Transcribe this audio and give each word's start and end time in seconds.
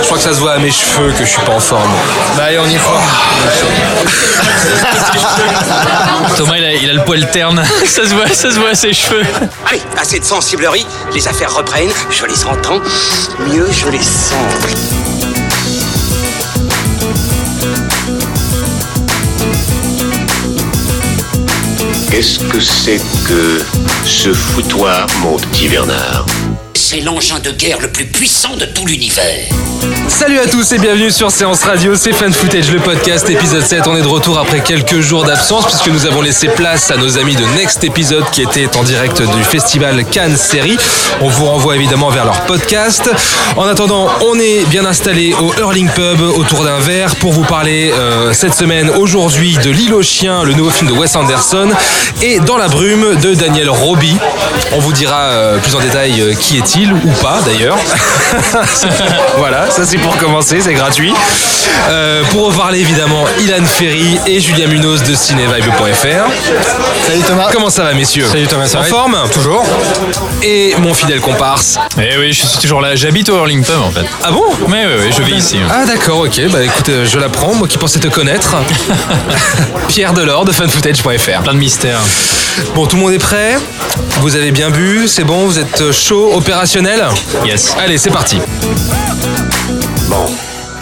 Je 0.00 0.06
crois 0.06 0.16
que 0.16 0.24
ça 0.24 0.34
se 0.34 0.40
voit 0.40 0.52
à 0.52 0.58
mes 0.58 0.70
cheveux 0.70 1.12
que 1.12 1.24
je 1.24 1.30
suis 1.30 1.40
pas 1.42 1.52
en 1.52 1.60
forme. 1.60 1.90
Bah 2.36 2.44
allez, 2.44 2.58
on 2.58 2.66
y 2.66 2.76
fort. 2.76 3.02
Thomas, 6.36 6.56
il 6.56 6.64
a, 6.64 6.74
il 6.74 6.90
a 6.90 6.92
le 6.94 7.04
poil 7.04 7.30
terne. 7.30 7.62
Ça 7.86 8.06
se 8.06 8.14
voit, 8.14 8.28
ça 8.28 8.50
se 8.50 8.58
voit 8.58 8.70
à 8.70 8.74
ses 8.74 8.92
cheveux. 8.92 9.24
Allez, 9.68 9.80
assez 10.00 10.18
de 10.20 10.24
sensiblerie, 10.24 10.86
les 11.14 11.28
affaires 11.28 11.54
reprennent, 11.54 11.90
je 12.10 12.24
les 12.26 12.44
entends, 12.44 12.80
mieux 13.48 13.66
je 13.70 13.88
les 13.88 14.02
sens. 14.02 14.36
Qu'est-ce 22.10 22.38
que 22.38 22.60
c'est 22.60 23.00
que 23.26 23.62
ce 24.04 24.32
foutoir, 24.32 25.06
mon 25.20 25.36
petit 25.38 25.68
Bernard? 25.68 26.26
C'est 26.74 27.00
l'engin 27.00 27.38
de 27.38 27.50
guerre 27.52 27.80
le 27.80 27.88
plus 27.88 28.06
puissant 28.06 28.56
de 28.56 28.64
tout 28.64 28.84
l'univers. 28.86 29.46
Salut 30.08 30.38
à 30.38 30.46
tous 30.46 30.72
et 30.72 30.78
bienvenue 30.78 31.10
sur 31.10 31.30
Séance 31.30 31.62
Radio, 31.64 31.94
c'est 31.94 32.12
Fan 32.12 32.32
Footage, 32.32 32.70
le 32.70 32.80
podcast, 32.80 33.28
épisode 33.30 33.62
7. 33.62 33.86
On 33.86 33.96
est 33.96 34.02
de 34.02 34.06
retour 34.06 34.38
après 34.38 34.60
quelques 34.60 35.00
jours 35.00 35.24
d'absence 35.24 35.66
puisque 35.66 35.88
nous 35.88 36.06
avons 36.06 36.22
laissé 36.22 36.48
place 36.48 36.90
à 36.90 36.96
nos 36.96 37.18
amis 37.18 37.36
de 37.36 37.44
Next 37.56 37.84
Episode 37.84 38.24
qui 38.30 38.42
étaient 38.42 38.76
en 38.76 38.82
direct 38.82 39.22
du 39.22 39.44
festival 39.44 40.04
Cannes 40.04 40.36
Série. 40.36 40.78
On 41.20 41.28
vous 41.28 41.46
renvoie 41.46 41.76
évidemment 41.76 42.10
vers 42.10 42.24
leur 42.24 42.40
podcast. 42.42 43.10
En 43.56 43.66
attendant, 43.66 44.08
on 44.26 44.38
est 44.38 44.64
bien 44.68 44.84
installé 44.84 45.34
au 45.40 45.52
Hurling 45.54 45.88
Pub 45.88 46.20
autour 46.20 46.64
d'un 46.64 46.78
verre 46.78 47.16
pour 47.16 47.32
vous 47.32 47.44
parler 47.44 47.92
euh, 47.94 48.32
cette 48.32 48.54
semaine, 48.54 48.90
aujourd'hui, 48.90 49.56
de 49.62 49.70
L'île 49.70 49.94
aux 49.94 50.02
chiens, 50.02 50.44
le 50.44 50.54
nouveau 50.54 50.70
film 50.70 50.90
de 50.90 50.96
Wes 50.96 51.14
Anderson, 51.16 51.68
et 52.22 52.40
Dans 52.40 52.56
la 52.56 52.68
brume 52.68 53.16
de 53.16 53.34
Daniel 53.34 53.70
Roby. 53.70 54.16
On 54.72 54.78
vous 54.78 54.92
dira 54.92 55.20
euh, 55.30 55.58
plus 55.58 55.74
en 55.74 55.80
détail 55.80 56.20
euh, 56.20 56.34
qui 56.34 56.58
est-il 56.58 56.92
ou 56.92 57.10
pas 57.20 57.40
d'ailleurs. 57.44 57.78
voilà, 59.38 59.70
ça 59.70 59.84
c'est 59.90 59.98
pour 59.98 60.16
commencer, 60.18 60.60
c'est 60.60 60.74
gratuit. 60.74 61.12
Euh, 61.88 62.22
pour 62.30 62.48
en 62.48 62.52
parler 62.52 62.78
évidemment, 62.78 63.24
Ilan 63.40 63.64
Ferry 63.64 64.20
et 64.24 64.38
Julien 64.38 64.68
Munoz 64.68 65.02
de 65.02 65.16
cinévibe.fr. 65.16 66.30
Salut 67.08 67.22
Thomas. 67.26 67.48
Comment 67.52 67.70
ça 67.70 67.82
va 67.82 67.92
messieurs 67.92 68.24
Salut 68.30 68.46
Thomas, 68.46 68.68
ça 68.68 68.78
En 68.78 68.82
va 68.82 68.86
forme 68.86 69.18
Toujours. 69.32 69.64
Et 70.44 70.76
mon 70.78 70.94
fidèle 70.94 71.20
comparse. 71.20 71.76
Eh 72.00 72.16
oui, 72.18 72.32
je 72.32 72.46
suis 72.46 72.58
toujours 72.60 72.80
là. 72.80 72.94
J'habite 72.94 73.30
au 73.30 73.36
Hurling 73.38 73.64
Pub 73.64 73.80
en 73.82 73.90
fait. 73.90 74.06
Ah 74.22 74.30
bon? 74.30 74.44
Oui, 74.68 74.78
oui, 74.78 74.94
oui, 75.00 75.10
je 75.16 75.22
vis 75.24 75.34
ici. 75.34 75.58
Ah 75.68 75.84
d'accord, 75.84 76.20
ok, 76.20 76.40
bah 76.52 76.62
écoute, 76.62 76.88
euh, 76.88 77.04
je 77.04 77.18
l'apprends, 77.18 77.54
moi 77.54 77.66
qui 77.66 77.76
pensais 77.76 77.98
te 77.98 78.06
connaître. 78.06 78.54
Pierre 79.88 80.12
Delors 80.12 80.44
de 80.44 80.52
fanfootage.fr. 80.52 81.42
Plein 81.42 81.54
de 81.54 81.58
mystères. 81.58 81.98
Bon, 82.76 82.86
tout 82.86 82.94
le 82.94 83.02
monde 83.02 83.12
est 83.12 83.18
prêt? 83.18 83.58
Vous 84.20 84.36
avez 84.36 84.52
bien 84.52 84.70
bu, 84.70 85.08
c'est 85.08 85.24
bon, 85.24 85.46
vous 85.46 85.58
êtes 85.58 85.90
chaud, 85.90 86.30
opérationnel? 86.32 87.08
Yes. 87.44 87.74
Allez, 87.76 87.98
c'est 87.98 88.10
parti. 88.10 88.38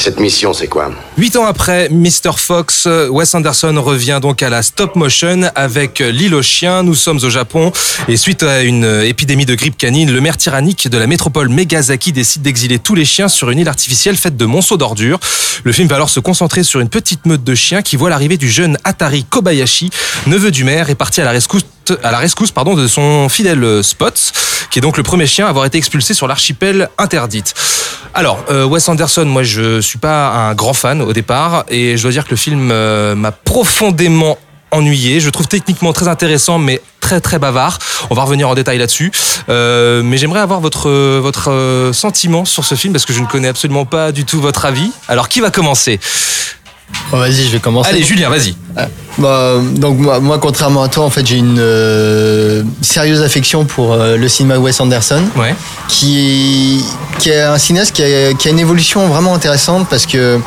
Cette 0.08 0.20
mission, 0.20 0.54
c'est 0.54 0.68
quoi 0.68 0.90
Huit 1.18 1.36
ans 1.36 1.44
après 1.44 1.90
Mr. 1.90 2.32
Fox, 2.38 2.88
Wes 3.10 3.34
Anderson 3.34 3.74
revient 3.76 4.20
donc 4.22 4.42
à 4.42 4.48
la 4.48 4.62
stop 4.62 4.96
motion 4.96 5.50
avec 5.54 5.98
L'île 5.98 6.34
aux 6.34 6.40
chiens. 6.40 6.82
Nous 6.82 6.94
sommes 6.94 7.18
au 7.22 7.28
Japon 7.28 7.72
et 8.08 8.16
suite 8.16 8.42
à 8.42 8.62
une 8.62 9.02
épidémie 9.04 9.44
de 9.44 9.54
grippe 9.54 9.76
canine, 9.76 10.10
le 10.10 10.22
maire 10.22 10.38
tyrannique 10.38 10.88
de 10.88 10.96
la 10.96 11.06
métropole 11.06 11.50
Megazaki 11.50 12.12
décide 12.12 12.40
d'exiler 12.40 12.78
tous 12.78 12.94
les 12.94 13.04
chiens 13.04 13.28
sur 13.28 13.50
une 13.50 13.58
île 13.58 13.68
artificielle 13.68 14.16
faite 14.16 14.38
de 14.38 14.46
monceaux 14.46 14.78
d'ordures. 14.78 15.20
Le 15.62 15.72
film 15.72 15.88
va 15.88 15.96
alors 15.96 16.08
se 16.08 16.20
concentrer 16.20 16.62
sur 16.62 16.80
une 16.80 16.88
petite 16.88 17.26
meute 17.26 17.44
de 17.44 17.54
chiens 17.54 17.82
qui 17.82 17.96
voit 17.96 18.08
l'arrivée 18.08 18.38
du 18.38 18.48
jeune 18.48 18.78
Atari 18.84 19.24
Kobayashi, 19.24 19.90
neveu 20.26 20.50
du 20.50 20.64
maire 20.64 20.88
et 20.88 20.94
parti 20.94 21.20
à 21.20 21.24
la 21.24 21.32
rescousse 21.32 21.64
à 22.02 22.10
la 22.10 22.18
rescousse 22.18 22.50
pardon, 22.50 22.74
de 22.74 22.86
son 22.86 23.28
fidèle 23.28 23.82
Spots, 23.82 24.32
qui 24.70 24.78
est 24.78 24.82
donc 24.82 24.96
le 24.96 25.02
premier 25.02 25.26
chien 25.26 25.46
à 25.46 25.50
avoir 25.50 25.64
été 25.64 25.78
expulsé 25.78 26.14
sur 26.14 26.26
l'archipel 26.26 26.88
interdite. 26.98 27.54
Alors, 28.14 28.44
euh, 28.50 28.64
Wes 28.64 28.88
Anderson, 28.88 29.24
moi 29.26 29.42
je 29.42 29.80
suis 29.80 29.98
pas 29.98 30.28
un 30.30 30.54
grand 30.54 30.72
fan 30.72 31.02
au 31.02 31.12
départ, 31.12 31.64
et 31.68 31.96
je 31.96 32.02
dois 32.02 32.10
dire 32.10 32.24
que 32.24 32.30
le 32.30 32.36
film 32.36 32.70
euh, 32.72 33.14
m'a 33.14 33.32
profondément 33.32 34.38
ennuyé. 34.70 35.20
Je 35.20 35.30
trouve 35.30 35.46
techniquement 35.46 35.92
très 35.92 36.08
intéressant, 36.08 36.58
mais 36.58 36.82
très 37.00 37.20
très 37.20 37.38
bavard. 37.38 37.78
On 38.10 38.14
va 38.14 38.22
revenir 38.22 38.48
en 38.48 38.54
détail 38.54 38.78
là-dessus. 38.78 39.12
Euh, 39.48 40.02
mais 40.02 40.18
j'aimerais 40.18 40.40
avoir 40.40 40.60
votre, 40.60 40.90
votre 41.20 41.90
sentiment 41.94 42.44
sur 42.44 42.64
ce 42.64 42.74
film, 42.74 42.92
parce 42.92 43.06
que 43.06 43.12
je 43.12 43.20
ne 43.20 43.26
connais 43.26 43.48
absolument 43.48 43.86
pas 43.86 44.12
du 44.12 44.24
tout 44.24 44.40
votre 44.40 44.64
avis. 44.64 44.90
Alors, 45.08 45.28
qui 45.28 45.40
va 45.40 45.50
commencer? 45.50 46.00
Bon, 47.10 47.18
vas-y, 47.18 47.44
je 47.44 47.50
vais 47.52 47.58
commencer. 47.58 47.90
Allez, 47.90 48.02
Julien, 48.02 48.28
vas-y. 48.28 48.54
Bah, 49.18 49.54
donc 49.76 49.98
moi, 49.98 50.20
moi, 50.20 50.38
contrairement 50.38 50.82
à 50.84 50.88
toi, 50.88 51.04
en 51.04 51.10
fait, 51.10 51.26
j'ai 51.26 51.36
une 51.36 51.58
euh, 51.58 52.62
sérieuse 52.82 53.22
affection 53.22 53.64
pour 53.64 53.94
euh, 53.94 54.16
le 54.16 54.28
cinéma 54.28 54.58
Wes 54.58 54.78
Anderson, 54.80 55.22
Ouais. 55.36 55.54
qui, 55.88 56.84
qui 57.18 57.30
est 57.30 57.40
un 57.42 57.58
cinéaste 57.58 57.92
qui 57.96 58.02
a, 58.04 58.34
qui 58.34 58.46
a 58.46 58.50
une 58.52 58.60
évolution 58.60 59.08
vraiment 59.08 59.34
intéressante 59.34 59.88
parce 59.88 60.06
que 60.06 60.38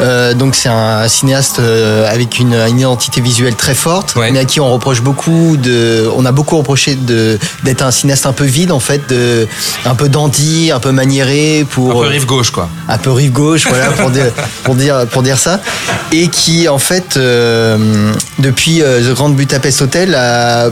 euh, 0.00 0.34
donc 0.34 0.54
c'est 0.54 0.68
un 0.68 1.08
cinéaste 1.08 1.60
avec 2.08 2.38
une, 2.38 2.54
une 2.54 2.78
identité 2.78 3.20
visuelle 3.20 3.56
très 3.56 3.74
forte, 3.74 4.14
Ouais. 4.14 4.30
mais 4.30 4.38
à 4.40 4.44
qui 4.44 4.60
on 4.60 4.70
reproche 4.72 5.00
beaucoup 5.02 5.56
de, 5.56 6.08
on 6.16 6.24
a 6.26 6.30
beaucoup 6.32 6.56
reproché 6.58 6.94
de 6.94 7.38
d'être 7.64 7.82
un 7.82 7.90
cinéaste 7.90 8.26
un 8.26 8.32
peu 8.32 8.44
vide 8.44 8.70
en 8.70 8.78
fait, 8.80 9.08
de, 9.08 9.48
un 9.84 9.94
peu 9.96 10.08
dandy, 10.08 10.70
un 10.72 10.78
peu 10.78 10.92
maniéré 10.92 11.60
Un 11.62 11.64
pour 11.64 12.02
peu 12.02 12.06
rive 12.06 12.26
gauche, 12.26 12.50
quoi. 12.52 12.68
un 12.88 12.98
peu 12.98 13.10
rive 13.10 13.32
gauche, 13.32 13.66
voilà, 13.68 13.86
pour 13.90 14.10
dire, 14.10 14.26
pour 14.62 14.74
dire, 14.76 15.06
pour 15.10 15.22
dire 15.22 15.38
ça, 15.38 15.60
et 16.12 16.28
qui 16.28 16.68
en 16.68 16.78
fait, 16.78 17.16
euh, 17.16 18.12
depuis 18.38 18.82
euh, 18.82 19.00
The 19.00 19.14
Grand 19.14 19.30
Budapest 19.30 19.82
Hotel, 19.82 20.14
a, 20.14 20.68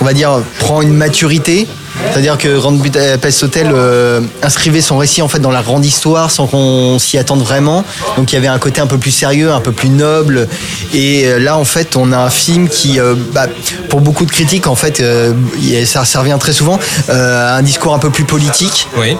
on 0.00 0.04
va 0.04 0.12
dire, 0.12 0.40
prend 0.58 0.82
une 0.82 0.94
maturité. 0.94 1.66
C'est-à-dire 2.10 2.38
que 2.38 2.58
Grand 2.58 2.72
Budapest 2.72 3.42
Hotel 3.44 3.70
euh, 3.72 4.20
inscrivait 4.42 4.80
son 4.80 4.98
récit 4.98 5.22
en 5.22 5.28
fait 5.28 5.38
dans 5.38 5.50
la 5.50 5.62
grande 5.62 5.84
histoire 5.84 6.30
sans 6.30 6.46
qu'on 6.46 6.98
s'y 6.98 7.18
attende 7.18 7.40
vraiment. 7.40 7.84
Donc 8.16 8.32
il 8.32 8.34
y 8.34 8.38
avait 8.38 8.48
un 8.48 8.58
côté 8.58 8.80
un 8.80 8.86
peu 8.86 8.98
plus 8.98 9.10
sérieux, 9.10 9.52
un 9.52 9.60
peu 9.60 9.72
plus 9.72 9.90
noble. 9.90 10.48
Et 10.92 11.26
euh, 11.26 11.38
là 11.38 11.56
en 11.56 11.64
fait 11.64 11.96
on 11.96 12.12
a 12.12 12.18
un 12.18 12.30
film 12.30 12.68
qui, 12.68 12.98
euh, 12.98 13.14
bah, 13.32 13.46
pour 13.88 14.00
beaucoup 14.00 14.26
de 14.26 14.30
critiques 14.30 14.66
en 14.66 14.74
fait, 14.74 15.02
ça, 15.86 16.04
ça 16.04 16.20
revient 16.20 16.36
très 16.38 16.52
souvent, 16.52 16.78
a 17.08 17.56
un 17.56 17.62
discours 17.62 17.94
un 17.94 17.98
peu 17.98 18.10
plus 18.10 18.24
politique. 18.24 18.88
Oui. 18.96 19.16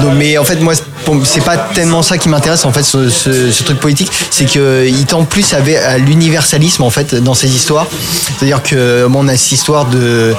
Donc, 0.00 0.14
mais 0.16 0.38
en 0.38 0.44
fait, 0.44 0.56
moi, 0.56 0.74
c'est 1.24 1.44
pas 1.44 1.56
tellement 1.56 2.02
ça 2.02 2.18
qui 2.18 2.28
m'intéresse, 2.28 2.64
en 2.64 2.72
fait, 2.72 2.82
ce, 2.82 3.08
ce- 3.08 3.50
ce 3.50 3.62
truc 3.62 3.78
politique. 3.80 4.10
C'est 4.30 4.44
qu'il 4.44 5.06
tend 5.06 5.24
plus 5.24 5.52
à, 5.54 5.58
à 5.88 5.98
l'universalisme, 5.98 6.82
en 6.82 6.90
fait, 6.90 7.14
dans 7.14 7.34
ces 7.34 7.48
histoires. 7.54 7.86
C'est-à-dire 8.38 8.62
que, 8.62 9.06
bon, 9.08 9.24
on 9.24 9.28
a 9.28 9.36
cette 9.36 9.52
histoire 9.52 9.86
de. 9.86 10.34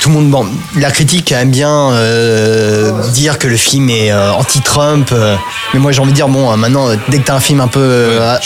Tout 0.00 0.08
le 0.08 0.14
monde. 0.16 0.30
Bon, 0.30 0.46
la 0.76 0.90
critique 0.90 1.30
aime 1.32 1.50
bien 1.50 1.92
euh, 1.92 2.90
dire 3.12 3.38
que 3.38 3.46
le 3.46 3.56
film 3.56 3.88
est 3.90 4.10
euh, 4.10 4.32
anti-Trump. 4.32 5.10
euh, 5.12 5.36
mais 5.74 5.80
moi, 5.80 5.92
j'ai 5.92 6.00
envie 6.00 6.10
de 6.10 6.16
dire, 6.16 6.28
bon, 6.28 6.50
euh, 6.52 6.56
maintenant, 6.56 6.88
euh, 6.88 6.96
dès 7.08 7.18
que 7.18 7.24
t'as 7.24 7.34
un 7.34 7.40
film 7.40 7.60
un 7.60 7.68
peu. 7.68 7.80
euh, 7.80 8.36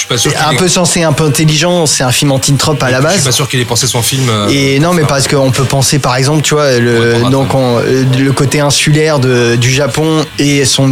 un 0.51 0.55
peu 0.57 0.69
sensé, 0.69 1.03
un 1.03 1.13
peu 1.13 1.25
intelligent, 1.25 1.87
c'est 1.87 2.05
un 2.05 2.13
film 2.13 2.33
anti-Trump 2.33 2.83
à 2.83 2.91
la 2.91 3.01
Je 3.01 3.07
suis 3.07 3.17
base. 3.17 3.25
pas 3.25 3.33
sûr 3.33 3.49
qu'il 3.49 3.61
ait 3.61 3.65
pensé 3.65 3.87
son 3.87 4.03
film. 4.03 4.29
euh, 4.29 4.49
Et 4.51 4.79
non, 4.81 4.93
mais 4.93 5.05
parce 5.05 5.29
qu'on 5.29 5.51
peut 5.51 5.65
penser, 5.65 5.99
par 5.99 6.17
exemple, 6.17 6.43
tu 6.43 6.55
vois, 6.55 6.79
le, 6.79 7.31
donc 7.31 7.55
on- 7.55 7.79
euh, 7.79 8.05
le 8.19 8.33
côté 8.33 8.61
insulaire 8.61 9.19
de, 9.19 9.57
du 9.57 9.71
Japon 9.73 10.25
et 10.39 10.65
son 10.65 10.91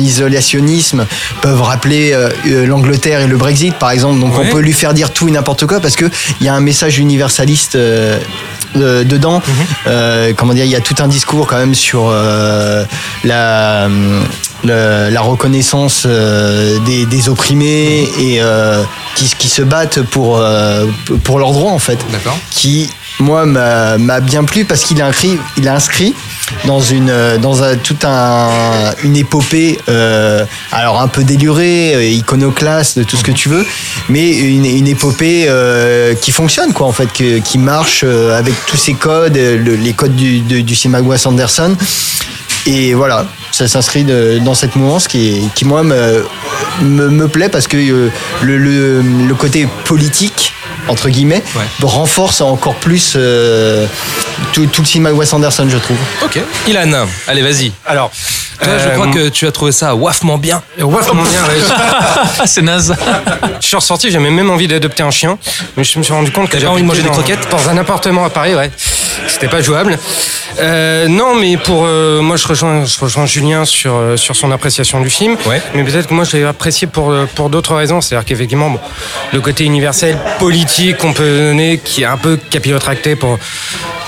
peuvent 1.40 1.62
rappeler 1.62 2.12
euh, 2.12 2.28
euh, 2.46 2.66
l'Angleterre 2.66 3.20
et 3.20 3.26
le 3.26 3.36
Brexit, 3.36 3.74
par 3.74 3.90
exemple. 3.90 4.20
Donc 4.20 4.36
Ouais. 4.38 4.46
on 4.48 4.52
peut 4.52 4.60
lui 4.60 4.72
faire 4.72 4.94
dire 4.94 5.10
tout 5.12 5.28
et 5.28 5.30
n'importe 5.30 5.66
quoi 5.66 5.80
parce 5.80 5.96
que 5.96 6.06
il 6.40 6.46
y 6.46 6.48
a 6.48 6.54
un 6.54 6.60
message 6.60 6.98
universaliste. 6.98 7.76
euh, 7.76 8.18
euh, 8.76 9.04
dedans, 9.04 9.40
Euh, 9.86 10.32
comment 10.36 10.52
dire, 10.52 10.64
il 10.64 10.70
y 10.70 10.74
a 10.74 10.80
tout 10.80 10.96
un 10.98 11.06
discours 11.06 11.46
quand 11.46 11.58
même 11.58 11.74
sur 11.76 12.12
la, 13.22 13.88
le- 14.64 15.10
la 15.10 15.20
reconnaissance 15.20 16.04
euh, 16.06 16.78
des, 16.86 17.06
des 17.06 17.28
opprimés 17.28 18.08
et 18.18 18.40
euh, 18.40 18.82
qui, 19.16 19.30
qui 19.38 19.48
se 19.48 19.62
battent 19.62 20.02
pour, 20.02 20.38
euh, 20.38 20.86
pour 21.24 21.38
leurs 21.38 21.52
droits 21.52 21.72
en 21.72 21.78
fait. 21.78 21.98
D'accord. 22.10 22.38
qui 22.50 22.88
moi 23.20 23.46
m'a 23.46 23.96
m'a 23.96 24.18
bien 24.18 24.42
plu 24.42 24.64
parce 24.64 24.82
qu'il 24.82 25.00
a 25.00 25.06
inscrit 25.06 25.38
il 25.56 25.68
a 25.68 25.74
inscrit 25.76 26.12
dans 26.64 26.80
une 26.80 27.12
dans 27.40 27.62
un, 27.62 27.76
tout 27.76 27.96
un 28.02 28.48
une 29.04 29.16
épopée 29.16 29.78
euh, 29.88 30.44
alors 30.72 31.00
un 31.00 31.06
peu 31.06 31.22
délurée 31.22 32.10
iconoclaste 32.12 32.98
de 32.98 33.04
tout 33.04 33.16
ce 33.16 33.22
que 33.22 33.30
tu 33.30 33.48
veux 33.48 33.64
mais 34.08 34.30
une, 34.30 34.64
une 34.64 34.88
épopée 34.88 35.46
euh, 35.48 36.14
qui 36.16 36.32
fonctionne 36.32 36.72
quoi 36.72 36.88
en 36.88 36.92
fait 36.92 37.06
que- 37.12 37.38
qui 37.38 37.58
marche 37.58 38.02
avec 38.02 38.54
tous 38.66 38.76
ses 38.76 38.94
codes 38.94 39.36
le- 39.36 39.76
les 39.76 39.92
codes 39.92 40.16
du, 40.16 40.40
du 40.40 40.74
cinéma 40.74 41.00
de 41.00 41.06
Wes 41.06 41.24
Anderson. 41.24 41.76
Et 42.66 42.94
voilà, 42.94 43.26
ça 43.54 43.68
s'inscrit 43.68 44.04
dans 44.40 44.54
cette 44.54 44.74
mouvance 44.76 45.06
qui, 45.08 45.48
qui 45.54 45.64
moi, 45.64 45.82
me, 45.84 46.24
me, 46.82 47.08
me 47.08 47.28
plaît 47.28 47.48
parce 47.48 47.66
que 47.68 47.76
euh, 47.76 48.10
le, 48.42 48.58
le, 48.58 49.00
le 49.02 49.34
côté 49.34 49.68
politique, 49.84 50.52
entre 50.88 51.08
guillemets, 51.08 51.42
Ouais. 51.54 51.62
renforce 51.82 52.40
encore 52.40 52.74
plus 52.74 53.14
euh, 53.16 53.86
tout, 54.52 54.66
tout 54.66 54.82
le 54.82 54.86
cinéma 54.86 55.10
de 55.10 55.14
Wes 55.14 55.32
Anderson, 55.32 55.66
je 55.68 55.78
trouve. 55.78 55.96
Ok. 56.24 56.38
Ilan, 56.66 57.06
allez, 57.28 57.42
vas-y. 57.42 57.72
Alors, 57.86 58.10
Toi, 58.62 58.72
je 58.78 58.88
euh, 58.88 58.94
crois 58.94 59.06
que 59.08 59.28
tu 59.28 59.46
as 59.46 59.52
trouvé 59.52 59.70
ça 59.72 59.94
wafement 59.94 60.36
bien. 60.36 60.60
vraiment 60.76 61.22
bien, 61.22 61.42
ouais. 61.44 62.44
C'est 62.46 62.62
naze. 62.62 62.94
Je 63.60 63.66
suis 63.66 63.76
ressorti, 63.76 64.10
j'avais 64.10 64.30
même 64.30 64.50
envie 64.50 64.66
d'adopter 64.66 65.02
un 65.04 65.10
chien, 65.12 65.38
mais 65.76 65.84
je 65.84 65.96
me 65.98 66.02
suis 66.02 66.12
rendu 66.12 66.32
compte 66.32 66.48
que 66.48 66.58
j'avais 66.58 66.72
envie 66.72 66.82
de 66.82 66.86
manger 66.88 67.02
des 67.02 67.08
croquettes 67.10 67.48
Dans 67.50 67.68
un 67.68 67.76
appartement 67.78 68.24
à 68.24 68.30
Paris, 68.30 68.54
ouais. 68.56 68.70
C'était 69.28 69.48
pas 69.48 69.62
jouable. 69.62 69.98
Euh, 70.60 71.08
non, 71.08 71.34
mais 71.34 71.56
pour 71.56 71.84
euh, 71.84 72.20
moi, 72.20 72.36
je 72.36 72.46
rejoins, 72.46 72.84
je 72.84 72.98
rejoins 72.98 73.26
Julien 73.26 73.64
sur 73.64 73.94
euh, 73.94 74.16
sur 74.16 74.36
son 74.36 74.50
appréciation 74.52 75.00
du 75.00 75.10
film. 75.10 75.36
Ouais. 75.46 75.60
Mais 75.74 75.84
peut-être 75.84 76.08
que 76.08 76.14
moi, 76.14 76.24
je 76.24 76.36
l'ai 76.36 76.44
apprécié 76.44 76.86
pour 76.86 77.14
pour 77.34 77.50
d'autres 77.50 77.74
raisons. 77.74 78.00
C'est-à-dire 78.00 78.24
qu'effectivement, 78.24 78.70
bon, 78.70 78.80
le 79.32 79.40
côté 79.40 79.64
universel, 79.64 80.18
politique 80.38 80.98
qu'on 80.98 81.12
peut 81.12 81.38
donner, 81.38 81.78
qui 81.78 82.02
est 82.02 82.06
un 82.06 82.16
peu 82.16 82.38
capillotracté 82.50 83.16
pour 83.16 83.38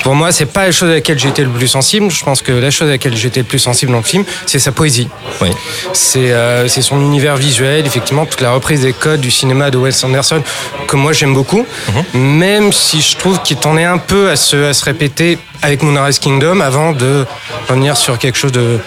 pour 0.06 0.14
moi, 0.14 0.30
c'est 0.30 0.46
pas 0.46 0.66
la 0.66 0.70
chose 0.70 0.88
à 0.90 0.94
laquelle 0.94 1.18
j'ai 1.18 1.30
été 1.30 1.42
le 1.42 1.50
plus 1.50 1.66
sensible. 1.66 2.12
Je 2.12 2.24
pense 2.24 2.40
que 2.40 2.52
la 2.52 2.70
chose 2.70 2.86
à 2.86 2.92
laquelle 2.92 3.16
j'étais 3.16 3.40
le 3.40 3.46
plus 3.46 3.58
sensible 3.58 3.90
dans 3.90 3.98
le 3.98 4.04
film, 4.04 4.22
c'est 4.46 4.60
sa 4.60 4.70
poésie. 4.70 5.08
Oui. 5.40 5.48
C'est 5.94 6.30
euh, 6.30 6.68
c'est 6.68 6.80
son 6.80 7.00
univers 7.00 7.36
visuel, 7.36 7.84
effectivement, 7.84 8.24
toute 8.24 8.40
la 8.40 8.52
reprise 8.52 8.82
des 8.82 8.92
codes 8.92 9.20
du 9.20 9.32
cinéma 9.32 9.72
de 9.72 9.78
Wes 9.78 10.04
Anderson, 10.04 10.44
que 10.86 10.94
moi 10.94 11.12
j'aime 11.12 11.34
beaucoup, 11.34 11.66
même 12.14 12.72
si 12.72 13.00
je 13.00 13.16
trouve 13.16 13.42
qu'il 13.42 13.56
est 13.56 13.84
un 13.84 13.98
peu 13.98 14.30
à 14.30 14.36
se, 14.36 14.56
à 14.68 14.74
se 14.74 14.84
répéter 14.96 15.38
avec 15.62 15.82
Moonrise 15.82 16.18
Kingdom 16.18 16.60
avant 16.60 16.92
de 16.92 17.24
revenir 17.68 17.96
sur 17.96 18.18
quelque 18.18 18.36
chose 18.38 18.52
de, 18.52 18.78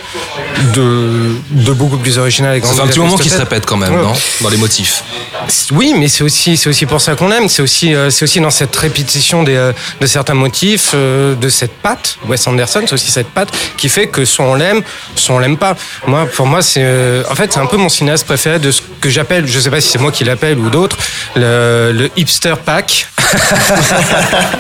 de, 0.73 1.35
de 1.51 1.73
beaucoup 1.73 1.97
plus 1.97 2.17
original. 2.17 2.59
fait 2.61 2.81
un 2.81 2.87
petit 2.87 2.99
moment 2.99 3.17
qu'il 3.17 3.31
se 3.31 3.37
répète 3.37 3.65
quand 3.65 3.77
même, 3.77 3.93
Ouais. 3.93 4.01
non? 4.03 4.13
Dans 4.41 4.49
les 4.49 4.57
motifs. 4.57 5.03
Oui, 5.71 5.93
mais 5.97 6.07
c'est 6.07 6.23
aussi, 6.23 6.57
c'est 6.57 6.69
aussi 6.69 6.85
pour 6.85 7.01
ça 7.01 7.15
qu'on 7.15 7.27
l'aime. 7.29 7.47
C'est 7.49 7.61
aussi, 7.61 7.95
euh, 7.95 8.09
c'est 8.09 8.23
aussi 8.23 8.39
dans 8.39 8.49
cette 8.51 8.75
répétition 8.75 9.43
des, 9.43 9.55
euh, 9.55 9.71
de 9.99 10.05
certains 10.05 10.33
motifs, 10.35 10.91
euh, 10.93 11.33
de 11.35 11.49
cette 11.49 11.71
patte, 11.73 12.17
Wes 12.27 12.45
Anderson, 12.47 12.81
c'est 12.85 12.93
aussi 12.93 13.09
cette 13.11 13.29
patte 13.29 13.49
qui 13.77 13.89
fait 13.89 14.07
que 14.07 14.25
soit 14.25 14.45
on 14.45 14.55
l'aime, 14.55 14.81
soit 15.15 15.35
on 15.35 15.39
l'aime 15.39 15.57
pas. 15.57 15.75
Moi, 16.07 16.27
pour 16.35 16.45
moi, 16.45 16.61
c'est, 16.61 16.85
en 17.29 17.35
fait, 17.35 17.51
c'est 17.53 17.59
un 17.59 17.65
peu 17.65 17.77
mon 17.77 17.89
cinéaste 17.89 18.25
préféré 18.25 18.59
de 18.59 18.71
ce 18.71 18.81
que 19.01 19.09
j'appelle, 19.09 19.47
je 19.47 19.59
sais 19.59 19.69
pas 19.71 19.81
si 19.81 19.89
c'est 19.89 19.97
moi 19.99 20.11
qui 20.11 20.23
l'appelle 20.23 20.57
ou 20.59 20.69
d'autres, 20.69 20.97
le, 21.35 21.91
le 21.93 22.09
hipster 22.15 22.55
pack. 22.63 23.07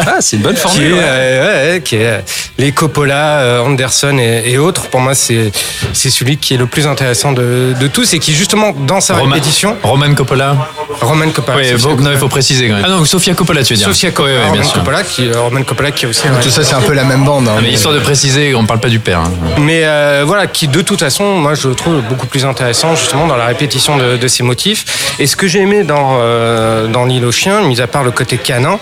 Ah, 0.07 0.17
c'est 0.21 0.35
une 0.37 0.41
bonne 0.43 0.55
qui 0.55 0.61
formule. 0.61 0.91
est, 0.93 0.95
ouais. 0.95 1.71
ouais, 1.73 1.81
qui 1.83 1.95
est 1.95 1.98
euh, 2.05 2.19
les 2.57 2.71
Coppola, 2.71 3.39
euh, 3.39 3.61
Anderson 3.61 4.17
et, 4.19 4.43
et 4.51 4.57
autres. 4.57 4.87
Pour 4.89 4.99
moi, 5.01 5.15
c'est 5.15 5.51
c'est 5.93 6.09
celui 6.09 6.37
qui 6.37 6.53
est 6.53 6.57
le 6.57 6.67
plus 6.67 6.87
intéressant 6.87 7.31
de, 7.31 7.73
de 7.79 7.87
tous 7.87 8.13
et 8.13 8.19
qui 8.19 8.33
justement 8.33 8.71
dans 8.71 9.01
sa 9.01 9.15
Roman- 9.15 9.33
répétition, 9.33 9.77
Roman 9.83 10.13
Coppola. 10.13 10.55
Roman 11.01 11.29
Coppola. 11.31 11.57
Oui, 11.57 11.71
non, 11.99 12.11
il 12.11 12.17
faut 12.17 12.27
préciser 12.27 12.67
quand 12.67 12.75
même. 12.75 12.83
Ah 12.85 12.89
non, 12.89 13.05
Sofia 13.05 13.33
Coppola, 13.33 13.63
tu 13.63 13.73
veux 13.73 13.77
dire. 13.77 13.87
Sofia 13.87 14.11
Coppola, 14.11 14.33
Oui, 14.35 14.39
oui, 14.39 14.51
bien 14.51 14.61
Roman 14.61 14.63
sûr. 14.63 14.73
Coppola, 14.79 15.03
qui, 15.03 15.27
euh, 15.27 15.41
Roman 15.41 15.63
Coppola 15.63 15.91
qui 15.91 16.05
est 16.05 16.07
aussi 16.09 16.23
Tout 16.41 16.49
ça, 16.49 16.63
c'est 16.63 16.75
un 16.75 16.81
peu 16.81 16.93
la 16.93 17.03
même 17.03 17.23
bande. 17.23 17.47
hein. 17.47 17.59
Mais 17.61 17.71
histoire 17.71 17.93
de 17.93 17.99
préciser, 17.99 18.53
on 18.55 18.65
parle 18.65 18.79
pas 18.79 18.89
du 18.89 18.99
père. 18.99 19.19
hein. 19.19 19.31
mais 19.57 19.81
euh, 19.83 20.23
voilà 20.25 20.47
qui 20.47 20.67
de 20.67 20.81
toute 20.81 20.99
façon 20.99 21.23
moi 21.37 21.53
je 21.55 21.67
le 21.67 21.75
trouve 21.75 22.01
beaucoup 22.03 22.27
plus 22.27 22.45
intéressant 22.45 22.95
justement 22.95 23.27
dans 23.27 23.35
la 23.35 23.45
répétition 23.45 23.97
de, 23.97 24.17
de 24.17 24.27
ces 24.27 24.43
motifs 24.43 25.15
et 25.19 25.27
ce 25.27 25.35
que 25.35 25.47
j'ai 25.47 25.59
aimé 25.61 25.83
dans 25.83 26.17
euh, 26.21 26.87
dans 26.87 27.05
l'île 27.05 27.25
aux 27.25 27.31
chiens 27.31 27.61
mis 27.61 27.79
à 27.81 27.87
part 27.87 28.03
le 28.03 28.11
côté 28.11 28.37
canin 28.37 28.79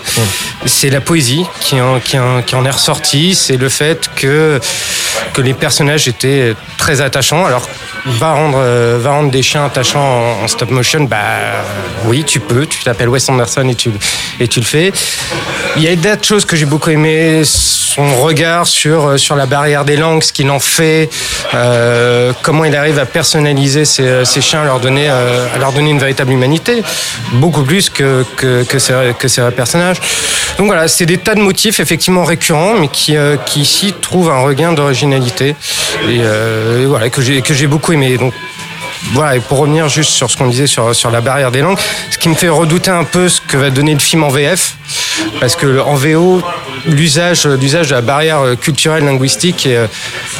c'est 0.66 0.90
la 0.90 1.00
poésie 1.00 1.44
qui 1.60 1.80
en, 1.80 2.00
qui, 2.00 2.18
en, 2.18 2.42
qui 2.42 2.54
en 2.54 2.64
est 2.64 2.70
ressortie 2.70 3.34
c'est 3.34 3.56
le 3.56 3.68
fait 3.68 4.10
que 4.16 4.60
que 5.32 5.40
les 5.42 5.54
personnages 5.54 6.08
étaient 6.08 6.54
très 6.78 7.00
attachants 7.00 7.44
alors 7.44 7.68
va 8.06 8.32
rendre 8.32 8.58
euh, 8.60 8.98
va 9.00 9.10
rendre 9.10 9.30
des 9.30 9.42
chiens 9.42 9.64
attachants 9.64 10.42
en, 10.42 10.48
stop 10.48 10.70
motion 10.70 11.04
bah 11.04 11.16
oui 12.04 12.24
tu 12.24 12.40
peux 12.40 12.66
tu 12.66 12.82
t'appelles 12.82 13.08
Wes 13.08 13.28
Anderson 13.28 13.68
et 13.68 13.74
tu 13.74 13.90
et 14.40 14.48
tu 14.48 14.60
le 14.60 14.66
fais. 14.66 14.92
Il 15.76 15.82
y 15.82 15.88
a 15.88 15.96
d'autres 15.96 16.24
choses 16.24 16.44
que 16.44 16.56
j'ai 16.56 16.66
beaucoup 16.66 16.90
aimé 16.90 17.42
son 17.98 18.22
regard 18.22 18.66
sur 18.68 19.08
euh, 19.08 19.16
sur 19.16 19.34
la 19.34 19.46
barrière 19.46 19.84
des 19.84 19.96
langues 19.96 20.22
ce 20.22 20.32
qu'il 20.32 20.50
en 20.50 20.60
fait 20.60 21.10
euh, 21.52 22.32
comment 22.42 22.64
il 22.64 22.76
arrive 22.76 22.96
à 23.00 23.06
personnaliser 23.06 23.84
ses, 23.84 24.24
ses 24.24 24.40
chiens 24.40 24.62
à 24.62 24.64
leur 24.64 24.78
donner 24.78 25.06
euh, 25.08 25.46
à 25.52 25.58
leur 25.58 25.72
donner 25.72 25.90
une 25.90 25.98
véritable 25.98 26.30
humanité 26.30 26.82
beaucoup 27.32 27.64
plus 27.64 27.90
que 27.90 28.24
que 28.36 28.62
que 28.62 28.78
ses, 28.78 28.94
que 29.18 29.26
ses 29.26 29.42
personnages. 29.50 30.00
Donc 30.58 30.68
voilà 30.68 30.86
c'est 30.86 31.06
des 31.06 31.18
tas 31.18 31.34
de 31.34 31.40
motifs 31.40 31.80
effectivement 31.80 32.22
récurrents 32.22 32.74
mais 32.78 32.86
qui 32.86 33.16
euh, 33.16 33.36
qui 33.46 33.62
ici 33.62 33.92
trouvent 34.00 34.30
un 34.30 34.42
regain 34.42 34.72
d'originalité 34.72 35.56
et, 36.08 36.20
euh, 36.20 36.84
et 36.84 36.86
voilà 36.86 37.10
que 37.10 37.20
j'ai 37.20 37.42
j'ai 37.48 37.66
beaucoup 37.66 37.92
aimé. 37.92 38.16
Donc 38.16 38.32
voilà, 39.12 39.36
et 39.36 39.40
pour 39.40 39.58
revenir 39.58 39.88
juste 39.88 40.10
sur 40.10 40.30
ce 40.30 40.36
qu'on 40.36 40.48
disait 40.48 40.66
sur, 40.66 40.94
sur 40.94 41.10
la 41.10 41.20
barrière 41.20 41.50
des 41.50 41.60
langues, 41.60 41.78
ce 42.10 42.18
qui 42.18 42.28
me 42.28 42.34
fait 42.34 42.48
redouter 42.48 42.90
un 42.90 43.04
peu 43.04 43.28
ce 43.28 43.40
que 43.40 43.56
va 43.56 43.70
donner 43.70 43.92
le 43.92 44.00
film 44.00 44.24
en 44.24 44.28
VF, 44.28 44.74
parce 45.40 45.56
que 45.56 45.80
en 45.80 45.94
VO, 45.94 46.42
l'usage 46.86 47.46
l'usage 47.46 47.88
de 47.88 47.94
la 47.94 48.00
barrière 48.00 48.40
culturelle 48.60 49.04
linguistique 49.04 49.66
est, 49.66 49.76
euh, 49.76 49.86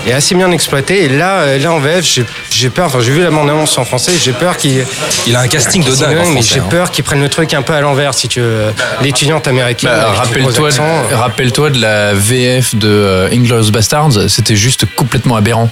est 0.07 0.13
assez 0.13 0.35
bien 0.35 0.51
exploité. 0.51 1.05
Et 1.05 1.09
là, 1.09 1.41
euh, 1.41 1.59
là 1.59 1.73
en 1.73 1.79
VF, 1.79 2.05
j'ai- 2.51 2.71
peur. 2.71 2.87
Enfin, 2.87 3.01
j'ai 3.01 3.11
vu 3.13 3.23
la 3.23 3.31
bande-annonce 3.31 3.77
en 3.79 3.85
français. 3.85 4.13
J'ai 4.23 4.33
peur 4.33 4.57
qu'il 4.57 4.85
Il 5.27 5.35
a 5.37 5.41
un 5.41 5.49
casting 5.49 5.83
de 5.85 5.95
dingue 5.95 6.17
mais 6.35 6.43
j'ai 6.43 6.61
hein. 6.61 6.65
peur 6.69 6.91
qu'ils 6.91 7.05
prennent 7.05 7.23
le 7.23 7.29
truc 7.29 7.55
un 7.55 7.63
peu 7.63 7.73
à 7.73 7.81
l'envers, 7.81 8.15
si 8.15 8.29
tu 8.29 8.41
veux. 8.41 8.67
L'étudiante 9.03 9.47
américaine. 9.49 9.91
Bah, 9.91 10.13
rappelle-toi, 10.17 10.71
rappelle-toi 11.13 11.71
de 11.71 11.81
la 11.81 12.15
VF 12.15 12.75
de 12.75 12.89
euh, 12.89 13.29
Inglourious 13.33 13.71
Bastards, 13.71 14.29
c'était 14.29 14.57
juste 14.57 14.85
complètement 14.97 15.37
aberrant. 15.37 15.71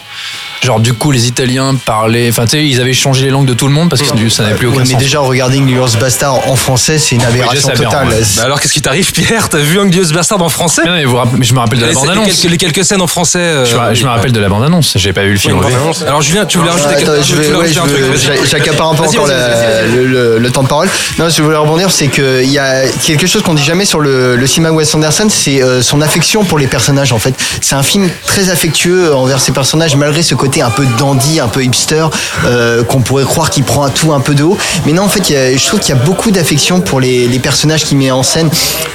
Genre 0.62 0.80
du 0.80 0.94
coup 0.94 1.10
les 1.12 1.26
Italiens 1.28 1.74
parlaient, 1.74 2.28
enfin 2.30 2.44
tu 2.44 2.52
sais 2.52 2.66
ils 2.66 2.80
avaient 2.80 2.94
changé 2.94 3.24
les 3.26 3.30
langues 3.30 3.46
de 3.46 3.52
tout 3.52 3.66
le 3.68 3.74
monde 3.74 3.90
parce 3.90 4.00
que 4.02 4.28
ça 4.30 4.42
n'avait 4.42 4.54
plus 4.54 4.66
aucun 4.68 4.78
Ouais, 4.78 4.84
mais 4.86 4.92
sens. 4.94 5.00
déjà, 5.02 5.20
regarder 5.20 5.58
Glorious 5.60 5.96
Bastard 6.00 6.48
en 6.48 6.56
français, 6.56 6.98
c'est 6.98 7.14
une 7.14 7.24
aberration 7.24 7.68
totale. 7.68 8.08
ouais. 8.08 8.14
Bah 8.36 8.44
alors 8.44 8.58
qu'est-ce 8.58 8.72
qui 8.72 8.80
t'arrive 8.80 8.95
Pierre 9.02 9.48
T'as 9.48 9.58
vu 9.58 9.78
Anglious 9.78 10.12
Bastard 10.12 10.42
en 10.42 10.48
français 10.48 10.82
Mais 10.84 10.90
non, 10.90 10.96
mais 10.96 11.04
vous 11.04 11.16
rappelez- 11.16 11.38
mais 11.38 11.44
je 11.44 11.54
me 11.54 11.58
rappelle 11.60 11.78
de 11.78 11.82
la 11.84 11.88
les, 11.90 11.94
bande 11.94 12.04
les 12.06 12.10
annonce. 12.12 12.26
quelques, 12.40 12.50
les 12.50 12.56
quelques 12.56 12.84
scènes 12.84 13.00
en 13.02 13.06
français. 13.06 13.38
euh, 13.38 13.64
Je, 13.64 13.76
me- 13.76 13.94
je 13.94 14.04
me 14.04 14.08
rappelle 14.08 14.32
de 14.32 14.40
la 14.40 14.48
bande 14.48 14.64
annonce. 14.64 14.92
J'ai 14.96 15.12
pas 15.12 15.22
vu 15.24 15.32
le 15.32 15.38
film. 15.38 15.56
En 15.58 15.60
bande-annonce. 15.60 16.02
Alors 16.02 16.22
Julien, 16.22 16.44
tu 16.46 16.58
voulais 16.58 16.70
rajouter 16.70 16.96
quelque- 16.96 17.10
ouais, 17.10 17.16
rajouter 17.18 18.02
vas-y. 18.02 18.18
j'a- 18.18 18.44
j'accapare 18.44 18.88
un 18.90 18.94
peu 18.94 19.02
encore 19.04 19.26
le, 19.26 20.04
le- 20.06 20.38
le 20.38 20.50
temps 20.50 20.62
de 20.62 20.68
parole. 20.68 20.88
Non, 21.18 21.28
je 21.28 21.42
voulais 21.42 21.56
rebondir, 21.56 21.90
c'est 21.90 22.08
qu'il 22.08 22.50
y 22.50 22.58
a 22.58 22.82
quelque 23.04 23.26
chose 23.26 23.42
qu'on 23.42 23.54
dit 23.54 23.62
jamais 23.64 23.84
sur 23.84 24.00
le, 24.00 24.36
le 24.36 24.46
cinéma 24.46 24.72
Wes 24.72 24.94
Anderson, 24.94 25.26
c'est 25.30 25.62
euh, 25.62 25.82
son 25.82 26.00
affection 26.00 26.44
pour 26.44 26.58
les 26.58 26.66
personnages 26.66 27.12
en 27.12 27.18
fait. 27.18 27.34
C'est 27.60 27.74
un 27.74 27.82
film 27.82 28.08
très 28.26 28.50
affectueux 28.50 29.14
envers 29.14 29.40
ses 29.40 29.52
personnages, 29.52 29.96
malgré 29.96 30.22
ce 30.22 30.34
côté 30.34 30.62
un 30.62 30.70
peu 30.70 30.86
dandy, 30.98 31.40
un 31.40 31.48
peu 31.48 31.62
hipster, 31.64 32.06
euh, 32.44 32.82
qu'on 32.84 33.00
pourrait 33.00 33.24
croire 33.24 33.50
qu'il 33.50 33.64
prend 33.64 33.84
à 33.84 33.90
tout 33.90 34.12
un 34.12 34.20
peu 34.20 34.34
de 34.34 34.42
haut. 34.44 34.56
Mais 34.86 34.92
non, 34.92 35.02
en 35.04 35.08
fait, 35.08 35.28
il 35.30 35.32
y 35.34 35.36
a- 35.36 35.56
je 35.56 35.66
trouve 35.66 35.80
qu'il 35.80 35.94
y 35.94 35.98
a 35.98 36.02
beaucoup 36.02 36.30
d'affection 36.30 36.80
pour 36.80 37.00
les, 37.00 37.26
les 37.28 37.38
personnages 37.38 37.84
qu'il 37.84 37.96
met 37.98 38.10
en 38.10 38.22
scène. 38.22 38.50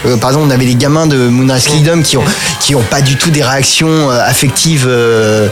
Euh, 0.05 0.17
par 0.17 0.29
exemple, 0.31 0.47
on 0.47 0.51
avait 0.51 0.65
les 0.65 0.75
gamins 0.75 1.07
de 1.07 1.17
Moonrise 1.17 1.65
Kingdom 1.67 2.01
qui 2.01 2.17
ont, 2.17 2.23
qui 2.59 2.75
ont 2.75 2.81
pas 2.83 3.01
du 3.01 3.15
tout 3.17 3.29
des 3.31 3.43
réactions 3.43 4.09
euh, 4.11 4.19
affectives. 4.25 4.85
euh, 4.87 5.47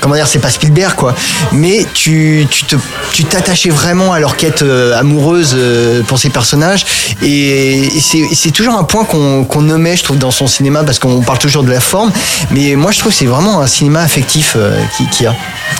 comment 0.00 0.14
dire, 0.14 0.26
c'est 0.28 0.38
pas 0.38 0.50
Spielberg 0.50 0.94
quoi. 0.94 1.14
Mais 1.52 1.86
tu, 1.94 2.46
tu 2.50 2.64
te, 2.64 2.76
tu 3.12 3.24
t'attachais 3.24 3.70
vraiment 3.70 4.12
à 4.12 4.20
leur 4.20 4.36
quête 4.36 4.62
euh, 4.62 4.98
amoureuse 4.98 5.54
euh, 5.58 6.02
pour 6.02 6.18
ces 6.18 6.30
personnages. 6.30 6.84
Et, 7.22 7.86
et 7.96 8.00
c'est, 8.00 8.50
toujours 8.52 8.74
un 8.74 8.84
point 8.84 9.04
qu'on, 9.04 9.44
qu'on 9.44 9.62
nommait, 9.62 9.96
je 9.96 10.04
trouve, 10.04 10.18
dans 10.18 10.30
son 10.30 10.46
cinéma 10.46 10.84
parce 10.84 10.98
qu'on 10.98 11.20
parle 11.22 11.38
toujours 11.38 11.62
de 11.64 11.70
la 11.70 11.80
forme. 11.80 12.12
Mais 12.50 12.74
moi, 12.76 12.92
je 12.92 12.98
trouve 13.00 13.12
que 13.12 13.18
c'est 13.18 13.26
vraiment 13.26 13.60
un 13.60 13.66
cinéma 13.66 14.00
affectif 14.02 14.54
euh, 14.56 14.78
qui, 14.96 15.06
qui 15.08 15.26
a. 15.26 15.34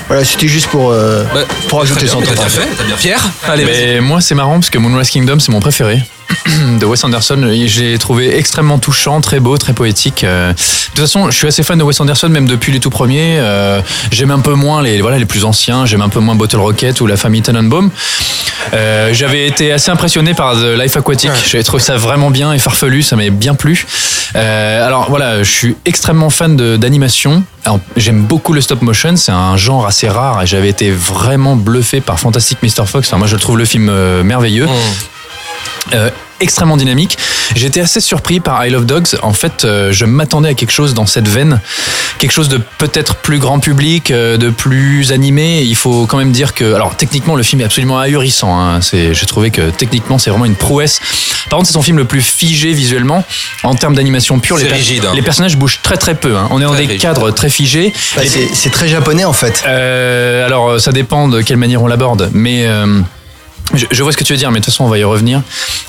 Voilà, 0.09 0.25
c'était 0.25 0.49
juste 0.49 0.67
pour, 0.69 0.91
euh, 0.91 1.23
Bah, 1.35 1.41
pour 1.69 1.83
ajouter 1.83 2.07
son 2.07 2.21
temps. 2.21 2.27
T'as 2.29 2.35
bien 2.35 2.49
fait, 2.49 2.69
t'as 2.77 2.85
bien 2.85 2.97
Pierre. 2.97 3.23
Allez. 3.47 3.65
Mais 3.65 4.01
moi, 4.01 4.21
c'est 4.21 4.35
marrant 4.35 4.55
parce 4.55 4.71
que 4.71 4.79
Moonrise 4.79 5.11
Kingdom, 5.11 5.39
c'est 5.39 5.53
mon 5.53 5.61
préféré 5.61 6.03
de 6.81 6.85
Wes 6.87 7.03
Anderson. 7.05 7.51
J'ai 7.67 7.97
trouvé 7.99 8.37
extrêmement 8.37 8.79
touchant, 8.79 9.21
très 9.21 9.41
beau, 9.41 9.57
très 9.59 9.73
poétique. 9.73 10.25
Euh, 10.25 10.53
De 10.53 10.57
toute 10.91 11.01
façon, 11.01 11.31
je 11.31 11.37
suis 11.37 11.47
assez 11.47 11.63
fan 11.63 11.79
de 11.79 11.85
Wes 11.85 11.99
Anderson, 12.01 12.29
même 12.29 12.47
depuis 12.47 12.73
les 12.73 12.81
tout 12.81 12.91
premiers. 12.91 13.39
Euh, 13.39 13.81
J'aime 14.11 14.31
un 14.31 14.41
peu 14.41 14.55
moins 14.55 14.83
les, 14.83 15.01
voilà, 15.01 15.19
les 15.19 15.25
plus 15.27 15.45
anciens. 15.45 15.87
J'aime 15.87 16.03
un 16.03 16.09
peu 16.09 16.21
moins 16.21 16.35
Bottle 16.35 16.57
Rocket 16.59 17.01
ou 17.01 17.07
La 17.07 17.17
famille 17.17 17.43
Tenenbaum. 17.43 17.91
Euh, 18.75 19.11
J'avais 19.13 19.47
été 19.47 19.73
assez 19.73 19.91
impressionné 19.91 20.35
par 20.35 20.55
The 20.55 20.79
Life 20.79 20.97
Aquatic. 20.97 21.31
J'avais 21.49 21.65
trouvé 21.65 21.83
ça 21.83 21.97
vraiment 21.97 22.31
bien 22.31 22.53
et 22.53 22.59
farfelu. 22.59 23.03
Ça 23.03 23.17
m'avait 23.17 23.31
bien 23.31 23.55
plu. 23.55 23.87
Euh, 24.37 24.87
alors 24.87 25.07
voilà, 25.09 25.43
je 25.43 25.51
suis 25.51 25.77
extrêmement 25.85 26.31
fan 26.31 26.57
d'animation. 26.77 27.43
J'aime 27.97 28.23
beaucoup 28.23 28.53
le 28.53 28.61
stop 28.61 28.83
motion. 28.83 29.17
C'est 29.17 29.33
un 29.33 29.57
genre 29.57 29.87
assez 29.87 30.09
rare 30.09 30.43
et 30.43 30.47
j'avais 30.47 30.69
été 30.69 30.91
vraiment 30.91 31.55
bluffé 31.57 32.01
par 32.01 32.19
Fantastic 32.19 32.59
Mr. 32.63 32.87
Fox. 32.87 33.09
Enfin, 33.09 33.19
moi, 33.19 33.27
je 33.27 33.37
trouve 33.37 33.59
le 33.59 33.65
film 33.65 33.89
euh, 33.91 34.23
merveilleux. 34.23 34.67
Euh, 35.95 36.11
extrêmement 36.41 36.77
dynamique. 36.77 37.19
J'étais 37.57 37.81
assez 37.81 38.01
surpris 38.01 38.39
par 38.39 38.65
I 38.65 38.71
Love 38.71 38.87
Dogs. 38.87 39.09
En 39.23 39.33
fait, 39.33 39.65
euh, 39.65 39.91
je 39.91 40.05
m'attendais 40.05 40.51
à 40.51 40.55
quelque 40.55 40.71
chose 40.71 40.95
dans 40.95 41.05
cette 41.07 41.27
veine, 41.27 41.61
quelque 42.21 42.31
chose 42.31 42.49
de 42.49 42.61
peut-être 42.79 43.17
plus 43.17 43.39
grand 43.41 43.59
public, 43.59 44.13
euh, 44.13 44.37
de 44.37 44.49
plus 44.51 45.11
animé. 45.11 45.63
Il 45.63 45.75
faut 45.75 46.07
quand 46.07 46.17
même 46.19 46.31
dire 46.31 46.55
que, 46.55 46.75
alors 46.75 46.95
techniquement, 46.97 47.35
le 47.35 47.43
film 47.43 47.61
est 47.61 47.65
absolument 47.65 47.99
ahurissant. 47.99 48.57
Hein. 48.57 48.81
C'est, 48.83 49.15
j'ai 49.15 49.27
trouvé 49.27 49.51
que 49.51 49.71
techniquement, 49.71 50.19
c'est 50.19 50.31
vraiment 50.31 50.45
une 50.45 50.55
prouesse. 50.55 51.01
Par 51.51 51.57
contre, 51.59 51.67
c'est 51.67 51.73
son 51.75 51.83
film 51.83 51.97
le 51.97 52.05
plus 52.05 52.21
figé 52.23 52.73
visuellement 52.73 53.25
en 53.65 53.75
termes 53.75 53.97
d'animation 53.97 54.39
pure. 54.39 54.59
C'est 54.59 54.65
les, 54.65 54.71
per- 54.71 54.77
rigide, 54.77 55.05
hein. 55.07 55.13
les 55.17 55.23
personnages 55.23 55.57
bougent 55.57 55.81
très 55.83 55.97
très 55.97 56.15
peu. 56.15 56.37
hein. 56.37 56.47
On 56.53 56.61
est 56.61 56.65
dans 56.65 56.71
des 56.75 56.87
rigide. 56.87 57.01
cadres 57.01 57.33
très 57.33 57.51
figés. 57.51 57.93
Bah, 58.15 58.23
c'est, 58.25 58.49
c'est 58.55 58.71
très 58.71 58.87
japonais 58.87 59.25
en 59.25 59.33
fait. 59.33 59.65
euh, 59.67 60.47
alors, 60.47 60.69
euh, 60.69 60.79
ça 60.79 60.93
dépend 60.93 61.27
de 61.27 61.41
quelle 61.43 61.57
manière 61.57 61.83
on 61.83 61.89
l'aborde, 61.89 62.31
mais. 62.33 62.65
Je, 63.75 63.85
je 63.91 64.03
vois 64.03 64.13
ce 64.13 64.17
que 64.17 64.25
tu 64.25 64.33
veux 64.33 64.39
dire, 64.39 64.51
mais 64.51 64.61
de 64.61 64.65
toute 64.65 64.73
façon, 64.73 64.85
on 64.85 64.89
va 64.89 64.97
y 64.99 65.05
revenir. 65.05 65.43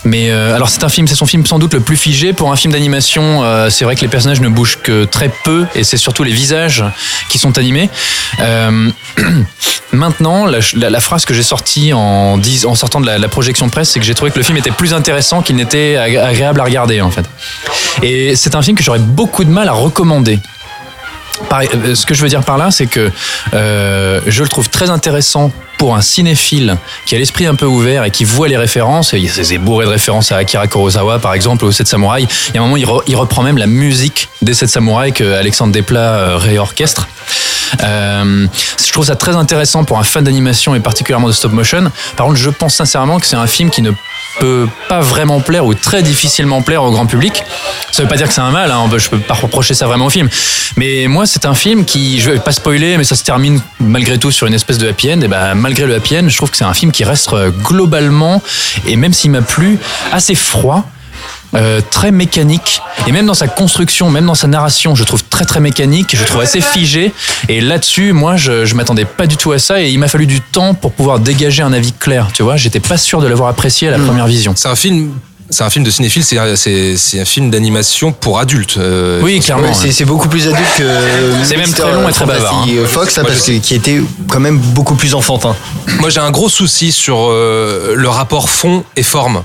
Mais 0.04 0.30
euh, 0.32 0.54
alors, 0.54 0.68
c'est 0.70 0.84
un 0.84 0.90
film, 0.90 1.08
c'est 1.08 1.16
son 1.16 1.26
film 1.26 1.46
sans 1.46 1.60
doute 1.60 1.74
le 1.74 1.80
plus 1.80 1.96
figé. 1.96 2.34
Pour 2.34 2.52
un 2.52 2.56
film 2.58 2.74
d'animation, 2.74 3.44
euh, 3.44 3.70
c'est 3.70 3.86
vrai 3.86 3.96
que 3.96 4.02
les 4.02 4.10
personnages 4.10 4.42
ne 4.42 4.50
bougent 4.50 4.80
que 4.84 5.06
très 5.06 5.32
peu, 5.46 5.66
et 5.76 5.86
c'est 5.86 5.96
surtout 5.98 6.24
les 6.24 6.34
visages 6.34 6.84
qui 7.30 7.38
sont 7.38 7.58
animés. 7.58 7.90
Euh, 8.42 8.90
maintenant, 9.94 10.46
la, 10.46 10.60
la- 10.76 10.90
la 10.90 11.00
phrase 11.00 11.26
que 11.26 11.34
j'ai 11.34 11.44
sortie 11.44 11.94
en, 11.94 12.40
en 12.66 12.76
sortant 12.76 13.00
de 13.02 13.06
la, 13.06 13.18
la 13.18 13.28
projection 13.30 13.70
presse, 13.70 13.92
c'est 13.92 14.00
que 14.00 14.06
j'ai 14.06 14.14
trouvé 14.16 14.32
que 14.32 14.38
le 14.38 14.44
film 14.44 14.58
était 14.58 14.72
plus 14.72 14.94
intéressant 14.94 15.42
qu'il 15.42 15.56
n'était 15.56 15.96
ag- 15.96 16.18
agréable 16.18 16.60
à 16.60 16.66
regarder, 16.66 17.00
en 17.02 17.12
fait. 17.12 17.26
Et 18.04 18.36
c'est 18.36 18.56
un 18.56 18.62
film 18.62 18.76
que 18.78 18.84
j'aurais 18.84 19.00
beaucoup 19.00 19.44
de 19.46 19.50
mal 19.50 19.70
à 19.70 19.74
recommander. 19.74 20.40
Par- 21.48 21.62
euh, 21.62 21.96
ce 21.96 22.06
que 22.06 22.14
je 22.14 22.22
veux 22.22 22.30
dire 22.30 22.44
par 22.44 22.58
là, 22.58 22.72
c'est 22.72 22.88
que 22.88 23.10
euh, 23.54 24.20
je 24.28 24.44
le 24.44 24.50
trouve 24.50 24.68
très 24.70 24.90
intéressant 24.90 25.52
pour 25.80 25.96
un 25.96 26.02
cinéphile 26.02 26.78
qui 27.06 27.16
a 27.16 27.18
l'esprit 27.18 27.48
un 27.48 27.56
peu 27.56 27.66
ouvert 27.66 28.04
et 28.04 28.12
qui 28.12 28.26
voit 28.26 28.50
les 28.50 28.58
références. 28.58 29.14
Il 29.14 29.26
y 29.26 29.30
a 29.30 29.44
ces 29.44 29.58
bourrés 29.58 29.86
de 29.86 29.92
références 29.92 30.32
à 30.32 30.36
Akira 30.36 30.68
Kurosawa, 30.68 31.20
par 31.20 31.34
exemple, 31.34 31.64
ou 31.64 31.70
aux 31.70 31.72
Sept 31.72 31.88
Samouraïs. 31.88 32.28
Il 32.50 32.56
y 32.56 32.58
a 32.58 32.62
un 32.62 32.66
moment, 32.66 32.78
il, 32.78 32.86
il 33.08 33.16
reprend 33.16 33.42
même 33.42 33.58
la 33.58 33.66
musique 33.66 34.28
des 34.42 34.54
Sept 34.54 34.70
Samouraïs 34.70 35.14
que 35.14 35.34
Alexandre 35.34 35.72
Desplat 35.72 36.02
euh, 36.02 36.38
réorchestre. 36.38 37.08
Euh, 37.82 38.48
je 38.86 38.92
trouve 38.92 39.06
ça 39.06 39.16
très 39.16 39.36
intéressant 39.36 39.86
pour 39.86 39.98
un 40.00 40.04
fan 40.04 40.24
d'animation 40.24 40.76
et 40.76 40.82
particulièrement 40.82 41.28
de 41.28 41.34
stop 41.34 41.54
motion. 41.54 41.92
Par 42.18 42.26
contre, 42.28 42.38
je 42.38 42.50
pense 42.50 42.76
sincèrement 42.76 43.20
que 43.20 43.26
c'est 43.26 43.38
un 43.38 43.48
film 43.48 43.70
qui 43.70 43.82
ne 43.82 43.92
peut 44.40 44.68
pas 44.88 45.02
vraiment 45.02 45.40
plaire 45.42 45.66
ou 45.66 45.74
très 45.74 46.02
difficilement 46.02 46.62
plaire 46.62 46.84
au 46.84 46.92
grand 46.92 47.06
public. 47.06 47.44
Ça 47.92 48.04
veut 48.04 48.10
pas 48.10 48.18
dire 48.18 48.28
que 48.28 48.34
c'est 48.34 48.42
un 48.42 48.52
mal, 48.52 48.72
hein, 48.72 48.90
je 48.98 49.10
peux 49.10 49.20
pas 49.20 49.34
reprocher 49.34 49.74
ça 49.74 49.88
vraiment 49.88 50.06
au 50.06 50.10
film. 50.10 50.30
Mais 50.78 51.08
moi, 51.08 51.26
c'est 51.26 51.46
un 51.46 51.56
film 51.56 51.86
qui, 51.86 52.20
je 52.20 52.32
vais 52.32 52.40
pas 52.40 52.52
spoiler, 52.52 52.98
mais 52.98 53.04
ça 53.04 53.16
se 53.16 53.24
termine 53.24 53.62
malgré 53.80 54.18
tout 54.18 54.32
sur 54.32 54.48
une 54.48 54.54
espèce 54.54 54.78
de 54.78 54.88
happy 54.88 55.14
end. 55.14 55.22
Et 55.22 55.28
ben, 55.28 55.56
malgré 55.56 55.86
le 55.86 55.96
happy 55.96 56.18
end, 56.18 56.30
je 56.30 56.38
trouve 56.38 56.52
que 56.52 56.58
c'est 56.58 56.64
un 56.64 56.74
film 56.74 56.92
qui 56.92 57.04
reste 57.04 57.34
euh, 57.34 57.50
globalement, 57.50 58.42
et 58.88 58.96
même 58.96 59.14
s'il 59.14 59.32
m'a 59.32 59.42
plu, 59.42 59.80
assez 60.12 60.36
froid. 60.36 60.86
Euh, 61.56 61.82
très 61.90 62.12
mécanique. 62.12 62.82
Et 63.08 63.12
même 63.12 63.26
dans 63.26 63.34
sa 63.34 63.48
construction, 63.48 64.10
même 64.10 64.26
dans 64.26 64.36
sa 64.36 64.48
narration, 64.48 64.96
je 64.96 65.04
trouve 65.04 65.24
très 65.24 65.46
très 65.46 65.60
mécanique, 65.60 66.16
je 66.16 66.24
trouve 66.24 66.42
assez 66.42 66.62
figé. 66.62 67.14
Et 67.48 67.62
là-dessus, 67.62 68.14
moi 68.14 68.36
je, 68.38 68.66
je 68.66 68.76
m'attendais 68.76 69.06
pas 69.06 69.28
du 69.28 69.38
tout 69.38 69.52
à 69.52 69.60
ça. 69.60 69.82
Et 69.82 69.90
il 69.90 70.00
m'a 70.00 70.08
fallu 70.08 70.28
du 70.28 70.42
temps 70.42 70.74
pour 70.74 70.92
pouvoir 70.92 71.20
dégager 71.20 71.64
un 71.64 71.74
avis 71.74 71.94
clair, 71.94 72.28
tu 72.34 72.44
vois, 72.44 72.58
j'étais 72.58 72.80
pas 72.80 72.98
sûr 72.98 73.22
de 73.22 73.28
l'avoir 73.28 73.50
apprécié 73.50 73.88
à 73.88 73.92
la 73.92 74.00
première 74.00 74.28
vision. 74.28 74.54
C'est 74.56 74.68
un 74.68 74.76
film. 74.76 75.12
C'est 75.52 75.64
un 75.64 75.70
film 75.70 75.84
de 75.84 75.90
cinéphile, 75.90 76.24
c'est 76.24 76.38
un, 77.20 77.26
film 77.26 77.50
d'animation 77.50 78.12
pour 78.12 78.40
adultes. 78.40 78.78
euh, 78.78 79.20
Oui, 79.22 79.40
clairement. 79.40 79.64
Ouais, 79.64 79.78
ouais. 79.78 79.92
c'est 79.92 80.06
beaucoup 80.06 80.30
plus 80.30 80.48
adulte 80.48 80.70
que. 80.78 80.84
C'est 81.44 81.58
même 81.58 81.72
très 81.72 81.92
long 81.92 82.08
et 82.08 82.12
très 82.12 82.26
bavard, 82.26 82.66
hein. 82.68 82.86
Fox, 82.86 83.16
là, 83.16 83.24
Moi, 83.24 83.32
parce 83.32 83.48
je 83.48 83.54
que 83.54 83.58
qui 83.58 83.74
était 83.74 84.00
quand 84.28 84.40
même 84.40 84.58
beaucoup 84.60 84.96
plus 84.96 85.16
enfantin. 85.16 85.56
Moi, 86.00 86.10
j'ai 86.10 86.20
un 86.20 86.30
gros 86.32 86.50
souci 86.50 86.92
sur 86.92 87.18
euh, 87.18 87.96
le 87.96 88.10
rapport 88.10 88.50
fond 88.50 88.84
et 88.96 89.04
forme 89.04 89.44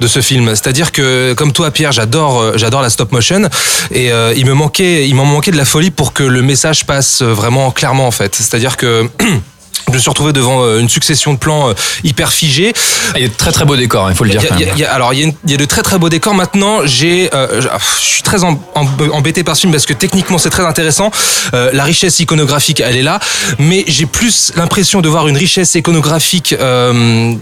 de 0.00 0.06
ce 0.06 0.20
film. 0.20 0.48
C'est-à-dire 0.50 0.92
que, 0.92 1.32
comme 1.34 1.52
toi, 1.52 1.70
Pierre, 1.70 1.92
j'adore, 1.92 2.40
euh, 2.40 2.52
j'adore 2.56 2.82
la 2.82 2.90
stop 2.90 3.10
motion, 3.12 3.48
et 3.90 4.12
euh, 4.12 4.34
il 4.36 4.44
me 4.46 4.52
manquait, 4.52 5.08
il 5.08 5.14
m'en 5.14 5.24
manquait 5.24 5.50
de 5.52 5.56
la 5.56 5.64
folie 5.64 5.90
pour 5.90 6.12
que 6.12 6.22
le 6.22 6.42
message 6.42 6.84
passe 6.84 7.22
vraiment 7.22 7.70
clairement, 7.70 8.06
en 8.06 8.10
fait. 8.12 8.34
C'est-à-dire 8.34 8.76
que 8.76 9.08
je 9.88 9.92
me 9.92 9.98
suis 9.98 10.08
retrouvé 10.10 10.32
devant 10.32 10.62
euh, 10.64 10.78
une 10.80 10.88
succession 10.88 11.32
de 11.34 11.38
plans 11.38 11.70
euh, 11.70 11.74
hyper 12.04 12.32
figés. 12.32 12.72
Il 13.16 13.22
y 13.22 13.24
a 13.24 13.28
de 13.28 13.34
très 13.34 13.52
très 13.52 13.64
beaux 13.64 13.76
décors, 13.76 14.10
il 14.10 14.16
faut 14.16 14.24
le 14.24 14.30
dire 14.30 14.40
Il 14.42 14.44
y 14.44 14.46
a- 14.46 14.50
quand 14.50 14.56
il 14.56 14.62
y 14.62 14.64
même. 14.66 14.74
a- 14.74 14.76
il 14.76 14.80
y 14.80 14.84
a- 14.84 14.92
alors, 14.92 15.12
il 15.14 15.18
y, 15.20 15.22
a 15.22 15.26
une- 15.26 15.34
il 15.44 15.50
y 15.50 15.54
a 15.54 15.56
de 15.56 15.64
très 15.64 15.82
très 15.82 15.98
beaux 15.98 16.08
décors. 16.08 16.34
Maintenant, 16.34 16.80
j'ai, 16.84 17.32
euh, 17.34 17.60
je 17.60 17.68
je 18.00 18.04
suis 18.04 18.22
très 18.22 18.44
em- 18.44 18.58
em- 18.74 19.10
embêté 19.12 19.42
par 19.44 19.56
ce 19.56 19.62
film 19.62 19.72
parce 19.72 19.86
que 19.86 19.92
techniquement, 19.94 20.38
c'est 20.38 20.50
très 20.50 20.64
intéressant. 20.66 21.10
Euh, 21.54 21.70
la 21.72 21.84
richesse 21.84 22.20
iconographique, 22.20 22.80
elle 22.80 22.96
est 22.96 23.02
là, 23.02 23.18
mais 23.58 23.84
j'ai 23.88 24.06
plus 24.06 24.52
l'impression 24.56 25.00
de 25.00 25.08
voir 25.08 25.26
une 25.28 25.36
richesse 25.36 25.74
iconographique 25.74 26.54
euh, 26.58 27.34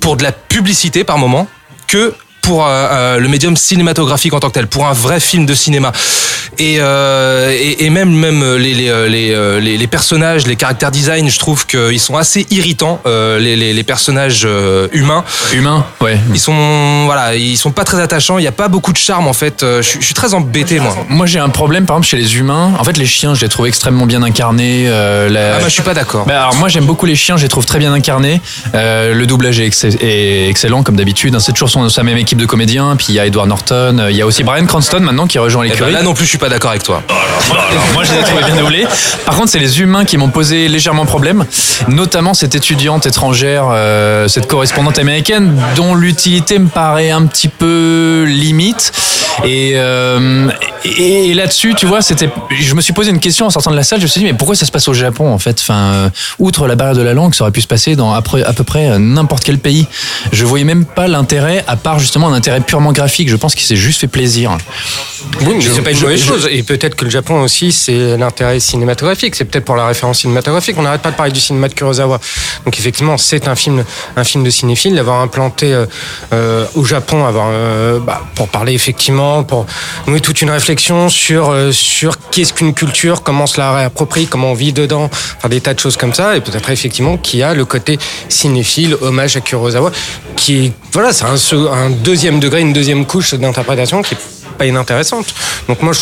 pour 0.00 0.16
de 0.16 0.22
la 0.22 0.32
publicité 0.32 1.04
par 1.04 1.18
moment 1.18 1.48
que 1.88 2.14
pour 2.42 2.66
euh, 2.66 2.68
euh, 2.70 3.18
le 3.18 3.28
médium 3.28 3.56
cinématographique 3.56 4.34
en 4.34 4.40
tant 4.40 4.48
que 4.48 4.54
tel, 4.54 4.66
pour 4.66 4.86
un 4.86 4.92
vrai 4.92 5.20
film 5.20 5.46
de 5.46 5.54
cinéma. 5.54 5.92
Et, 6.58 6.76
euh, 6.80 7.50
et, 7.50 7.86
et 7.86 7.90
même 7.90 8.10
même 8.10 8.56
les, 8.56 8.74
les, 8.74 9.08
les, 9.08 9.78
les, 9.78 9.86
personnages, 9.86 10.46
les 10.46 10.56
caractères 10.56 10.90
design, 10.90 11.30
je 11.30 11.38
trouve 11.38 11.66
qu'ils 11.66 11.98
sont 12.00 12.16
assez 12.16 12.46
irritants, 12.50 13.00
euh, 13.06 13.38
les, 13.38 13.56
les, 13.72 13.82
personnages 13.84 14.46
humains. 14.92 15.24
Humain, 15.54 15.86
ouais. 16.02 16.18
Ils 16.34 16.40
sont 16.40 17.04
voilà, 17.06 17.34
ils 17.36 17.56
sont 17.56 17.70
pas 17.70 17.84
très 17.84 18.00
attachants. 18.00 18.38
Il 18.38 18.44
y 18.44 18.48
a 18.48 18.52
pas 18.52 18.68
beaucoup 18.68 18.92
de 18.92 18.98
charme 18.98 19.28
en 19.28 19.32
fait. 19.32 19.60
Je, 19.62 19.80
suis- 19.82 20.00
je 20.00 20.04
suis 20.04 20.14
très 20.14 20.34
embêté 20.34 20.78
moi. 20.80 20.94
Moi 21.08 21.26
j'ai 21.26 21.38
un 21.38 21.48
problème 21.48 21.86
par 21.86 21.96
exemple 21.96 22.08
chez 22.08 22.16
les 22.18 22.36
humains. 22.36 22.72
En 22.78 22.84
fait 22.84 22.98
les 22.98 23.06
chiens 23.06 23.34
je 23.34 23.40
les 23.40 23.48
trouve 23.48 23.66
extrêmement 23.66 24.04
bien 24.06 24.22
incarnés. 24.22 24.88
la- 24.88 25.54
Ah, 25.56 25.58
moi, 25.60 25.68
je 25.68 25.72
suis 25.74 25.82
pas 25.82 25.94
d'accord. 25.94 26.26
Bah, 26.26 26.40
alors 26.42 26.54
moi 26.56 26.68
j'aime 26.68 26.84
beaucoup 26.86 27.06
les 27.06 27.16
chiens, 27.16 27.36
je 27.36 27.42
les 27.44 27.48
trouve 27.48 27.64
très 27.66 27.78
bien 27.78 27.92
incarnés. 27.94 28.40
Le 28.74 29.24
doublage 29.24 29.58
est, 29.60 29.66
ex- 29.66 29.84
est 29.84 30.48
excellent 30.48 30.82
comme 30.82 30.96
d'habitude. 30.96 31.34
hein. 31.34 31.40
C'est 31.40 31.52
toujours 31.52 31.70
son, 31.70 31.88
sa 31.88 32.02
même 32.02 32.18
équipe 32.18 32.31
de 32.38 32.46
comédiens. 32.46 32.94
Puis 32.96 33.06
il 33.10 33.14
y 33.14 33.20
a 33.20 33.26
Edward 33.26 33.48
Norton, 33.48 33.98
euh, 33.98 34.10
il 34.10 34.16
y 34.16 34.22
a 34.22 34.26
aussi 34.26 34.42
Brian 34.42 34.66
Cranston 34.66 35.00
maintenant 35.00 35.26
qui 35.26 35.38
rejoint 35.38 35.64
Eh 35.64 35.68
ben, 35.68 35.72
l'écurie. 35.74 35.92
là 35.92 36.02
non 36.02 36.14
plus, 36.14 36.24
je 36.24 36.30
suis 36.30 36.38
pas 36.38 36.48
d'accord 36.48 36.70
avec 36.70 36.82
toi. 36.82 37.02
Moi, 37.94 38.04
je 38.04 38.12
les 38.12 38.18
ai 38.20 38.22
trouvés 38.22 38.44
bien 38.44 38.56
doublés. 38.56 38.86
Par 39.24 39.36
contre, 39.36 39.48
c'est 39.50 39.58
les 39.58 39.80
humains 39.80 40.04
qui 40.04 40.16
m'ont 40.16 40.30
posé 40.30 40.68
légèrement 40.68 41.04
problème, 41.06 41.44
notamment 41.88 42.34
cette 42.34 42.54
étudiante 42.54 43.06
étrangère, 43.06 43.66
euh, 43.70 44.28
cette 44.28 44.46
correspondante 44.46 44.98
américaine, 44.98 45.60
dont 45.76 45.94
l'utilité 45.94 46.58
me 46.58 46.68
paraît 46.68 47.10
un 47.10 47.26
petit 47.26 47.48
peu 47.48 48.24
limite. 48.26 48.92
Et, 49.44 49.72
euh, 49.76 50.48
et, 50.84 51.30
et 51.30 51.34
là-dessus, 51.34 51.74
tu 51.74 51.86
vois, 51.86 52.02
c'était, 52.02 52.28
je 52.50 52.74
me 52.74 52.80
suis 52.80 52.92
posé 52.92 53.10
une 53.10 53.20
question 53.20 53.46
en 53.46 53.50
sortant 53.50 53.70
de 53.70 53.76
la 53.76 53.82
salle. 53.84 53.98
Je 54.00 54.04
me 54.04 54.08
suis 54.08 54.20
dit, 54.20 54.24
mais 54.26 54.34
pourquoi 54.34 54.56
ça 54.56 54.66
se 54.66 54.72
passe 54.72 54.88
au 54.88 54.94
Japon 54.94 55.32
en 55.32 55.38
fait? 55.38 55.58
Enfin, 55.60 55.74
euh, 55.74 56.08
outre 56.38 56.66
la 56.66 56.74
barrière 56.74 56.96
de 56.96 57.02
la 57.02 57.14
langue, 57.14 57.34
ça 57.34 57.44
aurait 57.44 57.52
pu 57.52 57.60
se 57.60 57.66
passer 57.66 57.94
dans 57.96 58.12
à 58.12 58.22
peu, 58.22 58.44
à 58.44 58.52
peu 58.52 58.64
près 58.64 58.88
euh, 58.90 58.98
n'importe 58.98 59.44
quel 59.44 59.58
pays. 59.58 59.86
Je 60.32 60.44
voyais 60.44 60.64
même 60.64 60.84
pas 60.84 61.06
l'intérêt, 61.08 61.64
à 61.68 61.76
part 61.76 61.98
justement 61.98 62.28
un 62.28 62.32
intérêt 62.32 62.60
purement 62.60 62.92
graphique. 62.92 63.28
Je 63.28 63.36
pense 63.36 63.54
qu'il 63.54 63.64
s'est 63.66 63.76
juste 63.76 64.00
fait 64.00 64.08
plaisir. 64.08 64.56
Oui, 65.42 65.52
mais 65.54 65.60
Je- 65.60 65.70
c'est 65.72 65.82
pas 65.82 65.92
une 65.92 66.00
mauvaise 66.00 66.20
je- 66.20 66.26
chose. 66.26 66.48
Et 66.50 66.62
peut-être 66.64 66.96
que 66.96 67.04
le 67.04 67.10
Japon 67.10 67.42
aussi, 67.42 67.70
c'est 67.70 68.16
l'intérêt 68.16 68.58
cinématographique. 68.58 69.36
C'est 69.36 69.44
peut-être 69.44 69.64
pour 69.64 69.76
la 69.76 69.86
référence 69.86 70.18
cinématographique. 70.20 70.74
On 70.78 70.82
n'arrête 70.82 71.02
pas 71.02 71.10
de 71.12 71.16
parler 71.16 71.32
du 71.32 71.40
cinéma 71.40 71.68
de 71.68 71.74
Kurosawa. 71.74 72.18
Donc 72.64 72.76
effectivement, 72.78 73.16
c'est 73.18 73.46
un 73.46 73.54
film, 73.54 73.84
un 74.16 74.24
film 74.24 74.42
de 74.42 74.50
cinéphile. 74.50 74.96
D'avoir 74.96 75.20
implanté 75.20 75.72
euh, 75.72 75.86
euh, 76.32 76.64
au 76.74 76.84
Japon, 76.84 77.24
avoir, 77.24 77.46
euh, 77.50 78.00
bah, 78.00 78.22
pour 78.34 78.48
parler 78.48 78.72
effectivement, 78.72 79.44
pour 79.44 79.66
nouer 80.08 80.20
toute 80.20 80.42
une 80.42 80.50
réflexion 80.50 80.71
sur 80.80 81.50
euh, 81.50 81.72
sur 81.72 82.18
qu'est-ce 82.30 82.52
qu'une 82.52 82.74
culture, 82.74 83.22
comment 83.22 83.44
on 83.44 83.46
se 83.46 83.60
la 83.60 83.74
réapproprie, 83.74 84.26
comment 84.26 84.52
on 84.52 84.54
vit 84.54 84.72
dedans, 84.72 85.10
enfin 85.36 85.48
des 85.48 85.60
tas 85.60 85.74
de 85.74 85.80
choses 85.80 85.96
comme 85.96 86.14
ça. 86.14 86.36
Et 86.36 86.40
peut-être 86.40 86.70
effectivement 86.70 87.16
qu'il 87.16 87.40
y 87.40 87.42
a 87.42 87.54
le 87.54 87.64
côté 87.64 87.98
cinéphile, 88.28 88.96
hommage 89.00 89.36
à 89.36 89.40
Kurosawa, 89.40 89.92
qui 90.36 90.72
voilà, 90.92 91.12
c'est 91.12 91.24
un 91.24 91.90
deuxième 91.90 92.40
degré, 92.40 92.60
une 92.60 92.72
deuxième 92.72 93.06
couche 93.06 93.34
d'interprétation 93.34 94.02
qui 94.02 94.14
est 94.14 94.41
pas 94.52 94.66
inintéressante. 94.66 95.26
Donc 95.68 95.82
moi, 95.82 95.92
je, 95.92 95.98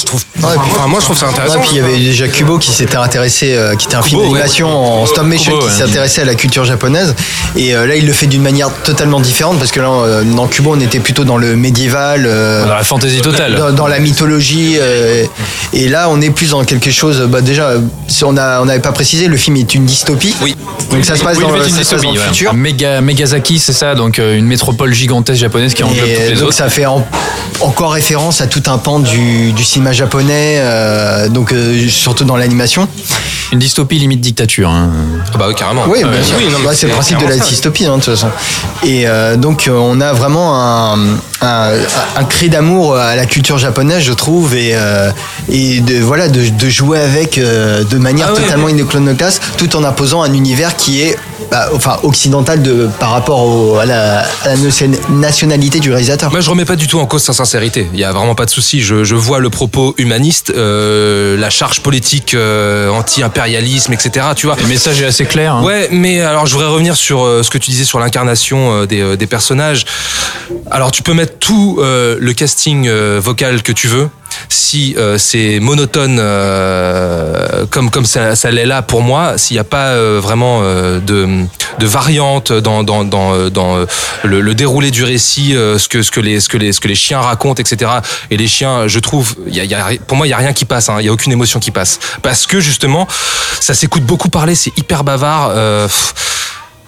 je 0.00 0.04
trouve, 0.04 0.22
Ouais, 0.42 0.48
puis- 0.52 0.70
enfin, 0.74 0.86
moi, 0.86 1.00
je 1.00 1.04
trouve 1.04 1.18
ça 1.18 1.26
Ouais, 1.26 1.32
intéressant. 1.32 1.60
puis 1.60 1.68
il 1.72 1.76
y 1.78 1.80
avait 1.80 1.98
déjà 1.98 2.28
Kubo 2.28 2.58
qui 2.58 2.70
s'était 2.72 2.96
intéressé, 2.96 3.54
euh, 3.54 3.74
qui 3.76 3.86
était 3.86 3.96
un 3.96 4.02
film 4.02 4.20
Kubo, 4.20 4.32
ouais. 4.32 4.38
d'animation 4.40 4.68
en 5.02 5.06
stop 5.06 5.24
motion 5.26 5.52
Kubo, 5.52 5.66
qui 5.66 5.72
ouais. 5.72 5.86
s'intéressait 5.86 6.22
à 6.22 6.24
la 6.24 6.34
culture 6.34 6.64
japonaise. 6.64 7.14
Et 7.56 7.74
euh, 7.74 7.86
là, 7.86 7.96
il 7.96 8.06
le 8.06 8.12
fait 8.12 8.26
d'une 8.26 8.42
manière 8.42 8.70
totalement 8.84 9.20
différente 9.20 9.58
parce 9.58 9.70
que 9.72 9.80
là, 9.80 9.88
euh, 9.90 10.24
dans 10.24 10.46
Kubo, 10.46 10.72
on 10.74 10.80
était 10.80 11.00
plutôt 11.00 11.24
dans 11.24 11.36
le 11.36 11.56
médiéval, 11.56 12.24
euh, 12.26 12.64
Dans 12.66 12.74
la 12.74 12.84
fantaisie 12.84 13.20
totale. 13.20 13.54
dans, 13.56 13.72
dans 13.72 13.86
la 13.86 13.98
mythologie. 13.98 14.76
euh, 14.78 15.24
et 15.72 15.88
là, 15.88 16.08
on 16.10 16.20
est 16.20 16.30
plus 16.30 16.50
dans 16.50 16.64
quelque 16.64 16.90
chose. 16.90 17.20
Bah, 17.28 17.40
déjà, 17.40 17.72
si 18.06 18.24
on 18.24 18.36
a, 18.36 18.60
on 18.60 18.66
n'avait 18.66 18.80
pas 18.80 18.92
précisé, 18.92 19.26
le 19.28 19.36
film 19.36 19.56
est 19.56 19.74
une 19.74 19.84
dystopie. 19.84 20.34
Oui. 20.42 20.54
Donc 20.90 21.04
ça 21.04 21.16
se 21.16 21.22
passe 21.24 21.36
Oui, 21.36 21.42
dans, 21.44 21.50
ça 21.50 21.54
se 21.56 21.60
passe 21.64 21.72
dans 21.74 21.78
dystopie, 21.80 22.06
le 22.14 22.20
ouais. 22.20 22.26
futur. 22.28 22.54
Méga, 22.54 23.00
Megazaki, 23.00 23.58
c'est 23.58 23.72
ça, 23.74 23.94
donc 23.94 24.18
euh, 24.18 24.38
une 24.38 24.46
métropole 24.46 24.92
gigantesque 24.94 25.40
japonaise 25.40 25.74
qui 25.74 25.82
englobe 25.84 25.98
toutes 25.98 26.18
les 26.30 26.34
donc 26.34 26.44
autres. 26.48 26.54
ça 26.56 26.68
fait 26.70 26.86
en- 26.86 27.06
encore 27.60 27.92
référence 27.98 28.40
à 28.40 28.46
tout 28.46 28.62
un 28.66 28.78
pan 28.78 29.00
du, 29.00 29.52
cinéma 29.64 29.92
japonais, 29.92 30.58
euh, 30.58 31.28
donc 31.28 31.52
euh, 31.52 31.88
surtout 31.88 32.22
dans 32.22 32.36
l'animation. 32.36 32.86
Une 33.52 33.58
dystopie 33.58 33.98
limite 33.98 34.20
dictature. 34.20 34.68
hein. 34.68 34.90
Ah 35.34 35.38
bah 35.38 35.46
oui, 35.48 35.54
carrément. 35.54 35.84
Oui, 35.88 36.00
bien 36.02 36.10
ouais, 36.12 36.22
sûr. 36.22 36.36
oui, 36.38 36.46
non, 36.52 36.58
mais 36.60 36.68
Ouais, 36.68 36.74
c'est 36.74 36.86
le 36.86 36.92
principe 36.92 37.18
de 37.18 37.26
la 37.26 37.36
dystopie, 37.38 37.86
hein, 37.86 37.96
de 37.96 38.02
toute 38.02 38.14
façon. 38.14 38.28
Et 38.84 39.06
euh, 39.08 39.36
donc, 39.36 39.68
euh, 39.68 39.72
on 39.72 40.00
a 40.00 40.12
vraiment 40.12 40.54
un, 40.54 40.98
un, 41.40 41.70
un 42.16 42.24
cri 42.24 42.50
d'amour 42.50 42.96
à 42.96 43.16
la 43.16 43.24
culture 43.26 43.56
japonaise, 43.58 44.02
je 44.02 44.12
trouve, 44.12 44.54
et, 44.54 44.72
euh, 44.74 45.10
et 45.50 45.80
de, 45.80 45.98
voilà, 46.00 46.28
de, 46.28 46.48
de 46.48 46.68
jouer 46.68 46.98
avec 47.00 47.38
euh, 47.38 47.84
de 47.84 47.96
manière 47.96 48.26
Ah 48.30 48.34
ouais. 48.34 48.42
totalement 48.42 48.68
iconoclaste, 48.68 49.42
tout 49.56 49.74
en 49.76 49.84
imposant 49.84 50.22
un 50.22 50.32
univers 50.34 50.76
qui 50.76 51.00
est 51.00 51.16
bah, 51.50 51.68
enfin, 51.74 51.96
occidental 52.02 52.60
de, 52.60 52.88
par 53.00 53.10
rapport 53.12 53.40
au- 53.46 53.76
à, 53.76 53.86
la, 53.86 54.20
à 54.44 54.48
la 54.48 54.56
nation- 54.56 54.90
nationalité 55.08 55.78
du 55.80 55.90
réalisateur. 55.90 56.30
Moi, 56.30 56.40
je 56.40 56.50
remets 56.50 56.66
pas 56.66 56.76
du 56.76 56.86
tout 56.86 56.98
en 57.00 57.06
cause 57.06 57.22
sa 57.22 57.32
sincérité. 57.32 57.88
Il 57.94 57.98
y 57.98 58.04
a 58.04 58.12
vraiment 58.12 58.34
pas 58.34 58.44
de 58.44 58.50
souci. 58.50 58.82
Je, 58.82 59.04
je 59.04 59.14
vois 59.14 59.38
le 59.40 59.48
propos 59.48 59.94
humaniste, 59.96 60.52
euh, 60.54 61.36
la 61.38 61.48
charge 61.48 61.80
politique 61.80 62.34
euh, 62.34 62.90
anti-impérialisme, 63.38 63.92
etc. 63.92 64.26
Tu 64.36 64.46
vois. 64.46 64.56
Le 64.60 64.66
message 64.66 65.00
est 65.00 65.06
assez 65.06 65.24
clair. 65.24 65.54
hein. 65.54 65.64
Ouais, 65.64 65.88
mais 65.90 66.20
alors 66.20 66.46
je 66.46 66.52
voudrais 66.54 66.68
revenir 66.68 66.96
sur 66.96 67.22
euh, 67.24 67.42
ce 67.42 67.50
que 67.50 67.58
tu 67.58 67.70
disais 67.70 67.84
sur 67.84 67.98
l'incarnation 67.98 68.72
euh, 68.72 68.86
des, 68.86 69.00
euh, 69.00 69.16
des 69.16 69.26
personnages. 69.26 69.84
Alors 70.70 70.90
tu 70.90 71.02
peux 71.02 71.14
mettre 71.14 71.38
tout 71.38 71.78
le 71.80 72.32
casting 72.32 72.88
vocal 73.18 73.62
que 73.62 73.72
tu 73.72 73.86
veux. 73.88 74.08
Si 74.48 74.94
euh, 74.96 75.18
c'est 75.18 75.60
monotone 75.60 76.18
euh, 76.20 77.66
comme 77.70 77.90
comme 77.90 78.06
ça, 78.06 78.36
ça 78.36 78.50
l'est 78.50 78.66
là 78.66 78.82
pour 78.82 79.02
moi, 79.02 79.38
s'il 79.38 79.54
n'y 79.56 79.60
a 79.60 79.64
pas 79.64 79.88
euh, 79.88 80.20
vraiment 80.22 80.60
euh, 80.62 81.00
de 81.00 81.26
de 81.78 81.86
variante 81.86 82.52
dans 82.52 82.82
dans 82.82 83.04
dans, 83.04 83.34
euh, 83.34 83.50
dans 83.50 83.76
euh, 83.76 83.86
le, 84.24 84.40
le 84.40 84.54
déroulé 84.54 84.90
du 84.90 85.04
récit, 85.04 85.52
ce 85.54 85.88
que 85.88 86.02
ce 86.02 86.10
que 86.10 86.20
les 86.20 86.40
ce 86.40 86.48
que 86.48 86.56
les 86.56 86.72
ce 86.72 86.80
que 86.80 86.88
les 86.88 86.94
chiens 86.94 87.20
racontent, 87.20 87.60
etc. 87.62 87.90
Et 88.30 88.36
les 88.36 88.48
chiens, 88.48 88.86
je 88.88 88.98
trouve, 88.98 89.34
y 89.46 89.60
a, 89.60 89.64
y 89.64 89.74
a- 89.74 89.88
pour 90.06 90.16
moi 90.16 90.26
il 90.26 90.30
y 90.30 90.32
a 90.32 90.36
rien 90.36 90.52
qui 90.52 90.64
passe, 90.64 90.88
hein. 90.88 90.96
il 91.00 91.06
y 91.06 91.08
a 91.08 91.12
aucune 91.12 91.32
émotion 91.32 91.60
qui 91.60 91.70
passe, 91.70 91.98
parce 92.22 92.46
que 92.46 92.60
justement 92.60 93.06
ça 93.60 93.74
s'écoute 93.74 94.02
beaucoup 94.04 94.28
parler, 94.28 94.54
c'est 94.54 94.76
hyper 94.78 95.04
bavard. 95.04 95.52
pff, 95.86 96.14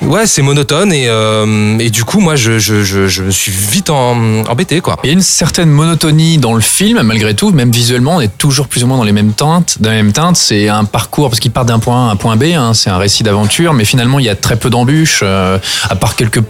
Ouais, 0.03 0.27
c'est 0.27 0.41
monotone 0.41 0.93
et, 0.95 1.09
euh, 1.09 1.79
et 1.79 1.91
du 1.91 2.05
coup, 2.05 2.21
moi, 2.21 2.35
je, 2.35 2.59
je, 2.59 2.83
je, 2.83 3.31
suis 3.31 3.53
vite 3.53 3.91
en- 3.91 4.45
embêté, 4.49 4.81
quoi. 4.81 4.97
Il 5.05 5.09
y 5.09 5.11
a 5.11 5.13
une 5.13 5.21
certaine 5.21 5.69
monotonie 5.69 6.39
dans 6.39 6.55
le 6.55 6.63
film, 6.63 7.03
malgré 7.03 7.35
tout, 7.35 7.51
même 7.51 7.71
visuellement, 7.71 8.17
on 8.17 8.21
est 8.21 8.37
toujours 8.39 8.67
plus 8.67 8.83
ou 8.83 8.87
moins 8.87 8.97
dans 8.97 9.05
les 9.05 9.13
mêmes 9.13 9.33
teintes. 9.35 9.77
Dans 9.81 9.91
les 9.91 9.97
mêmes 9.97 10.13
teintes, 10.13 10.37
c'est 10.37 10.69
un 10.69 10.85
parcours 10.85 11.29
parce 11.29 11.39
qu'il 11.39 11.51
part 11.51 11.67
d'un 11.67 11.79
point 11.79 12.07
A 12.07 12.09
à 12.09 12.13
un 12.13 12.17
point 12.17 12.37
B. 12.37 12.45
hein, 12.55 12.73
c'est 12.73 12.89
un 12.89 12.97
récit 12.97 13.23
d'aventure, 13.25 13.75
mais 13.75 13.85
finalement, 13.85 14.19
il 14.19 14.25
y 14.25 14.31
a 14.31 14.37
très 14.37 14.57
peu 14.57 14.71
d'embûches, 14.71 15.21
euh, 15.23 15.59
à 15.91 15.97
part 15.97 16.17
quelques 16.17 16.41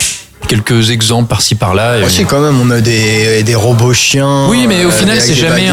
quelques 0.48 0.90
exemples 0.90 1.28
par-ci 1.28 1.54
par-là. 1.54 1.96
Si, 2.08 2.24
quand 2.24 2.40
même, 2.40 2.60
on 2.60 2.70
a 2.70 2.80
des, 2.80 3.42
des 3.42 3.54
robots 3.54 3.92
chiens. 3.94 4.46
Oui, 4.48 4.66
mais 4.68 4.84
au 4.84 4.88
euh, 4.88 4.90
final, 4.90 5.20
c'est 5.20 5.34
jamais 5.34 5.68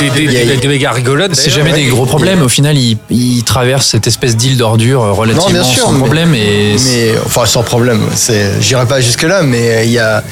Des, 0.00 0.10
des, 0.10 0.24
il 0.24 0.32
y 0.32 0.36
a- 0.38 0.44
des, 0.44 0.56
des 0.56 0.68
méga. 0.68 0.92
C'est 1.32 1.50
jamais 1.50 1.72
des 1.72 1.84
gros 1.86 2.06
problèmes. 2.06 2.42
Au 2.42 2.48
final, 2.48 2.76
il, 2.76 2.98
il 3.10 3.42
traverse 3.44 3.86
cette 3.86 4.06
espèce 4.06 4.36
d'île 4.36 4.56
d'ordure 4.56 5.02
euh, 5.02 5.12
relativement 5.12 5.46
Non, 5.48 5.52
bien 5.54 5.62
sûr, 5.64 5.84
sans 5.84 5.92
mais- 5.92 5.98
problème. 5.98 6.34
Et 6.34 6.76
Mais 6.84 7.14
enfin 7.24 7.46
sans 7.46 7.62
problème, 7.62 8.00
c'est, 8.14 8.60
j'irai 8.60 8.86
pas 8.86 9.00
jusque 9.00 9.22
là, 9.22 9.42
mais 9.42 9.86
il 9.86 9.92
y 9.92 9.98
a, 9.98 10.22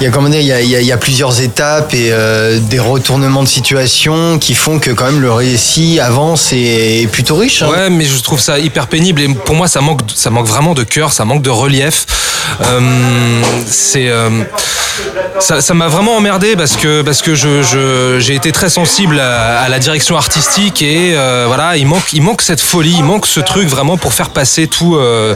il 0.00 0.04
y 0.04 0.06
a 0.06 0.10
comment 0.10 0.28
dire, 0.28 0.40
il 0.40 0.46
y 0.46 0.52
a, 0.52 0.60
il 0.60 0.68
y 0.70 0.76
a- 0.76 0.80
il 0.80 0.86
y 0.86 0.92
a 0.92 0.96
plusieurs 0.96 1.40
étapes 1.40 1.92
et 1.94 2.08
euh, 2.12 2.58
des 2.60 2.78
retournements 2.78 3.42
de 3.42 3.48
situation 3.48 4.38
qui 4.38 4.54
font 4.54 4.78
que 4.78 4.90
quand 4.90 5.06
même 5.06 5.20
le 5.20 5.32
récit 5.32 6.00
avance 6.00 6.52
et 6.52 7.02
est 7.02 7.06
plutôt 7.06 7.36
riche. 7.36 7.62
hein. 7.62 7.68
Ouais, 7.68 7.90
mais 7.90 8.04
je 8.04 8.18
trouve 8.22 8.40
ça 8.40 8.58
hyper 8.58 8.86
pénible 8.86 9.20
et 9.20 9.28
pour 9.28 9.54
moi, 9.54 9.68
ça 9.68 9.80
manque, 9.80 10.00
ça 10.14 10.30
manque 10.30 10.46
vraiment 10.46 10.74
de 10.74 10.82
cœur, 10.84 11.12
ça 11.12 11.24
manque 11.24 11.42
de 11.42 11.50
relief. 11.50 12.06
Euh, 12.62 12.80
c'est, 13.66 14.08
euh, 14.08 14.44
ça, 15.40 15.74
m'a 15.74 15.88
vraiment 15.88 16.16
emmerdé 16.16 16.56
parce 16.56 16.76
que 16.76 17.02
parce 17.02 17.22
que 17.22 17.34
je, 17.34 18.18
j'ai 18.18 18.34
été 18.34 18.52
très 18.52 18.68
sensible 18.68 19.18
à, 19.20 19.68
la 19.68 19.78
direction 19.78 20.16
artistique 20.16 20.82
et 20.82 21.14
euh, 21.14 21.44
voilà, 21.46 21.76
il 21.76 21.86
manque, 21.86 22.12
il 22.12 22.22
manque 22.22 22.42
cette 22.42 22.60
folie, 22.60 22.94
il 22.98 23.04
manque 23.04 23.26
ce 23.26 23.40
truc 23.40 23.68
vraiment 23.68 23.96
pour 23.96 24.12
faire 24.12 24.30
passer 24.30 24.66
tout, 24.66 24.96
euh, 24.96 25.34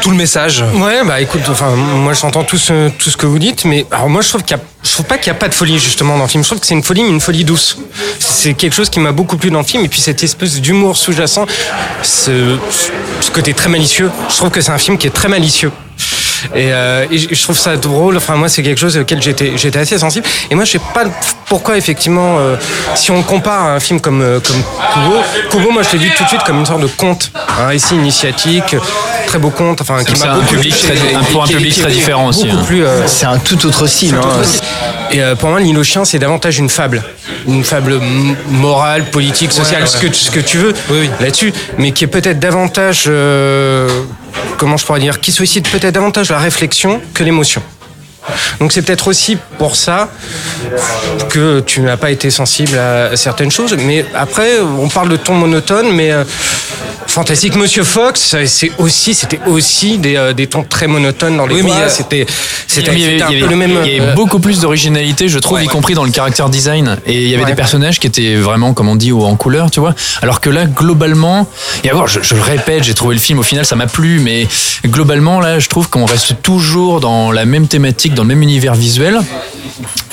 tout 0.00 0.10
le 0.10 0.16
message. 0.16 0.64
Ouais, 0.74 1.04
bah 1.04 1.20
écoute, 1.20 1.42
enfin, 1.48 1.70
moi 1.70 2.12
j'entends 2.12 2.44
tout 2.44 2.58
ce, 2.58 2.88
tout 2.90 3.10
ce 3.10 3.16
que 3.16 3.26
vous 3.26 3.38
dites, 3.38 3.64
mais 3.64 3.86
alors 3.90 4.08
moi 4.08 4.22
je 4.22 4.28
trouve 4.28 4.42
qu'il 4.42 4.56
je 4.82 4.92
trouve 4.92 5.06
pas 5.06 5.18
qu'il 5.18 5.26
y 5.26 5.30
a 5.30 5.34
pas 5.34 5.48
de 5.48 5.54
folie 5.54 5.78
justement 5.78 6.16
dans 6.16 6.24
le 6.24 6.28
film. 6.28 6.42
Je 6.42 6.48
trouve 6.48 6.60
que 6.60 6.66
c'est 6.66 6.74
une 6.74 6.82
folie, 6.82 7.02
mais 7.02 7.10
une 7.10 7.20
folie 7.20 7.44
douce. 7.44 7.76
C'est 8.18 8.54
quelque 8.54 8.74
chose 8.74 8.88
qui 8.88 8.98
m'a 8.98 9.12
beaucoup 9.12 9.36
plu 9.36 9.50
dans 9.50 9.58
le 9.58 9.64
film, 9.64 9.84
et 9.84 9.88
puis 9.88 10.00
cette 10.00 10.22
espèce 10.22 10.60
d'humour 10.60 10.96
sous-jacent, 10.96 11.44
ce, 12.02 12.56
ce 13.20 13.30
côté 13.30 13.52
très 13.52 13.68
malicieux. 13.68 14.10
Je 14.30 14.36
trouve 14.36 14.50
que 14.50 14.60
c'est 14.60 14.72
un 14.72 14.78
film 14.78 14.96
qui 14.96 15.06
est 15.06 15.10
très 15.10 15.28
malicieux. 15.28 15.70
Et, 16.54 16.72
euh, 16.72 17.06
et 17.10 17.18
je 17.18 17.42
trouve 17.42 17.58
ça 17.58 17.76
drôle. 17.76 18.16
Enfin, 18.16 18.36
moi, 18.36 18.48
c'est 18.48 18.62
quelque 18.62 18.78
chose 18.80 18.96
auquel 18.96 19.20
j'étais, 19.22 19.52
j'étais 19.56 19.78
assez 19.78 19.98
sensible. 19.98 20.26
Et 20.50 20.54
moi, 20.54 20.64
je 20.64 20.72
sais 20.72 20.80
pas 20.94 21.04
pourquoi, 21.46 21.76
effectivement, 21.76 22.36
euh, 22.38 22.56
si 22.94 23.10
on 23.10 23.22
compare 23.22 23.62
à 23.64 23.72
un 23.74 23.80
film 23.80 24.00
comme, 24.00 24.22
euh, 24.22 24.40
comme 24.40 24.56
Kubo, 24.92 25.16
Kubo, 25.50 25.70
moi, 25.70 25.82
je 25.82 25.96
l'ai 25.96 26.04
vu 26.04 26.10
tout 26.16 26.24
de 26.24 26.28
suite 26.28 26.42
comme 26.44 26.58
une 26.60 26.66
sorte 26.66 26.82
de 26.82 26.86
conte, 26.86 27.30
un 27.60 27.66
récit 27.68 27.94
initiatique, 27.94 28.76
très 29.26 29.38
beau 29.38 29.50
conte, 29.50 29.80
enfin, 29.80 30.02
qui 30.04 30.18
m'a 30.20 30.32
un 30.32 30.34
beaucoup 30.36 30.54
public 30.54 30.74
très- 30.76 31.32
pour 31.32 31.42
un 31.42 31.46
public 31.46 31.80
très 31.80 31.90
différent 31.90 32.28
aussi, 32.28 32.48
hein. 32.50 32.62
plus. 32.66 32.84
euh, 32.84 33.06
C'est 33.06 33.26
un 33.26 33.38
tout 33.38 33.64
autre 33.66 33.86
style. 33.86 34.14
hein. 34.14 34.42
et 35.12 35.22
euh, 35.22 35.34
pour 35.34 35.48
moi, 35.50 35.60
l'île 35.60 35.78
aux 35.78 35.84
chiens, 35.84 36.04
c'est 36.04 36.18
davantage 36.18 36.58
une 36.58 36.68
fable. 36.70 37.02
Une 37.48 37.64
fable 37.64 38.00
morale, 38.50 39.04
politique, 39.06 39.52
sociale, 39.52 39.88
Ce, 39.88 39.96
que, 39.96 40.12
ce 40.12 40.30
que 40.30 40.40
tu 40.40 40.58
veux 40.58 40.74
là-dessus, 41.20 41.52
mais 41.78 41.92
qui 41.92 42.04
est 42.04 42.08
peut-être 42.08 42.38
davantage, 42.38 43.04
euh, 43.06 43.88
comment 44.58 44.76
je 44.76 44.86
pourrais 44.86 45.00
dire, 45.00 45.20
qui 45.20 45.32
sollicite 45.32 45.68
peut-être 45.68 45.94
davantage 45.94 46.30
la 46.30 46.38
réflexion 46.38 47.00
que 47.14 47.24
l'émotion. 47.24 47.62
Donc 48.58 48.72
c'est 48.72 48.82
peut-être 48.82 49.08
aussi 49.08 49.38
pour 49.58 49.76
ça 49.76 50.10
que 51.30 51.60
tu 51.60 51.80
n'as 51.80 51.96
pas 51.96 52.10
été 52.10 52.30
sensible 52.30 52.76
à 52.78 53.16
certaines 53.16 53.50
choses. 53.50 53.76
Mais 53.78 54.04
après, 54.14 54.60
on 54.60 54.88
parle 54.88 55.08
de 55.08 55.16
ton 55.16 55.34
monotone, 55.34 55.92
mais 55.92 56.12
euh, 56.12 56.24
Fantastique 57.14 57.56
Monsieur 57.56 57.82
Fox, 57.82 58.36
c'est 58.46 58.70
aussi, 58.78 59.14
c'était 59.14 59.40
aussi 59.46 59.98
des, 59.98 60.14
euh, 60.16 60.32
des 60.32 60.46
tons 60.46 60.62
très 60.62 60.86
monotones 60.86 61.36
dans 61.36 61.44
les 61.46 61.56
Oui, 61.56 61.62
voix. 61.62 61.88
C'était, 61.88 62.24
c'était, 62.68 62.92
Il 62.94 63.00
y 63.18 63.20
avait- 63.22 63.40
peu 63.40 63.48
le 63.48 63.56
même. 63.56 63.78
il 63.84 63.94
y 63.94 64.00
euh, 64.00 64.14
beaucoup 64.14 64.38
plus 64.38 64.60
d'originalité, 64.60 65.28
je 65.28 65.40
trouve, 65.40 65.56
Ouais, 65.56 65.64
y 65.64 65.66
ouais. 65.66 65.72
compris 65.72 65.94
dans 65.94 66.04
le 66.04 66.12
caractère 66.12 66.48
design. 66.48 66.98
Et 67.06 67.22
il 67.24 67.28
y 67.28 67.34
avait 67.34 67.42
Ouais. 67.42 67.50
des 67.50 67.56
personnages 67.56 67.98
qui 67.98 68.06
étaient 68.06 68.36
vraiment, 68.36 68.74
comme 68.74 68.86
on 68.88 68.94
dit, 68.94 69.10
en 69.10 69.34
couleur, 69.34 69.72
tu 69.72 69.80
vois. 69.80 69.94
Alors 70.22 70.40
que 70.40 70.50
là, 70.50 70.66
globalement, 70.66 71.48
et 71.82 71.90
je, 72.06 72.20
je 72.22 72.34
le 72.36 72.42
répète, 72.42 72.84
j'ai 72.84 72.94
trouvé 72.94 73.16
le 73.16 73.20
film, 73.20 73.40
au 73.40 73.42
final, 73.42 73.64
ça 73.66 73.74
m'a 73.74 73.88
plu, 73.88 74.20
mais 74.20 74.46
globalement, 74.86 75.40
là, 75.40 75.58
je 75.58 75.68
trouve 75.68 75.88
qu'on 75.90 76.04
reste 76.06 76.40
toujours 76.42 77.00
dans 77.00 77.32
la 77.32 77.44
même 77.44 77.66
thématique, 77.66 78.14
dans 78.14 78.22
le 78.22 78.28
même 78.28 78.42
univers 78.42 78.74
visuel. 78.76 79.18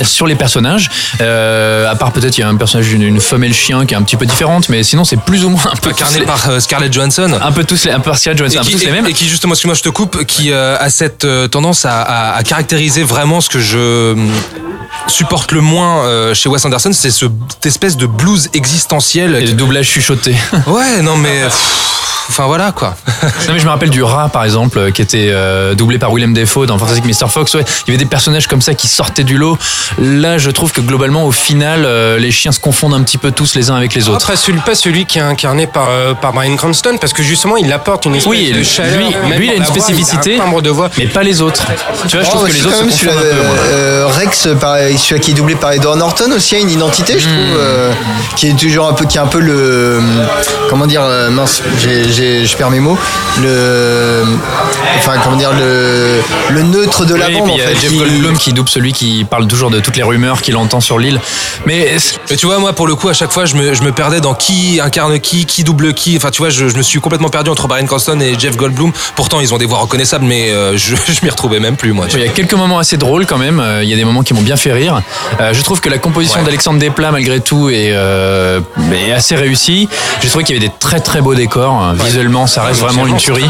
Sur 0.03 0.27
les 0.27 0.35
personnages, 0.35 0.89
euh, 1.21 1.89
à 1.91 1.95
part 1.95 2.11
peut-être 2.11 2.37
il 2.37 2.41
y 2.41 2.43
a 2.43 2.47
un 2.47 2.55
personnage 2.55 2.87
d'une 2.87 3.01
une 3.01 3.19
femelle 3.19 3.53
chien 3.53 3.85
qui 3.85 3.93
est 3.95 3.97
un 3.97 4.03
petit 4.03 4.15
peu 4.15 4.25
différente, 4.27 4.69
mais 4.69 4.83
sinon 4.83 5.03
c'est 5.03 5.19
plus 5.19 5.43
ou 5.43 5.49
moins 5.49 5.61
un 5.71 5.75
peu 5.75 5.89
Incarné 5.89 6.21
par 6.21 6.49
euh, 6.49 6.59
Scarlett 6.59 6.86
Johansson. 6.93 7.31
un 7.41 7.51
peu 7.51 7.63
tous 7.63 7.85
les, 7.85 7.91
un 7.91 7.99
peu 7.99 8.13
Scarlett 8.13 8.37
Johansson, 8.39 8.55
Et 8.55 8.59
un 8.59 8.63
peu 8.63 8.69
qui, 8.69 8.77
tous 8.77 8.85
les 8.85 8.91
mêmes. 8.91 9.07
et 9.07 9.13
qui, 9.13 9.27
justement, 9.27 9.53
excuse-moi, 9.53 9.75
je 9.75 9.83
te 9.83 9.89
coupe, 9.89 10.23
qui 10.25 10.51
euh, 10.51 10.77
a 10.79 10.89
cette 10.89 11.25
euh, 11.25 11.47
tendance 11.47 11.85
à, 11.85 12.01
à- 12.01 12.35
à 12.37 12.43
caractériser 12.43 13.03
vraiment 13.03 13.41
ce 13.41 13.49
que 13.49 13.59
je 13.59 14.11
hum, 14.13 14.31
supporte 15.07 15.51
le 15.51 15.61
moins 15.61 16.03
euh, 16.03 16.33
chez 16.33 16.49
Wes 16.49 16.63
Anderson, 16.65 16.91
c'est 16.93 17.11
ce, 17.11 17.25
cette 17.49 17.65
espèce 17.65 17.97
de 17.97 18.05
blues 18.05 18.49
existentiel. 18.53 19.35
Et 19.35 19.45
le 19.47 19.53
doublage 19.53 19.87
chuchoté. 19.87 20.35
Ouais, 20.67 21.01
non 21.01 21.15
mais, 21.17 21.43
enfin 22.29 22.45
voilà 22.45 22.71
quoi. 22.71 22.95
Non 23.47 23.53
mais 23.53 23.59
je 23.59 23.65
me 23.65 23.69
rappelle 23.69 23.89
du 23.89 24.03
rat 24.03 24.29
par 24.29 24.43
exemple 24.43 24.91
qui 24.91 25.01
était 25.01 25.29
euh, 25.31 25.75
doublé 25.75 25.97
par 25.97 26.11
Willem 26.13 26.33
Dafoe 26.33 26.65
dans 26.65 26.77
Fantastic 26.77 27.05
Mr 27.05 27.29
Fox. 27.29 27.53
Ouais, 27.53 27.63
il 27.85 27.87
y 27.87 27.91
avait 27.91 27.97
des 28.03 28.09
personnages 28.09 28.47
comme 28.47 28.61
ça 28.61 28.73
qui 28.73 28.87
sortaient 28.87 29.23
du 29.23 29.37
lot. 29.37 29.57
Là, 29.99 30.37
je 30.37 30.49
trouve 30.51 30.71
que 30.73 30.81
globalement 30.81 31.25
au 31.25 31.31
final, 31.31 31.83
euh, 31.85 32.17
les 32.19 32.31
chiens 32.31 32.51
se 32.51 32.59
confondent 32.59 32.93
un 32.95 33.03
petit 33.03 33.17
peu 33.17 33.31
tous 33.31 33.55
les 33.55 33.69
uns 33.69 33.75
avec 33.75 33.93
les 33.93 34.09
autres. 34.09 34.27
Pas 34.27 34.35
celui, 34.35 34.59
pas 34.59 34.75
celui 34.75 35.05
qui 35.05 35.19
est 35.19 35.21
incarné 35.21 35.67
par, 35.67 35.87
euh, 35.89 36.13
par 36.13 36.33
Brian 36.33 36.55
Cranston, 36.57 36.76
parce 36.99 37.13
que 37.13 37.23
justement, 37.23 37.57
il 37.57 37.71
apporte 37.73 38.05
une 38.05 38.15
espèce 38.15 38.29
Oui, 38.31 38.49
de 38.51 38.57
lui, 38.57 38.65
chaleur. 38.65 38.97
lui, 38.97 39.15
même 39.29 39.39
lui, 39.39 39.47
il 39.47 39.51
a 39.51 39.55
une 39.55 39.63
voix, 39.63 39.71
spécificité, 39.73 40.33
il 40.35 40.39
a 40.39 40.43
un 40.43 40.45
timbre 40.45 40.61
de 40.61 40.69
voix. 40.69 40.89
mais 40.97 41.07
pas 41.07 41.23
les 41.23 41.41
autres. 41.41 41.65
Tu 42.07 42.17
vois, 42.17 42.23
je 42.23 42.29
Oh, 42.29 42.35
trouve 42.35 42.43
que 42.43 42.51
aussi, 42.51 42.61
les 42.61 42.65
autres 42.67 42.77
se 42.91 42.97
celui-là, 42.97 43.13
confondent 43.13 43.31
un 43.31 43.35
peu. 43.35 43.43
moi. 43.47 43.55
euh, 43.71 44.07
Rex, 44.07 44.47
pareil, 44.59 44.97
celui 44.97 45.21
qui 45.21 45.31
est 45.31 45.33
doublé 45.33 45.55
par 45.55 45.71
Edward 45.73 45.97
Norton 45.97 46.31
aussi 46.35 46.55
a 46.55 46.59
une 46.59 46.69
identité, 46.69 47.19
je 47.19 47.25
trouve, 47.27 47.57
euh, 47.57 47.91
qui 48.35 48.47
est 48.47 48.53
toujours 48.57 48.87
un 48.87 48.93
peu, 48.93 49.05
qui 49.05 49.17
est 49.17 49.21
un 49.21 49.27
peu 49.27 49.39
le, 49.39 49.99
comment 50.69 50.85
dire, 50.87 51.01
euh, 51.03 51.29
mince, 51.29 51.61
j'ai- 51.81 52.11
j'ai- 52.11 52.45
je 52.45 52.55
perds 52.55 52.69
mes 52.71 52.79
mots, 52.79 52.97
le, 53.41 54.23
enfin 54.97 55.13
comment 55.23 55.35
dire, 55.35 55.51
le, 55.53 56.19
le 56.49 56.61
neutre 56.63 57.05
de 57.05 57.15
la 57.15 57.27
Oui, 57.27 57.37
bande 57.39 57.51
en 57.51 57.57
fait. 57.57 57.75
Jeff 57.81 57.89
qui- 57.91 57.97
Goldblum 57.97 58.37
qui 58.37 58.53
double 58.53 58.69
celui 58.69 58.93
qui 58.93 59.25
parle 59.29 59.47
toujours 59.47 59.69
de 59.69 59.79
toutes 59.79 59.95
les 59.97 60.03
rumeurs 60.03 60.41
qu'il 60.41 60.55
entend 60.57 60.79
sur 60.79 60.99
l'île. 60.99 61.19
Mais 61.65 61.95
Mais 62.29 62.35
tu 62.35 62.45
vois, 62.45 62.57
moi, 62.59 62.73
pour 62.73 62.87
le 62.87 62.95
coup, 62.95 63.09
à 63.09 63.13
chaque 63.13 63.31
fois, 63.31 63.45
je 63.45 63.55
me, 63.55 63.73
je 63.73 63.81
me 63.83 63.91
perdais 63.91 64.19
dans 64.21 64.33
qui 64.33 64.79
incarne 64.81 65.19
qui, 65.19 65.45
qui 65.45 65.63
double 65.63 65.93
qui. 65.93 66.17
Enfin, 66.17 66.29
tu 66.31 66.41
vois, 66.41 66.49
je, 66.49 66.66
je 66.69 66.77
me 66.77 66.81
suis 66.81 66.99
complètement 66.99 67.29
perdu 67.29 67.49
entre 67.49 67.67
Brian 67.67 67.85
Cranston 67.85 68.19
et 68.19 68.37
Jeff 68.37 68.55
Goldblum. 68.57 68.91
Pourtant, 69.15 69.39
ils 69.39 69.53
ont 69.53 69.57
des 69.57 69.65
voix 69.65 69.79
reconnaissables, 69.79 70.25
mais 70.25 70.51
euh, 70.51 70.77
je, 70.77 70.95
je 71.07 71.23
m'y 71.23 71.29
retrouvais 71.29 71.59
même 71.59 71.75
plus, 71.75 71.93
moi. 71.93 72.05
Il 72.13 72.19
y 72.19 72.23
a 72.23 72.29
quelques 72.29 72.53
moments 72.53 72.79
assez 72.79 72.97
drôles 72.97 73.25
quand 73.25 73.37
même. 73.37 73.59
Euh, 73.59 73.83
Il 73.83 73.89
y 73.89 73.93
a 73.93 73.95
des 73.95 74.05
moments 74.05 74.23
qui 74.23 74.33
m'ont 74.33 74.41
bien 74.41 74.57
fait 74.57 74.73
rire. 74.73 75.01
Euh, 75.39 75.53
je 75.53 75.61
trouve 75.61 75.81
que 75.81 75.89
la 75.89 75.97
composition 75.97 76.39
Ouais. 76.39 76.45
d'Alexandre 76.45 76.79
Desplat, 76.79 77.11
malgré 77.11 77.39
tout, 77.39 77.69
est, 77.69 77.91
euh, 77.93 78.59
est 78.93 79.11
assez 79.11 79.35
réussie. 79.35 79.87
J'ai 80.21 80.29
trouvé 80.29 80.43
qu'il 80.43 80.55
y 80.55 80.59
avait 80.59 80.67
des 80.67 80.73
très 80.79 80.99
très 80.99 81.21
beaux 81.21 81.35
décors. 81.35 81.93
Visuellement, 82.03 82.47
ça 82.47 82.63
reste 82.63 82.79
vraiment 82.81 83.07
une 83.07 83.17
tuerie. 83.17 83.45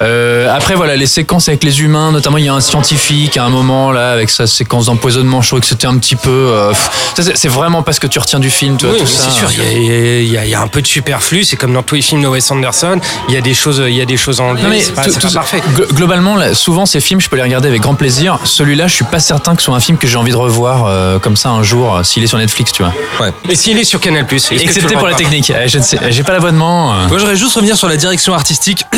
Euh, 0.00 0.54
après, 0.54 0.74
voilà, 0.76 0.94
les 0.96 1.06
séquences 1.08 1.48
avec 1.48 1.64
les 1.64 1.80
humains, 1.80 2.12
notamment 2.12 2.38
il 2.38 2.44
y 2.44 2.48
a 2.48 2.54
un 2.54 2.60
scientifique 2.60 3.36
à 3.36 3.44
un 3.44 3.48
moment 3.48 3.90
là 3.90 4.12
avec 4.12 4.30
sa 4.30 4.46
séquence 4.46 4.86
d'empoisonnement. 4.86 5.42
Je 5.42 5.48
trouve 5.48 5.60
que 5.60 5.66
c'était 5.66 5.86
un 5.88 5.96
petit 5.98 6.14
peu. 6.14 6.30
euh, 6.30 6.72
c'est- 7.16 7.48
vraiment 7.48 7.82
pas 7.82 7.92
ce 7.92 7.98
que 8.00 8.06
tu 8.06 8.18
retiens 8.20 8.38
du 8.38 8.50
film, 8.50 8.76
tu 8.76 8.84
vois, 8.86 8.94
Oui, 8.94 9.00
tout 9.00 9.06
ça. 9.08 9.24
c'est 9.24 9.30
sûr, 9.36 9.48
il 9.50 10.22
y 10.22 10.28
y 10.28 10.36
a- 10.38 10.44
il 10.44 10.50
y 10.50 10.54
a 10.54 10.60
un 10.60 10.68
peu 10.68 10.80
de 10.82 10.86
superflu, 10.86 11.42
c'est 11.44 11.56
comme 11.56 11.72
dans 11.72 11.82
tous 11.82 11.96
les 11.96 12.02
films 12.02 12.22
de 12.22 12.28
Wes 12.38 12.50
Anderson, 12.52 13.00
il 13.28 13.34
y 13.34 13.36
a 13.36 13.40
des 13.40 13.54
choses, 13.54 13.82
il 13.86 13.94
y 13.94 14.00
a 14.00 14.04
des 14.06 14.16
choses 14.16 14.40
en 14.40 14.52
lien, 14.52 14.62
Non 14.62 14.68
mais 14.70 14.80
c'est 14.80 14.92
pas, 14.92 15.02
tout- 15.04 15.10
c'est 15.10 15.18
tout- 15.20 15.26
pas 15.28 15.32
parfait. 15.34 15.60
glo- 15.74 15.92
globalement, 15.92 16.36
là, 16.36 16.54
souvent 16.54 16.86
ces 16.86 17.00
films, 17.00 17.20
je 17.20 17.28
peux 17.28 17.34
les 17.36 17.42
regarder 17.42 17.68
avec 17.68 17.80
grand 17.82 17.94
plaisir. 17.96 18.38
Celui-là, 18.44 18.86
je 18.86 18.94
suis 18.94 19.04
pas 19.04 19.18
certain 19.20 19.54
que 19.56 19.62
ce 19.62 19.66
soit 19.66 19.76
un 19.76 19.80
film 19.80 19.98
que 19.98 20.06
j'ai 20.06 20.16
envie 20.16 20.30
de 20.30 20.36
revoir 20.36 20.84
euh, 20.86 21.18
comme 21.18 21.36
ça 21.36 21.50
un 21.50 21.62
jour, 21.64 21.96
euh, 21.96 22.02
s'il 22.04 22.22
est 22.22 22.28
sur 22.28 22.38
Netflix, 22.38 22.70
tu 22.72 22.82
vois. 22.84 22.92
Ouais. 23.20 23.32
Et 23.48 23.56
s'il 23.56 23.76
est 23.78 23.84
sur 23.84 24.00
Canal+, 24.00 24.26
tu 24.26 24.36
Excepté 24.36 24.94
pour 24.94 25.08
la 25.08 25.14
technique. 25.14 25.50
Euh, 25.50 25.66
Je 25.66 25.78
ne 25.78 25.82
sais, 25.82 25.98
j'ai 26.10 26.22
pas 26.22 26.32
l'abonnement. 26.32 26.92
euh. 26.94 27.08
Moi, 27.08 27.18
j'aurais 27.18 27.36
juste 27.36 27.54
revenir 27.54 27.76
sur 27.76 27.88
la 27.88 27.96
direction 27.96 28.34
artistique. 28.34 28.84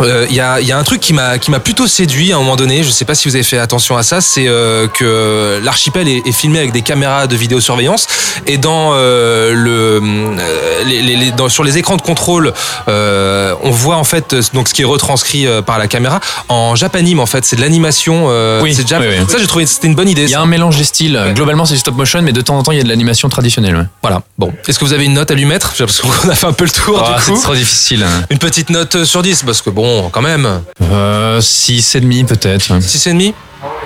Euh, 0.00 0.26
Il 0.28 0.34
y, 0.36 0.40
a, 0.40 0.60
y 0.60 0.72
a 0.72 0.78
un 0.78 0.82
truc 0.84 1.00
qui 1.00 1.12
m'a 1.12 1.38
qui 1.38 1.50
m'a 1.50 1.60
plutôt 1.60 1.86
séduit 1.86 2.32
à 2.32 2.36
un 2.36 2.38
moment 2.40 2.56
donné. 2.56 2.82
Je 2.82 2.90
sais 2.90 3.04
pas 3.04 3.14
si 3.14 3.28
vous 3.28 3.34
avez 3.34 3.44
fait 3.44 3.58
attention 3.58 3.96
à 3.96 4.02
ça. 4.02 4.20
C'est 4.20 4.46
euh, 4.48 4.88
que 4.88 5.60
l'archipel 5.62 6.06
est, 6.08 6.22
est 6.26 6.32
filmé 6.32 6.58
avec 6.58 6.72
des 6.72 6.82
caméras 6.82 7.26
de 7.26 7.36
vidéosurveillance 7.36 8.06
et 8.46 8.58
dans 8.58 8.90
euh, 8.94 9.52
le 9.54 10.00
euh, 10.02 10.84
les, 10.84 11.02
les- 11.02 11.16
les- 11.16 11.30
dans- 11.32 11.48
sur 11.48 11.64
les 11.64 11.78
écrans 11.78 11.96
de 11.96 12.02
contrôle, 12.02 12.52
euh, 12.88 13.54
on 13.62 13.70
voit 13.70 13.96
en 13.96 14.04
fait 14.04 14.32
euh, 14.34 14.42
donc 14.52 14.68
ce 14.68 14.74
qui 14.74 14.82
est 14.82 14.86
retranscrit 14.86 15.46
euh, 15.46 15.62
par 15.62 15.78
la 15.78 15.86
caméra 15.88 16.20
en 16.48 16.74
japanime. 16.74 17.20
En 17.20 17.26
fait, 17.26 17.44
c'est 17.44 17.56
de 17.56 17.60
l'animation. 17.62 18.26
euh, 18.28 18.60
Oui, 18.62 18.74
c'est 18.74 18.82
déjà 18.82 19.00
oui, 19.00 19.06
oui. 19.08 19.24
ça. 19.28 19.38
J'ai 19.38 19.46
trouvé 19.46 19.66
c'était 19.66 19.86
une 19.86 19.94
bonne 19.94 20.08
idée. 20.08 20.24
Il 20.24 20.30
y 20.30 20.34
a 20.34 20.40
un 20.40 20.46
mélange 20.46 20.76
des 20.76 20.84
styles. 20.84 21.20
Globalement, 21.34 21.64
c'est 21.64 21.74
du 21.74 21.80
stop 21.80 21.94
motion, 21.96 22.20
mais 22.22 22.32
de 22.32 22.40
temps 22.42 22.58
en 22.58 22.62
temps, 22.62 22.72
il 22.72 22.78
y 22.78 22.80
a 22.80 22.84
de 22.84 22.88
l'animation 22.88 23.28
traditionnelle. 23.28 23.76
ouais. 23.76 23.84
Voilà. 24.02 24.22
Bon, 24.38 24.52
est-ce 24.68 24.78
que 24.78 24.84
vous 24.84 24.92
avez 24.92 25.04
une 25.06 25.14
note 25.14 25.30
à 25.30 25.34
lui 25.34 25.44
mettre? 25.46 25.72
Parce 25.78 26.00
qu'on 26.00 26.28
a 26.28 26.34
fait 26.34 26.46
un 26.46 26.52
peu 26.52 26.64
le 26.64 26.70
tour 26.70 27.02
Ah, 27.04 27.16
du 27.18 27.22
c'est 27.24 27.32
coup. 27.32 27.40
trop 27.42 27.54
difficile. 27.54 28.04
Une 28.30 28.38
petite 28.38 28.70
note 28.70 29.04
sur 29.04 29.22
10 29.22 29.42
parce 29.44 29.62
que 29.62 29.70
bon, 29.70 29.85
quand 30.12 30.22
même. 30.22 30.62
Euh, 30.82 31.40
6,5 31.40 32.26
peut-être. 32.26 32.72
6,5 32.80 33.34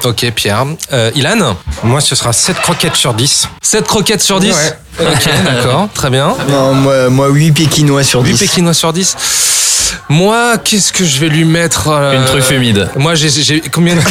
Ok, 0.04 0.30
Pierre. 0.34 0.66
Euh, 0.92 1.10
Ilan 1.14 1.56
Moi, 1.82 2.00
ce 2.00 2.14
sera 2.14 2.32
7 2.32 2.56
croquettes 2.60 2.96
sur 2.96 3.14
10. 3.14 3.48
7 3.62 3.86
croquettes 3.86 4.22
sur 4.22 4.40
10 4.40 4.54
Ouais. 4.54 4.78
Ok, 5.00 5.28
d'accord, 5.44 5.88
très 5.94 6.10
bien. 6.10 6.34
Non, 6.48 6.74
moi, 6.74 7.08
moi 7.10 7.28
8 7.28 7.52
pékinois 7.52 8.02
sur 8.04 8.20
8 8.22 8.32
10. 8.32 8.38
pékinois 8.40 8.74
sur 8.74 8.92
10 8.92 9.16
Moi, 10.08 10.56
qu'est-ce 10.64 10.92
que 10.92 11.04
je 11.04 11.18
vais 11.20 11.28
lui 11.28 11.44
mettre 11.44 11.88
euh, 11.88 12.14
Une 12.14 12.24
truffe 12.24 12.50
humide. 12.50 12.88
Moi, 12.96 13.14
j'ai 13.14 13.60
combien 13.72 13.94
de... 13.96 14.00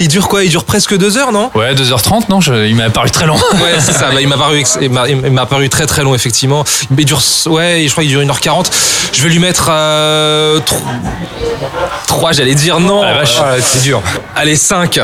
Il 0.00 0.08
dure 0.08 0.28
quoi? 0.28 0.44
Il 0.44 0.50
dure 0.50 0.64
presque 0.64 0.96
2 0.96 1.18
heures, 1.18 1.32
non? 1.32 1.50
Ouais, 1.54 1.74
2h30, 1.74 2.24
non? 2.28 2.40
Je- 2.40 2.66
Il 2.66 2.76
m'a 2.76 2.90
paru 2.90 3.10
très 3.10 3.26
long. 3.26 3.36
Ouais, 3.36 3.74
c'est 3.78 3.92
ça. 3.92 4.10
Bah, 4.12 4.20
il 4.20 4.28
m'a 4.28 4.36
paru, 4.36 4.58
ex- 4.58 4.78
il 4.80 4.90
m'a- 4.90 5.08
il 5.08 5.16
m'a 5.30 5.46
paru 5.46 5.68
très 5.68 5.86
très 5.86 6.02
long 6.02 6.14
effectivement. 6.14 6.64
Il 6.96 7.04
dure, 7.04 7.20
ouais, 7.46 7.84
je 7.86 7.90
crois 7.90 8.02
qu'il 8.04 8.12
dure 8.12 8.20
1h40. 8.22 8.66
Je 9.12 9.22
vais 9.22 9.28
lui 9.28 9.38
mettre 9.38 9.68
euh, 9.70 10.60
3, 12.06 12.32
j'allais 12.32 12.54
dire 12.54 12.80
non. 12.80 13.02
Ah, 13.02 13.12
la 13.12 13.18
vache. 13.18 13.36
Ah, 13.40 13.54
c'est 13.60 13.82
dur. 13.82 14.02
Allez 14.36 14.56
5. 14.56 15.00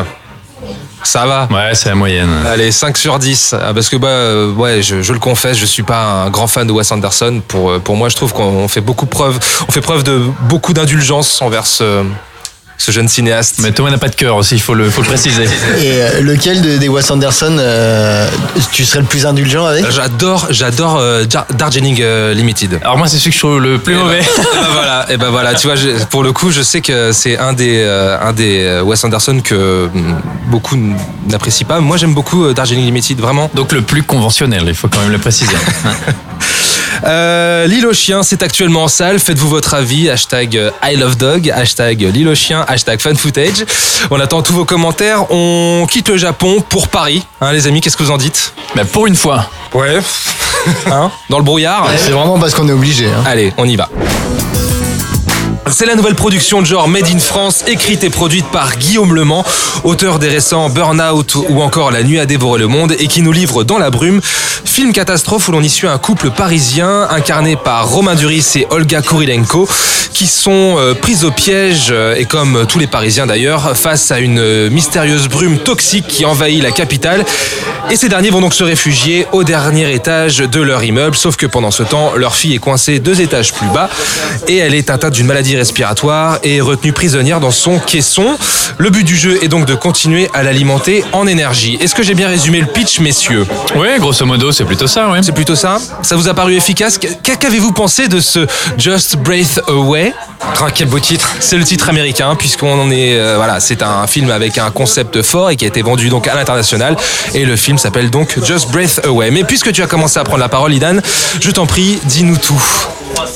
Ça 1.02 1.26
va. 1.26 1.48
Ouais, 1.50 1.74
c'est 1.74 1.88
la 1.88 1.94
moyenne. 1.94 2.30
Allez, 2.46 2.70
5 2.72 2.96
sur 2.96 3.18
10. 3.18 3.54
Ah, 3.60 3.72
Parce 3.74 3.88
que, 3.88 3.96
bah, 3.96 4.08
euh, 4.08 4.52
ouais, 4.52 4.82
je, 4.82 5.02
je 5.02 5.12
le 5.12 5.18
confesse, 5.18 5.56
je 5.58 5.66
suis 5.66 5.82
pas 5.82 6.24
un 6.24 6.30
grand 6.30 6.46
fan 6.46 6.66
de 6.66 6.72
Wes 6.72 6.90
Anderson. 6.92 7.40
Pour, 7.48 7.70
euh, 7.70 7.78
pour 7.78 7.96
moi, 7.96 8.08
je 8.08 8.16
trouve 8.16 8.32
qu'on 8.32 8.68
fait 8.68 8.80
beaucoup 8.80 9.06
preuve, 9.06 9.38
on 9.68 9.72
fait 9.72 9.80
preuve 9.80 10.02
de 10.04 10.20
beaucoup 10.42 10.72
d'indulgence 10.72 11.40
envers 11.42 11.66
ce, 11.66 12.04
ce 12.80 12.92
jeune 12.92 13.08
cinéaste. 13.08 13.56
Mais 13.62 13.72
Thomas 13.72 13.90
n'a 13.90 13.98
pas 13.98 14.08
de 14.08 14.14
cœur 14.16 14.36
aussi, 14.36 14.54
il 14.54 14.60
faut 14.60 14.72
le, 14.72 14.88
faut 14.88 15.02
le 15.02 15.06
préciser. 15.06 15.44
Et 15.44 15.48
euh, 15.92 16.20
lequel 16.22 16.62
de, 16.62 16.78
des 16.78 16.88
Wes 16.88 17.10
Anderson 17.10 17.54
euh, 17.58 18.26
tu 18.72 18.86
serais 18.86 19.00
le 19.00 19.04
plus 19.04 19.26
indulgent 19.26 19.66
avec? 19.66 19.84
J'adore, 19.90 20.46
j'adore 20.48 20.96
euh, 20.98 21.24
Darjeeling 21.54 21.98
euh, 22.00 22.32
Limited. 22.32 22.78
Alors 22.82 22.96
moi, 22.96 23.06
c'est 23.06 23.18
celui 23.18 23.30
que 23.32 23.34
je 23.34 23.38
trouve 23.40 23.60
le 23.60 23.78
plus 23.78 23.94
mauvais. 23.96 24.20
Et 24.30 24.54
ben 24.54 24.68
voilà, 24.72 25.06
et 25.12 25.16
ben 25.18 25.28
voilà, 25.30 25.54
tu 25.54 25.66
vois, 25.66 25.76
je- 25.76 26.02
pour 26.10 26.22
le 26.22 26.32
coup, 26.32 26.50
je 26.50 26.62
sais 26.62 26.80
que 26.80 27.12
c'est 27.12 27.36
un 27.38 27.52
des, 27.52 27.82
euh, 27.82 28.16
un 28.20 28.32
des 28.32 28.80
Wes 28.82 29.04
Anderson 29.04 29.40
que 29.44 29.88
mm, 29.92 30.14
beaucoup 30.46 30.76
n'apprécient 31.28 31.66
pas. 31.66 31.80
Moi, 31.80 31.98
j'aime 31.98 32.14
beaucoup 32.14 32.44
euh, 32.46 32.54
Darjeeling 32.54 32.84
Limited, 32.86 33.20
vraiment. 33.20 33.50
Donc 33.54 33.72
le 33.72 33.82
plus 33.82 34.02
conventionnel, 34.02 34.64
il 34.66 34.74
faut 34.74 34.88
quand 34.88 35.00
même 35.00 35.12
le 35.12 35.18
préciser. 35.18 35.52
Euh, 37.04 37.66
L'île 37.66 37.86
aux 37.86 37.92
chiens, 37.92 38.22
c'est 38.22 38.42
actuellement 38.42 38.84
en 38.84 38.88
salle. 38.88 39.18
Faites-vous 39.18 39.48
votre 39.48 39.74
avis. 39.74 40.08
Hashtag 40.10 40.56
euh, 40.56 40.70
I 40.82 40.96
love 40.96 41.16
dog. 41.16 41.50
Hashtag 41.50 42.00
l'île 42.02 42.28
aux 42.28 42.34
chiens. 42.34 42.64
Hashtag 42.68 43.00
fan 43.00 43.16
footage. 43.16 43.64
On 44.10 44.20
attend 44.20 44.42
tous 44.42 44.52
vos 44.54 44.64
commentaires. 44.64 45.30
On 45.30 45.86
quitte 45.90 46.08
le 46.08 46.16
Japon 46.16 46.62
pour 46.68 46.88
Paris. 46.88 47.24
Hein, 47.40 47.52
les 47.52 47.66
amis, 47.66 47.80
qu'est-ce 47.80 47.96
que 47.96 48.02
vous 48.02 48.10
en 48.10 48.18
dites? 48.18 48.52
Mais 48.74 48.84
pour 48.84 49.06
une 49.06 49.16
fois, 49.16 49.46
Ouais. 49.74 49.98
hein? 50.90 51.10
Dans 51.28 51.38
le 51.38 51.44
brouillard? 51.44 51.86
C'est 51.96 52.10
vraiment 52.10 52.38
parce 52.38 52.54
qu'on 52.54 52.68
est 52.68 52.72
obligé. 52.72 53.06
hein. 53.06 53.22
Allez, 53.26 53.52
on 53.56 53.64
y 53.66 53.76
va. 53.76 53.88
C'est 55.68 55.86
la 55.86 55.94
nouvelle 55.94 56.14
production 56.14 56.62
de 56.62 56.66
genre 56.66 56.88
Made 56.88 57.08
in 57.14 57.18
France, 57.18 57.64
écrite 57.66 58.02
et 58.02 58.10
produite 58.10 58.46
par 58.46 58.76
Guillaume 58.76 59.14
Lemans, 59.14 59.44
auteur 59.84 60.18
des 60.18 60.28
récents 60.28 60.70
Burnout 60.70 61.36
ou 61.48 61.62
encore 61.62 61.90
La 61.90 62.02
nuit 62.02 62.18
a 62.18 62.26
dévoré 62.26 62.58
le 62.58 62.66
monde 62.66 62.94
et 62.98 63.06
qui 63.06 63.22
nous 63.22 63.32
livre 63.32 63.62
Dans 63.62 63.78
la 63.78 63.90
brume, 63.90 64.20
film 64.64 64.92
catastrophe 64.92 65.48
où 65.48 65.52
l'on 65.52 65.62
y 65.62 65.70
suit 65.70 65.86
un 65.86 65.98
couple 65.98 66.30
parisien 66.30 67.06
incarné 67.10 67.56
par 67.56 67.88
Romain 67.88 68.14
Duris 68.14 68.52
et 68.56 68.66
Olga 68.70 69.02
Kurilenko 69.02 69.68
qui 70.12 70.26
sont 70.26 70.76
euh, 70.76 70.92
pris 70.92 71.24
au 71.24 71.30
piège 71.30 71.88
euh, 71.90 72.14
et 72.14 72.26
comme 72.26 72.66
tous 72.68 72.78
les 72.78 72.86
Parisiens 72.86 73.26
d'ailleurs 73.26 73.76
face 73.76 74.10
à 74.10 74.18
une 74.18 74.38
euh, 74.38 74.68
mystérieuse 74.68 75.28
brume 75.28 75.56
toxique 75.58 76.06
qui 76.06 76.26
envahit 76.26 76.62
la 76.62 76.72
capitale. 76.72 77.24
Et 77.90 77.96
ces 77.96 78.10
derniers 78.10 78.28
vont 78.28 78.42
donc 78.42 78.52
se 78.52 78.62
réfugier 78.62 79.26
au 79.32 79.44
dernier 79.44 79.94
étage 79.94 80.38
de 80.38 80.60
leur 80.60 80.84
immeuble 80.84 81.16
sauf 81.16 81.36
que 81.36 81.46
pendant 81.46 81.70
ce 81.70 81.82
temps 81.82 82.12
leur 82.16 82.34
fille 82.34 82.54
est 82.54 82.58
coincée 82.58 82.98
deux 82.98 83.20
étages 83.20 83.54
plus 83.54 83.66
bas 83.68 83.88
et 84.46 84.58
elle 84.58 84.74
est 84.74 84.90
atteinte 84.90 85.14
d'une 85.14 85.26
maladie 85.26 85.49
respiratoire 85.56 86.38
et 86.42 86.56
est 86.56 86.60
retenue 86.60 86.92
prisonnière 86.92 87.40
dans 87.40 87.50
son 87.50 87.78
caisson. 87.78 88.36
Le 88.78 88.90
but 88.90 89.04
du 89.04 89.16
jeu 89.16 89.38
est 89.42 89.48
donc 89.48 89.66
de 89.66 89.74
continuer 89.74 90.28
à 90.34 90.42
l'alimenter 90.42 91.04
en 91.12 91.26
énergie. 91.26 91.76
Est-ce 91.80 91.94
que 91.94 92.02
j'ai 92.02 92.14
bien 92.14 92.28
résumé 92.28 92.60
le 92.60 92.66
pitch 92.66 93.00
messieurs? 93.00 93.46
Ouais, 93.76 93.98
grosso 93.98 94.24
modo, 94.26 94.52
c'est 94.52 94.64
plutôt 94.64 94.86
ça, 94.86 95.10
ouais. 95.10 95.20
c'est 95.22 95.32
plutôt 95.32 95.56
ça? 95.56 95.78
Ça 96.02 96.16
vous 96.16 96.28
a 96.28 96.34
paru 96.34 96.54
efficace? 96.54 96.98
Qu- 96.98 97.08
Qu'avez-vous 97.38 97.72
pensé 97.72 98.08
de 98.08 98.20
ce 98.20 98.46
Just 98.78 99.16
Breath 99.16 99.60
Away? 99.68 100.12
Ah, 100.60 100.68
quel 100.74 100.88
beau 100.88 100.98
titre. 100.98 101.28
C'est 101.40 101.56
le 101.56 101.64
titre 101.64 101.88
américain 101.88 102.34
puisqu'on 102.36 102.78
en 102.80 102.90
est 102.90 103.14
euh, 103.18 103.34
voilà, 103.36 103.60
c'est 103.60 103.82
un 103.82 104.06
film 104.06 104.30
avec 104.30 104.58
un 104.58 104.70
concept 104.70 105.22
fort 105.22 105.50
et 105.50 105.56
qui 105.56 105.64
a 105.64 105.68
été 105.68 105.82
vendu 105.82 106.08
donc 106.08 106.26
à 106.28 106.34
l'international 106.34 106.96
et 107.34 107.44
le 107.44 107.56
film 107.56 107.78
s'appelle 107.78 108.10
donc 108.10 108.38
Just 108.44 108.70
Breath 108.70 109.00
Away. 109.04 109.30
Mais 109.30 109.44
puisque 109.44 109.72
tu 109.72 109.82
as 109.82 109.86
commencé 109.86 110.18
à 110.18 110.24
prendre 110.24 110.40
la 110.40 110.48
parole 110.48 110.72
Idan, 110.72 110.96
je 111.40 111.50
t'en 111.50 111.66
prie, 111.66 111.98
dis-nous 112.04 112.36
tout. 112.38 112.62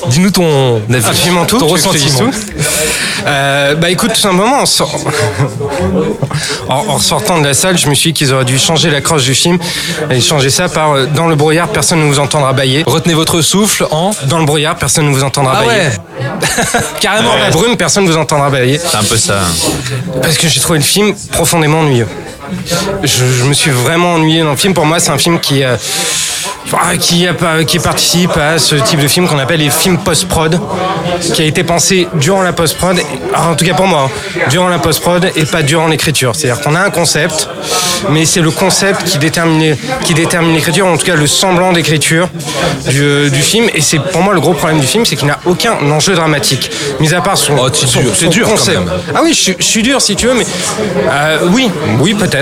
Dis-nous 0.09 0.31
ton 0.31 0.81
avis, 0.93 1.07
Absolument 1.07 1.45
tout. 1.47 1.59
ton 1.59 1.67
ressentiment. 1.67 2.19
tout 2.19 2.31
Euh, 3.27 3.75
bah 3.75 3.91
écoute, 3.91 4.13
tout 4.13 4.21
simplement, 4.21 4.63
en, 4.63 4.65
en, 6.69 6.75
en 6.89 6.99
sortant 6.99 7.41
de 7.41 7.47
la 7.47 7.55
salle, 7.55 7.79
je 7.79 7.89
me 7.89 7.95
suis 7.95 8.13
dit 8.13 8.19
qu'ils 8.19 8.35
auraient 8.35 8.45
dû 8.45 8.59
changer 8.59 8.91
l'accroche 8.91 9.25
du 9.25 9.35
film 9.35 9.59
et 10.11 10.21
changer 10.21 10.51
ça 10.51 10.69
par 10.69 10.93
euh, 10.93 11.07
dans 11.07 11.27
le 11.27 11.35
brouillard, 11.35 11.69
personne 11.69 12.01
ne 12.01 12.07
vous 12.07 12.19
entendra 12.19 12.53
bailler. 12.53 12.85
Retenez 12.87 13.15
votre 13.15 13.41
souffle 13.41 13.87
en 13.91 14.11
Dans 14.29 14.39
le 14.39 14.45
brouillard, 14.45 14.77
personne 14.77 15.09
ne 15.09 15.15
vous 15.15 15.25
entendra 15.25 15.55
Ah 15.59 15.65
bailler. 15.65 15.89
ouais 15.89 16.81
Carrément 17.01 17.31
Dans 17.33 17.39
la 17.39 17.51
brume, 17.51 17.77
personne 17.77 18.05
ne 18.05 18.11
vous 18.11 18.19
entendra 18.19 18.51
bailler. 18.51 18.79
C'est 18.79 18.97
un 18.97 19.05
peu 19.05 19.17
ça. 19.17 19.41
Parce 20.23 20.37
que 20.37 20.49
j'ai 20.49 20.61
trouvé 20.61 20.79
le 20.79 20.85
film 20.85 21.15
profondément 21.33 21.81
ennuyeux. 21.81 22.09
Je, 23.03 23.25
je 23.39 23.45
me 23.45 23.55
suis 23.55 23.71
vraiment 23.71 24.15
ennuyé 24.15 24.43
dans 24.43 24.51
le 24.51 24.57
film. 24.57 24.75
Pour 24.75 24.87
moi, 24.87 24.99
c'est 25.01 25.11
un 25.11 25.19
film 25.19 25.39
qui, 25.41 25.63
euh, 25.63 25.77
ah, 26.73 26.97
qui, 26.97 27.79
participe 27.79 28.37
à 28.37 28.59
ce 28.59 28.75
type 28.77 29.01
de 29.01 29.09
film 29.09 29.29
qu'on 29.29 29.39
appelle 29.39 29.61
les 29.61 29.71
films 29.71 29.99
post-prod, 29.99 30.59
qui 31.35 31.43
a 31.43 31.45
été 31.45 31.63
pensé 31.63 32.09
durant 32.15 32.43
la 32.43 32.53
post-prod, 32.53 32.97
ah, 33.35 33.51
en 33.51 33.55
tout 33.55 33.65
cas 33.65 33.75
pour 33.75 33.87
moi, 33.87 34.09
hein, 34.11 34.41
durant 34.51 34.69
la 34.69 34.79
post-prod 34.79 35.31
et 35.37 35.45
pas 35.45 35.63
durant 35.63 35.87
l'écriture. 35.87 36.35
C'est-à-dire 36.35 36.63
qu'on 36.63 36.75
a 36.75 36.81
un 36.81 36.91
concept, 36.91 37.49
mais 38.11 38.25
c'est 38.25 38.41
le 38.41 38.51
concept 38.51 39.05
qui 39.05 39.19
détermine, 39.19 39.77
qui 40.05 40.15
détermine 40.15 40.55
l'écriture, 40.55 40.87
en 40.87 40.97
tout 40.97 41.07
cas 41.07 41.15
le 41.15 41.27
semblant 41.27 41.73
d'écriture 41.73 42.29
du, 42.89 43.03
euh, 43.03 43.31
du 43.31 43.41
film. 43.43 43.69
Et 43.75 43.81
c'est 43.81 43.99
pour 43.99 44.23
moi 44.23 44.35
le 44.35 44.41
gros 44.41 44.55
problème 44.55 44.81
du 44.81 44.87
film, 44.87 45.05
c'est 45.05 45.17
qu'il 45.17 45.29
n'a 45.29 45.39
aucun 45.45 45.75
enjeu 45.91 46.15
dramatique. 46.15 46.71
Mis 47.01 47.15
à 47.15 47.21
part 47.21 47.37
son, 47.39 47.55
Oh, 47.59 47.69
son- 47.73 48.01
dur, 48.01 48.11
son 48.17 48.29
dur 48.29 48.49
concept. 48.49 48.81
Ah 49.15 49.21
oui, 49.23 49.31
je, 49.33 49.41
suis- 49.41 49.57
je 49.59 49.65
suis 49.65 49.83
dur 49.83 50.01
si 50.01 50.17
tu 50.17 50.27
veux, 50.27 50.35
mais 50.35 50.47
euh, 51.11 51.39
oui, 51.53 51.71
oui 52.01 52.15
peut-être. 52.15 52.34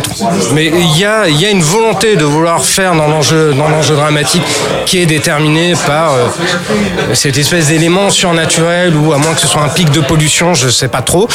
Mais 0.52 0.66
il 0.66 0.98
y 0.98 1.05
a, 1.05 1.26
une 1.50 1.62
volonté 1.62 2.16
de 2.16 2.24
vouloir 2.24 2.64
faire 2.64 2.94
dans 2.94 3.09
l'enjeu, 3.09 3.55
dramatique 3.55 4.42
qui 4.87 4.98
est 4.98 5.07
déterminée 5.07 5.74
par 5.87 6.14
euh, 6.14 6.28
cette 7.14 7.37
espèce 7.37 7.68
d'élément 7.68 8.11
surnaturel 8.11 8.96
ou 8.96 9.12
à 9.12 9.18
moins 9.18 9.35
que 9.35 9.40
ce 9.40 9.46
soit 9.46 9.62
un 9.62 9.68
pic 9.68 9.90
de 9.90 10.00
pollution, 10.00 10.55
je 10.55 10.68
sais 10.68 10.88
pas 10.88 11.02
trop. 11.02 11.28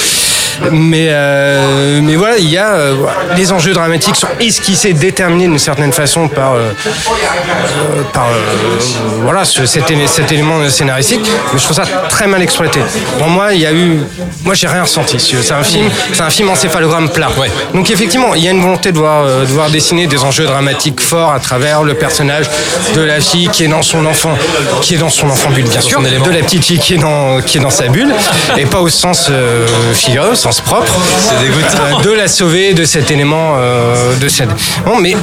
Mais 0.72 1.08
euh, 1.10 2.00
mais 2.02 2.16
voilà, 2.16 2.38
il 2.38 2.50
y 2.50 2.58
a 2.58 2.74
euh, 2.74 2.96
les 3.36 3.52
enjeux 3.52 3.74
dramatiques 3.74 4.16
sont 4.16 4.28
esquissés, 4.40 4.94
déterminés 4.94 5.48
d'une 5.48 5.60
certaine 5.60 5.94
façon 5.94 6.28
par 6.28 6.54
euh, 6.54 6.72
euh, 6.86 8.02
par 8.14 8.28
euh, 8.28 8.80
voilà 9.22 9.46
ce- 9.46 9.66
cet, 9.66 9.90
élé- 9.92 10.08
cet 10.08 10.32
élément 10.32 10.68
scénaristique. 10.70 11.22
Mais 11.54 11.60
je 11.60 11.64
trouve 11.64 11.76
ça 11.76 11.84
très 12.10 12.28
mal 12.28 12.42
exploité. 12.42 12.80
Pour 13.18 13.28
moi, 13.28 13.54
il 13.54 13.62
y 13.62 13.66
a 13.66 13.72
eu, 13.74 14.00
moi 14.44 14.54
j'ai 14.54 14.68
rien 14.68 14.84
ressenti. 14.84 15.18
C'est 15.20 15.54
un 15.54 15.64
film, 15.64 15.90
c'est 16.14 16.22
un 16.24 16.30
film 16.30 16.50
encéphalogramme 16.50 17.10
plat. 17.10 17.30
Ouais. 17.38 17.50
Donc 17.74 17.90
effectivement, 17.92 18.34
il 18.36 18.44
y 18.44 18.48
a 18.48 18.52
une 18.52 18.62
volonté 18.62 18.92
de 18.92 18.98
voir, 18.98 19.24
euh, 19.26 19.42
de 19.42 19.52
voir 19.52 19.70
dessiner 19.70 20.08
des 20.08 20.24
enjeux 20.24 20.46
dramatiques 20.46 21.00
forts 21.02 21.32
à 21.32 21.40
travers 21.40 21.84
le 21.84 21.94
personnage 21.94 22.50
de 22.96 23.02
la 23.02 23.20
fille 23.20 23.50
qui 23.50 23.64
est 23.64 23.68
dans 23.68 23.82
son 23.82 24.06
enfant, 24.06 24.34
qui 24.82 24.96
est 24.96 24.98
dans 24.98 25.10
son 25.10 25.30
enfant 25.30 25.50
bulle 25.52 25.68
bien 25.68 25.82
sûr, 25.82 26.02
de 26.02 26.32
la 26.32 26.40
petite 26.44 26.64
fille 26.66 26.80
qui 26.80 26.94
est 26.96 26.98
dans 26.98 27.42
qui 27.42 27.58
est 27.58 27.62
dans 27.62 27.70
sa 27.70 27.88
bulle, 27.88 28.14
et 28.58 28.66
pas 28.66 28.80
au 28.82 28.90
sens 28.90 29.28
euh, 29.30 29.66
figuré, 29.94 30.36
sens 30.52 30.62
propre. 30.62 30.94
Euh, 31.34 32.04
de 32.04 32.12
la 32.12 32.28
sauver 32.28 32.74
de 32.74 32.86
cet 32.86 33.12
élément 33.12 33.56
euh, 33.58 34.16
de 34.16 34.28
cette. 34.30 34.50
Bon, 34.86 34.96
mais 35.00 35.16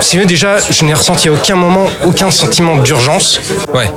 si 0.00 0.18
vous 0.18 0.24
déjà, 0.26 0.56
je 0.70 0.84
n'ai 0.84 0.92
ressenti 0.94 1.28
à 1.28 1.32
aucun 1.32 1.56
moment 1.56 1.86
aucun 2.04 2.30
sentiment 2.30 2.76
d'urgence 2.76 3.40
Ouais. 3.72 3.90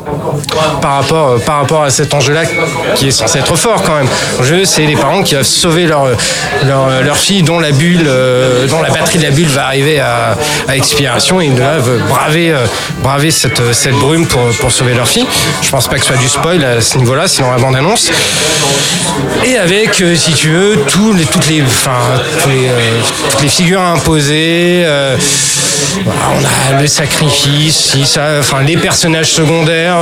par 0.81 0.95
rapport, 0.97 1.27
euh, 1.31 1.37
par 1.39 1.57
rapport 1.57 1.83
à 1.83 1.89
cet 1.89 2.13
enjeu-là 2.13 2.43
qui 2.95 3.07
est 3.07 3.11
censé 3.11 3.39
être 3.39 3.55
fort 3.55 3.83
quand 3.83 3.95
même. 3.95 4.07
L'enjeu, 4.37 4.63
c'est 4.65 4.85
les 4.85 4.95
parents 4.95 5.21
qui 5.23 5.33
doivent 5.33 5.45
sauver 5.45 5.85
leur, 5.85 6.05
leur, 6.65 7.01
leur 7.03 7.17
fille 7.17 7.43
dont 7.43 7.59
la 7.59 7.71
bulle, 7.71 8.09
dont 8.69 8.81
la 8.81 8.89
batterie 8.89 9.17
de 9.17 9.23
la 9.23 9.31
bulle 9.31 9.47
va 9.49 9.65
arriver 9.65 9.99
à, 9.99 10.37
à 10.67 10.75
expiration 10.75 11.41
et 11.41 11.45
ils 11.47 11.55
doivent 11.55 11.99
braver, 12.07 12.55
braver 13.03 13.31
cette, 13.31 13.73
cette 13.73 13.95
brume 13.95 14.25
pour, 14.27 14.41
pour 14.59 14.71
sauver 14.71 14.93
leur 14.93 15.07
fille. 15.07 15.27
Je 15.61 15.69
pense 15.69 15.87
pas 15.87 15.95
que 15.95 16.01
ce 16.01 16.07
soit 16.07 16.17
du 16.17 16.27
spoil 16.29 16.63
à 16.63 16.81
ce 16.81 16.97
niveau-là, 16.97 17.27
sinon 17.27 17.51
la 17.51 17.57
bande-annonce. 17.57 18.11
Et 19.45 19.57
avec, 19.57 20.01
si 20.15 20.33
tu 20.37 20.49
veux, 20.49 20.77
tous 20.87 21.13
les, 21.13 21.25
toutes, 21.25 21.47
les, 21.47 21.63
enfin, 21.63 21.97
tous 22.43 22.49
les, 22.49 22.67
euh, 22.67 23.01
toutes 23.31 23.41
les 23.41 23.49
figures 23.49 23.81
imposées. 23.81 24.83
Voilà, 26.03 26.19
on 26.71 26.75
a 26.75 26.81
le 26.81 26.87
sacrifice, 26.87 27.75
si 27.75 28.05
ça, 28.05 28.37
enfin, 28.39 28.61
les 28.61 28.77
personnages 28.77 29.31
secondaires 29.31 29.97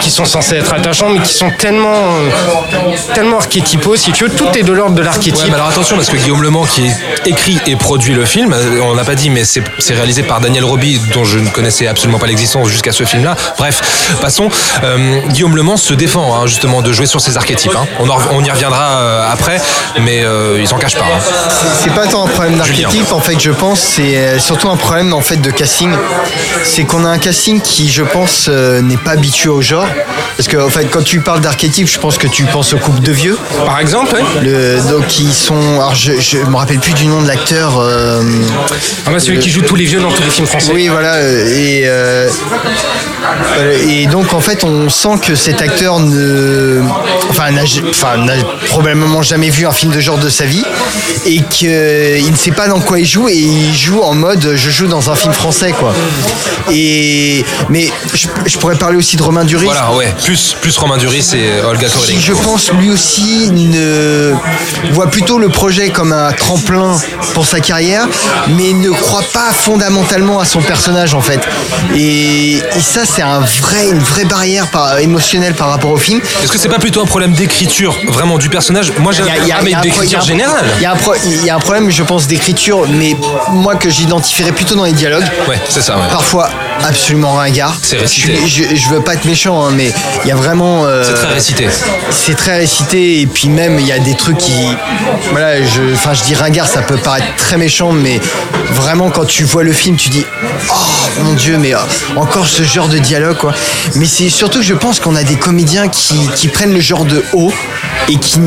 qui 0.00 0.10
sont 0.10 0.24
censés 0.24 0.56
être 0.56 0.72
attachants, 0.72 1.08
mais 1.10 1.20
qui 1.20 1.32
sont 1.34 1.50
tellement, 1.58 2.14
tellement 3.14 3.38
archétypaux. 3.38 3.96
Si 3.96 4.12
tu 4.12 4.24
veux, 4.24 4.30
tout 4.30 4.48
est 4.56 4.62
de 4.62 4.72
l'ordre 4.72 4.94
de 4.94 5.00
Ouais, 5.00 5.06
l'archétype. 5.06 5.46
mais 5.48 5.54
alors 5.54 5.68
attention 5.68 5.96
parce 5.96 6.08
que 6.08 6.16
Guillaume 6.16 6.42
Le 6.42 6.50
Mans 6.50 6.64
qui 6.64 6.90
écrit 7.26 7.60
et 7.66 7.76
produit 7.76 8.14
le 8.14 8.24
film, 8.24 8.52
euh, 8.52 8.80
on 8.82 8.94
n'a 8.94 9.04
pas 9.04 9.14
dit 9.14 9.30
mais 9.30 9.42
c'est 9.44 9.94
réalisé 9.94 10.22
par 10.22 10.40
Daniel 10.40 10.64
Roby 10.64 11.00
dont 11.12 11.24
je 11.24 11.38
ne 11.38 11.48
connaissais 11.48 11.86
absolument 11.86 12.18
pas 12.18 12.26
l'existence 12.26 12.68
jusqu'à 12.68 12.92
ce 12.92 13.04
film-là. 13.04 13.34
Bref, 13.58 14.16
passons. 14.20 14.48
Euh, 14.84 15.20
Guillaume 15.28 15.56
Le 15.56 15.62
Mans 15.62 15.76
se 15.76 15.94
défend 15.94 16.34
hein, 16.36 16.46
justement 16.46 16.82
de 16.82 16.92
jouer 16.92 17.06
sur 17.06 17.20
ces 17.20 17.36
archétypes. 17.36 17.74
hein. 17.76 17.86
On, 18.00 18.08
en- 18.08 18.18
on 18.32 18.44
y 18.44 18.50
reviendra 18.50 18.98
euh, 19.00 19.32
après, 19.32 19.60
mais 20.00 20.22
euh, 20.24 20.58
il 20.60 20.68
s'en 20.68 20.78
cache 20.78 20.96
pas. 20.96 21.04
hein. 21.04 21.50
C'est 21.82 21.94
pas 21.94 22.06
tant 22.06 22.24
un 22.24 22.28
problème 22.28 22.56
d'archétype, 22.56 23.12
en 23.12 23.20
fait, 23.20 23.38
je 23.40 23.50
pense, 23.50 23.80
c'est 23.80 24.38
surtout 24.38 24.68
un 24.68 24.76
problème 24.76 25.11
en 25.12 25.20
fait 25.20 25.36
de 25.36 25.50
casting. 25.50 25.90
C'est 26.64 26.84
qu'on 26.84 27.04
a 27.04 27.08
un 27.08 27.18
casting 27.18 27.60
qui, 27.60 27.90
je 27.90 28.02
pense, 28.02 28.46
euh, 28.48 28.80
n'est 28.80 28.96
pas 28.96 29.12
habitué 29.12 29.48
au 29.48 29.60
genre. 29.62 29.86
Parce 30.36 30.48
que, 30.48 30.56
en 30.56 30.68
fait, 30.70 30.86
quand 30.90 31.02
tu 31.02 31.20
parles 31.20 31.40
d'archétype, 31.40 31.86
je 31.88 31.98
pense 31.98 32.16
que 32.18 32.26
tu 32.26 32.44
penses 32.44 32.72
au 32.72 32.78
couple 32.78 33.00
de 33.00 33.12
vieux. 33.12 33.38
Par 33.66 33.78
exemple. 33.80 34.16
Le, 34.42 34.78
donc, 34.90 35.18
ils 35.18 35.32
sont. 35.34 35.54
Alors, 35.76 35.94
je, 35.94 36.12
je 36.20 36.38
me 36.38 36.56
rappelle 36.56 36.78
plus 36.80 36.94
du 36.94 37.06
nom 37.06 37.20
de 37.22 37.28
l'acteur. 37.28 37.78
euh, 37.78 38.22
Ah 39.06 39.10
bah, 39.10 39.20
celui 39.20 39.38
qui 39.38 39.50
joue 39.50 39.62
tous 39.62 39.76
les 39.76 39.84
vieux 39.84 40.00
dans 40.00 40.10
tous 40.10 40.22
les 40.22 40.30
films 40.30 40.46
français. 40.46 40.72
oui, 40.74 40.88
voilà. 40.88 41.14
euh, 41.14 42.28
Et, 43.78 44.02
et 44.02 44.06
donc, 44.06 44.32
en 44.32 44.40
fait, 44.40 44.64
on 44.64 44.88
sent 44.88 45.16
que 45.24 45.34
cet 45.34 45.62
acteur 45.62 46.00
ne, 46.00 46.80
enfin, 47.30 47.50
n'a, 47.50 47.62
enfin, 47.90 48.16
n'a 48.16 48.34
probablement 48.68 49.22
jamais 49.22 49.50
vu 49.50 49.66
un 49.66 49.72
film 49.72 49.92
de 49.92 50.00
genre 50.00 50.18
de 50.18 50.28
sa 50.28 50.44
vie 50.44 50.64
et 51.26 51.42
qu'il 51.42 51.68
ne 51.70 52.36
sait 52.36 52.50
pas 52.52 52.68
dans 52.68 52.80
quoi 52.80 52.98
il 52.98 53.06
joue 53.06 53.28
et 53.28 53.34
il 53.36 53.74
joue 53.74 54.00
en 54.02 54.14
mode 54.14 54.52
je 54.56 54.70
joue 54.70 54.86
dans 54.86 55.01
un 55.10 55.14
film 55.14 55.32
français, 55.32 55.72
quoi. 55.72 55.92
Et 56.70 57.44
mais 57.68 57.90
je, 58.14 58.28
je 58.46 58.58
pourrais 58.58 58.76
parler 58.76 58.96
aussi 58.96 59.16
de 59.16 59.22
Romain 59.22 59.44
Duris. 59.44 59.64
Voilà, 59.64 59.92
ouais. 59.92 60.12
Plus, 60.24 60.56
plus 60.60 60.76
Romain 60.78 60.96
Duris 60.96 61.30
et 61.34 61.60
Olga 61.64 61.88
qui, 61.88 61.92
Kurylenko. 61.98 62.22
je 62.22 62.32
pense, 62.34 62.72
lui 62.72 62.90
aussi 62.90 63.50
ne 63.50 64.32
voit 64.92 65.08
plutôt 65.10 65.38
le 65.38 65.48
projet 65.48 65.90
comme 65.90 66.12
un 66.12 66.32
tremplin 66.32 66.96
pour 67.34 67.46
sa 67.46 67.60
carrière, 67.60 68.06
mais 68.56 68.72
ne 68.72 68.90
croit 68.90 69.24
pas 69.32 69.52
fondamentalement 69.52 70.40
à 70.40 70.44
son 70.44 70.60
personnage 70.60 71.14
en 71.14 71.20
fait. 71.20 71.40
Et, 71.96 72.54
et 72.56 72.80
ça, 72.80 73.00
c'est 73.04 73.22
un 73.22 73.40
vrai, 73.40 73.88
une 73.90 73.98
vraie 73.98 74.24
barrière 74.24 74.68
par- 74.68 74.98
émotionnelle 74.98 75.54
par 75.54 75.68
rapport 75.70 75.90
au 75.90 75.96
film. 75.98 76.20
Est-ce 76.42 76.52
que 76.52 76.58
c'est 76.58 76.68
pas 76.68 76.78
plutôt 76.78 77.02
un 77.02 77.06
problème 77.06 77.32
d'écriture 77.32 77.96
vraiment 78.08 78.38
du 78.38 78.48
personnage? 78.48 78.92
Moi, 78.98 79.12
j'ai 79.12 79.22
un 79.22 79.26
pro- 79.26 79.42
il 79.42 79.70
y 79.70 79.74
a 79.74 79.80
d'écriture 79.80 80.20
générale. 80.22 80.64
Il 80.78 80.82
y, 80.82 80.86
a 80.86 80.92
un 80.92 80.96
pro- 80.96 81.14
il 81.24 81.44
y 81.44 81.50
a 81.50 81.56
un 81.56 81.60
problème, 81.60 81.90
je 81.90 82.02
pense, 82.02 82.26
d'écriture, 82.26 82.86
mais 82.88 83.16
moi 83.52 83.74
que 83.76 83.90
j'identifierais 83.90 84.52
plutôt 84.52 84.74
dans 84.74 84.84
les 84.84 84.91
dialogues. 84.94 85.24
Ouais, 85.48 85.58
c'est 85.68 85.82
ça. 85.82 85.96
ouais. 85.96 86.08
Parfois 86.10 86.48
absolument 86.84 87.32
ringard. 87.34 87.76
C'est 87.82 87.96
récité. 87.98 88.36
Je, 88.46 88.62
je, 88.64 88.76
je 88.76 88.88
veux 88.90 89.00
pas 89.00 89.14
être 89.14 89.24
méchant, 89.24 89.64
hein, 89.64 89.70
mais 89.74 89.92
il 90.24 90.28
y 90.28 90.32
a 90.32 90.36
vraiment. 90.36 90.84
euh, 90.84 91.02
C'est 91.04 91.14
très 91.14 91.32
récité. 91.34 91.68
c'est 92.10 92.36
très 92.36 92.56
récité 92.58 93.20
et 93.20 93.26
puis 93.26 93.48
même 93.48 93.78
il 93.78 93.86
y 93.86 93.92
a 93.92 93.98
des 93.98 94.14
trucs 94.14 94.38
qui 94.38 94.52
voilà 95.30 95.62
je 95.62 95.94
enfin 95.94 96.12
je 96.14 96.22
dis 96.22 96.34
ringard 96.34 96.66
ça 96.66 96.82
peut 96.82 96.96
paraître 96.96 97.26
très 97.36 97.56
méchant 97.56 97.92
mais 97.92 98.20
vraiment 98.70 99.10
quand 99.10 99.24
tu 99.24 99.44
vois 99.44 99.62
le 99.64 99.72
film 99.72 99.96
tu 99.96 100.08
dis 100.08 100.24
oh 100.70 101.22
mon 101.24 101.32
dieu 101.34 101.58
mais 101.58 101.74
euh, 101.74 101.78
encore 102.16 102.46
ce 102.46 102.62
genre 102.62 102.88
de 102.88 102.98
dialogue 102.98 103.36
quoi 103.36 103.54
mais 103.96 104.06
c'est 104.06 104.28
surtout 104.30 104.58
que 104.58 104.64
je 104.64 104.74
pense 104.74 105.00
qu'on 105.00 105.16
a 105.16 105.22
des 105.24 105.36
comédiens 105.36 105.88
qui, 105.88 106.14
qui 106.36 106.48
prennent 106.48 106.74
le 106.74 106.80
genre 106.80 107.04
de 107.04 107.22
haut 107.32 107.52
et 108.08 108.16
qui, 108.16 108.40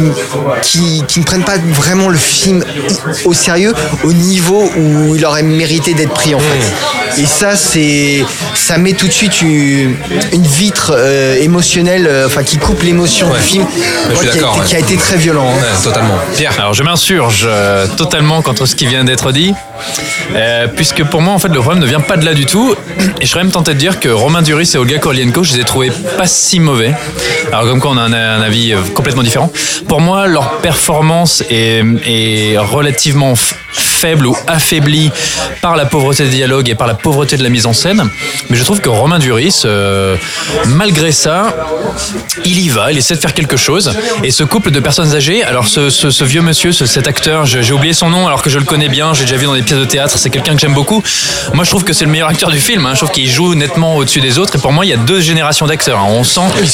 qui 0.61 1.03
qui 1.07 1.19
ne 1.19 1.25
prennent 1.25 1.43
pas 1.43 1.57
vraiment 1.71 2.09
le 2.09 2.17
film 2.17 2.63
au 3.25 3.33
sérieux 3.33 3.73
au 4.03 4.13
niveau 4.13 4.69
où 4.77 5.15
il 5.15 5.25
aurait 5.25 5.43
mérité 5.43 5.93
d'être 5.93 6.13
pris 6.13 6.33
en 6.35 6.39
fait 6.39 7.21
et 7.21 7.25
ça 7.25 7.55
c'est 7.55 8.24
ça 8.53 8.77
met 8.77 8.93
tout 8.93 9.07
de 9.07 9.11
suite 9.11 9.41
une, 9.41 9.95
une 10.33 10.43
vitre 10.47 10.93
euh, 10.95 11.35
émotionnelle 11.41 12.07
euh, 12.07 12.27
enfin 12.27 12.43
qui 12.43 12.57
coupe 12.57 12.81
l'émotion 12.83 13.27
Ouais. 13.29 13.37
du 13.39 13.43
film 13.43 13.65
je 14.09 14.13
moi, 14.13 14.21
suis 14.21 14.29
qui, 14.31 14.37
a 14.37 14.39
été, 14.39 14.43
ouais. 14.59 14.65
qui 14.67 14.75
a 14.75 14.79
été 14.79 14.97
très 14.97 15.17
violent 15.17 15.47
hein. 15.49 15.59
Ouais, 15.59 15.83
totalement. 15.83 16.17
Pierre. 16.35 16.53
Alors 16.59 16.73
je 16.73 16.83
m'insurge 16.83 17.45
euh, 17.47 17.87
totalement 17.97 18.41
contre 18.41 18.65
ce 18.65 18.75
qui 18.75 18.85
vient 18.85 19.03
d'être 19.03 19.31
dit, 19.31 19.53
euh, 20.35 20.67
puisque 20.67 21.03
pour 21.05 21.21
moi 21.21 21.33
en 21.33 21.39
fait 21.39 21.47
le 21.49 21.59
problème 21.59 21.81
ne 21.81 21.87
vient 21.87 21.99
pas 22.01 22.17
de 22.17 22.25
là 22.25 22.33
du 22.33 22.45
tout, 22.45 22.75
et 23.21 23.25
je 23.25 23.31
serais 23.31 23.43
même 23.43 23.51
tenté 23.51 23.73
de 23.73 23.79
dire 23.79 23.99
que 23.99 24.09
Romain 24.09 24.41
Duris 24.41 24.71
et 24.73 24.77
Olga 24.77 24.97
Kurylenko, 24.99 25.43
je 25.43 25.53
les 25.53 25.61
ai 25.61 25.63
trouvés 25.63 25.91
pas 26.17 26.27
si 26.27 26.59
mauvais. 26.59 26.93
Alors 27.51 27.63
comme 27.65 27.79
quoi 27.79 27.91
on 27.91 27.97
a 27.97 28.01
un, 28.01 28.13
un 28.13 28.41
avis 28.41 28.73
complètement 28.93 29.23
différent. 29.23 29.51
Pour 29.87 30.01
moi 30.01 30.27
leur 30.27 30.57
performance 30.59 31.43
est, 31.49 31.83
est 32.05 32.57
relativement 32.57 33.33
faible 33.75 34.25
ou 34.27 34.35
affaiblie 34.47 35.11
par 35.61 35.75
la 35.75 35.85
pauvreté 35.85 36.23
des 36.23 36.29
dialogues 36.29 36.69
et 36.69 36.75
par 36.75 36.87
la 36.87 36.93
pauvreté 36.93 37.37
de 37.37 37.43
la 37.43 37.49
mise 37.49 37.65
en 37.65 37.73
scène, 37.73 38.07
mais 38.49 38.57
je 38.57 38.63
trouve 38.63 38.79
que 38.81 38.89
Romain 38.89 39.19
Duris, 39.19 39.61
euh, 39.65 40.15
malgré 40.67 41.11
ça, 41.11 41.55
il 42.45 42.59
y 42.59 42.69
va, 42.69 42.91
il 42.91 42.97
essaie 42.97 43.15
de 43.15 43.19
faire 43.19 43.33
quelque 43.33 43.57
chose. 43.57 43.91
Et 44.23 44.31
ce 44.31 44.43
couple 44.43 44.71
de 44.71 44.79
personnes 44.79 45.13
âgées, 45.15 45.43
alors 45.43 45.67
ce, 45.67 45.89
ce- 45.89 46.11
ce 46.11 46.23
vieux 46.23 46.41
monsieur, 46.41 46.71
ce- 46.71 46.85
cet 46.85 47.07
acteur, 47.07 47.45
j'ai 47.45 47.71
oublié 47.73 47.93
son 47.93 48.09
nom 48.09 48.27
alors 48.27 48.41
que 48.41 48.49
je 48.49 48.59
le 48.59 48.65
connais 48.65 48.89
bien, 48.89 49.13
j'ai 49.13 49.23
déjà 49.25 49.37
vu 49.37 49.45
dans 49.45 49.53
des 49.55 49.61
pièces 49.61 49.79
de 49.79 49.85
théâtre, 49.85 50.17
c'est 50.17 50.29
quelqu'un 50.29 50.53
que 50.55 50.59
j'aime 50.61 50.73
beaucoup. 50.73 51.01
Moi 51.53 51.63
je 51.63 51.69
trouve 51.69 51.83
que 51.83 51.93
c'est 51.93 52.05
le 52.05 52.11
meilleur 52.11 52.29
acteur 52.29 52.49
du 52.51 52.59
film, 52.59 52.85
hein. 52.85 52.91
je 52.93 52.99
trouve 52.99 53.11
qu'il 53.11 53.29
joue 53.29 53.55
nettement 53.55 53.95
au-dessus 53.97 54.21
des 54.21 54.37
autres. 54.37 54.55
Et 54.55 54.59
pour 54.59 54.71
moi 54.71 54.85
il 54.85 54.89
y 54.89 54.93
a 54.93 54.97
deux 54.97 55.19
générations 55.21 55.67
d'acteurs. 55.67 55.99
hein. 55.99 56.05
On 56.09 56.23
sent, 56.23 56.41
Il 56.61 56.69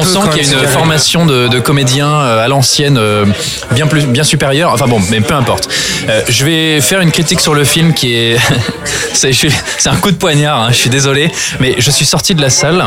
on 0.00 0.02
sent 0.04 0.18
qu'il 0.32 0.42
y 0.42 0.54
a 0.54 0.58
une 0.60 0.68
formation 0.68 1.26
de, 1.26 1.48
de 1.48 1.58
comédiens 1.60 2.08
euh, 2.12 2.44
à 2.44 2.48
l'ancienne 2.48 2.98
euh, 2.98 3.24
bien 3.72 3.86
plus 3.86 4.06
bien 4.06 4.24
supérieure. 4.24 4.72
Enfin 4.72 4.86
bon, 4.86 5.00
mais 5.10 5.20
peu 5.20 5.34
importe. 5.34 5.68
Euh, 6.08 6.22
je 6.38 6.44
vais 6.44 6.80
faire 6.80 7.00
une 7.00 7.10
critique 7.10 7.40
sur 7.40 7.52
le 7.52 7.64
film 7.64 7.92
qui 7.92 8.14
est 8.14 8.36
c'est 9.12 9.88
un 9.88 9.96
coup 9.96 10.12
de 10.12 10.16
poignard. 10.16 10.62
hein, 10.62 10.68
je 10.70 10.76
suis 10.76 10.90
désolé, 10.90 11.32
mais 11.58 11.74
je 11.78 11.90
suis 11.90 12.04
sorti 12.04 12.32
de 12.36 12.40
la 12.40 12.48
salle. 12.50 12.84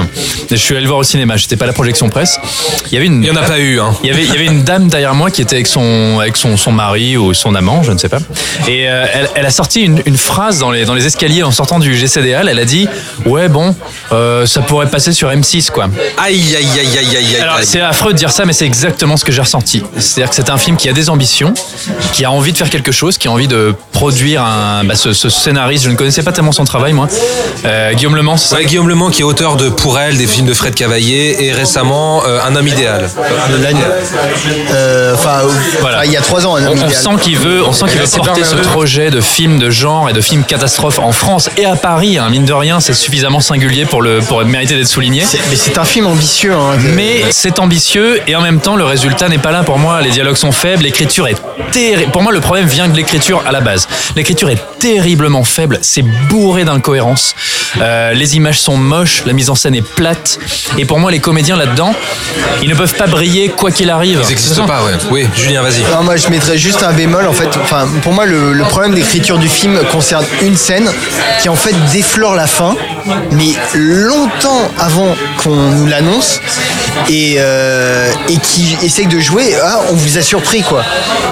Je 0.49 0.55
suis 0.55 0.73
allé 0.73 0.83
le 0.83 0.87
voir 0.87 0.99
au 0.99 1.03
cinéma. 1.03 1.35
J'étais 1.35 1.57
pas 1.57 1.65
à 1.65 1.67
la 1.67 1.73
projection 1.73 2.07
presse. 2.07 2.39
Il 2.87 2.93
y 2.93 2.97
avait 2.97 3.07
une 3.07 3.21
Il 3.23 3.29
n'y 3.29 3.37
en 3.37 3.41
a 3.41 3.45
pas 3.45 3.59
eu. 3.59 3.81
Hein. 3.81 3.93
il 4.03 4.07
y 4.07 4.13
avait, 4.13 4.23
il 4.23 4.29
y 4.29 4.35
avait 4.37 4.45
une 4.45 4.63
dame 4.63 4.87
derrière 4.87 5.13
moi 5.15 5.29
qui 5.31 5.41
était 5.41 5.55
avec 5.55 5.67
son, 5.67 6.19
avec 6.21 6.37
son, 6.37 6.55
son 6.55 6.71
mari 6.71 7.17
ou 7.17 7.33
son 7.33 7.53
amant, 7.55 7.83
je 7.83 7.91
ne 7.91 7.97
sais 7.97 8.07
pas. 8.07 8.19
Et 8.69 8.87
euh, 8.89 9.05
elle, 9.13 9.29
elle 9.35 9.45
a 9.45 9.51
sorti 9.51 9.81
une, 9.81 10.01
une 10.05 10.17
phrase 10.17 10.59
dans 10.59 10.71
les, 10.71 10.85
dans 10.85 10.93
les 10.93 11.05
escaliers 11.05 11.43
en 11.43 11.51
sortant 11.51 11.79
du 11.79 11.93
GCDL. 11.93 12.47
Elle 12.47 12.59
a 12.59 12.65
dit 12.65 12.87
Ouais, 13.25 13.49
bon, 13.49 13.75
euh, 14.13 14.45
ça 14.45 14.61
pourrait 14.61 14.89
passer 14.89 15.11
sur 15.11 15.29
M6, 15.29 15.71
quoi. 15.71 15.89
Aïe, 16.17 16.55
aïe, 16.55 16.65
aïe, 16.79 16.97
aïe, 16.97 17.17
aïe, 17.17 17.17
aïe. 17.17 17.41
Alors, 17.41 17.59
c'est 17.63 17.81
affreux 17.81 18.13
de 18.13 18.17
dire 18.17 18.31
ça, 18.31 18.45
mais 18.45 18.53
c'est 18.53 18.65
exactement 18.65 19.17
ce 19.17 19.25
que 19.25 19.33
j'ai 19.33 19.41
ressenti. 19.41 19.83
C'est-à-dire 19.97 20.29
que 20.29 20.35
c'est 20.35 20.49
un 20.49 20.57
film 20.57 20.77
qui 20.77 20.87
a 20.87 20.93
des 20.93 21.09
ambitions, 21.09 21.53
qui 22.13 22.23
a 22.23 22.31
envie 22.31 22.53
de 22.53 22.57
faire 22.57 22.69
quelque 22.69 22.93
chose, 22.93 23.17
qui 23.17 23.27
envie 23.31 23.47
de 23.47 23.73
produire 23.91 24.43
un, 24.43 24.83
bah, 24.83 24.95
ce, 24.95 25.13
ce 25.13 25.29
scénariste. 25.29 25.83
Je 25.85 25.89
ne 25.89 25.95
connaissais 25.95 26.23
pas 26.23 26.31
tellement 26.31 26.51
son 26.51 26.63
travail, 26.65 26.93
moi. 26.93 27.07
Euh, 27.65 27.93
Guillaume 27.93 28.15
Le 28.15 28.23
Mans, 28.23 28.37
c'est 28.37 28.49
ça 28.49 28.55
Ouais, 28.57 28.65
Guillaume 28.65 28.87
Le 28.87 28.95
Mans 28.95 29.09
qui 29.09 29.21
est 29.21 29.25
auteur 29.25 29.55
de 29.57 29.69
Pour 29.69 29.99
elle, 29.99 30.17
des 30.17 30.25
films 30.27 30.47
de 30.47 30.53
Fred 30.53 30.73
Cavaillé 30.75 31.45
et 31.45 31.51
récemment 31.53 32.23
euh, 32.27 32.39
Un 32.47 32.55
homme 32.55 32.67
idéal. 32.67 33.09
L'année- 33.61 33.79
euh, 34.71 35.13
enfin 35.13 35.41
Voilà. 35.81 36.05
il 36.05 36.11
y 36.11 36.17
a 36.17 36.21
trois 36.21 36.45
ans 36.45 36.55
un 36.55 36.63
On, 36.63 36.67
homme 36.67 36.71
on 36.73 36.87
idéal. 36.87 36.93
sent 36.93 37.09
qu'il 37.21 37.37
veut, 37.37 37.63
on 37.65 37.73
sent 37.73 37.85
qu'il 37.89 37.99
veut 37.99 38.07
porter 38.07 38.43
ce 38.43 38.55
projet 38.55 39.09
de 39.09 39.21
film 39.21 39.59
de 39.59 39.69
genre 39.69 40.09
et 40.09 40.13
de 40.13 40.21
film 40.21 40.43
catastrophe 40.43 40.99
en 40.99 41.11
France 41.11 41.49
et 41.57 41.65
à 41.65 41.75
Paris. 41.75 42.17
hein. 42.17 42.29
mine 42.29 42.45
de 42.45 42.53
rien, 42.53 42.79
c'est 42.79 42.93
suffisamment 42.93 43.39
singulier 43.39 43.85
pour 43.85 44.01
le 44.01 44.19
pour 44.19 44.43
mériter 44.45 44.75
d'être 44.75 44.87
souligné. 44.87 45.23
Mais 45.49 45.55
c'est 45.55 45.77
un 45.77 45.85
film 45.85 46.07
ambitieux 46.07 46.53
hein, 46.53 46.77
que- 46.77 46.95
Mais 46.95 47.23
c'est 47.31 47.59
ambitieux 47.59 48.21
et 48.27 48.35
en 48.35 48.41
même 48.41 48.59
temps 48.59 48.75
le 48.75 48.83
résultat 48.85 49.29
n'est 49.29 49.37
pas 49.37 49.51
là 49.51 49.63
pour 49.63 49.77
moi. 49.77 50.01
Les 50.01 50.09
dialogues 50.11 50.35
sont 50.37 50.51
faibles, 50.51 50.83
l'écriture 50.83 51.27
est 51.27 51.35
terrible. 51.71 52.11
Pour 52.11 52.21
moi, 52.21 52.31
le 52.31 52.39
problème 52.41 52.65
vient 52.67 52.87
de 52.87 52.95
l'écriture 52.95 53.20
à 53.45 53.51
la 53.51 53.61
base. 53.61 53.87
L'écriture 54.15 54.49
est 54.49 54.61
terriblement 54.79 55.43
faible, 55.43 55.79
c'est 55.81 56.01
bourré 56.01 56.63
d'incohérences. 56.65 57.35
Euh, 57.79 58.13
les 58.13 58.35
images 58.35 58.59
sont 58.59 58.77
moches, 58.77 59.23
la 59.25 59.33
mise 59.33 59.49
en 59.49 59.55
scène 59.55 59.75
est 59.75 59.81
plate. 59.81 60.39
Et 60.77 60.85
pour 60.85 60.99
moi, 60.99 61.11
les 61.11 61.19
comédiens 61.19 61.55
là-dedans, 61.55 61.93
ils 62.63 62.69
ne 62.69 62.75
peuvent 62.75 62.95
pas 62.95 63.07
briller 63.07 63.49
quoi 63.49 63.71
qu'il 63.71 63.89
arrive. 63.89 64.19
Ils 64.23 64.27
n'existent 64.29 64.65
pas, 64.65 64.83
ouais. 64.83 64.93
Oui, 65.11 65.27
Julien, 65.35 65.61
vas-y. 65.61 65.81
Non, 65.95 66.03
moi 66.03 66.15
je 66.17 66.27
mettrais 66.29 66.57
juste 66.57 66.83
un 66.83 66.93
bémol 66.93 67.27
en 67.27 67.33
fait. 67.33 67.49
Enfin, 67.61 67.87
pour 68.01 68.13
moi, 68.13 68.25
le, 68.25 68.53
le 68.53 68.63
problème 68.65 68.93
d'écriture 68.95 69.37
du 69.37 69.47
film 69.47 69.79
concerne 69.91 70.25
une 70.41 70.57
scène 70.57 70.89
qui 71.41 71.49
en 71.49 71.55
fait 71.55 71.75
déflore 71.93 72.35
la 72.35 72.47
fin, 72.47 72.75
mais 73.31 73.53
longtemps 73.75 74.69
avant 74.79 75.15
qu'on 75.43 75.55
nous 75.55 75.85
l'annonce. 75.87 76.39
et, 77.09 77.35
euh, 77.39 78.11
et 78.29 78.37
qui 78.37 78.77
essaye 78.83 79.07
de 79.07 79.19
jouer. 79.19 79.55
Ah, 79.63 79.79
on 79.91 79.93
vous 79.95 80.17
a 80.17 80.21
surpris 80.21 80.61
quoi. 80.61 80.83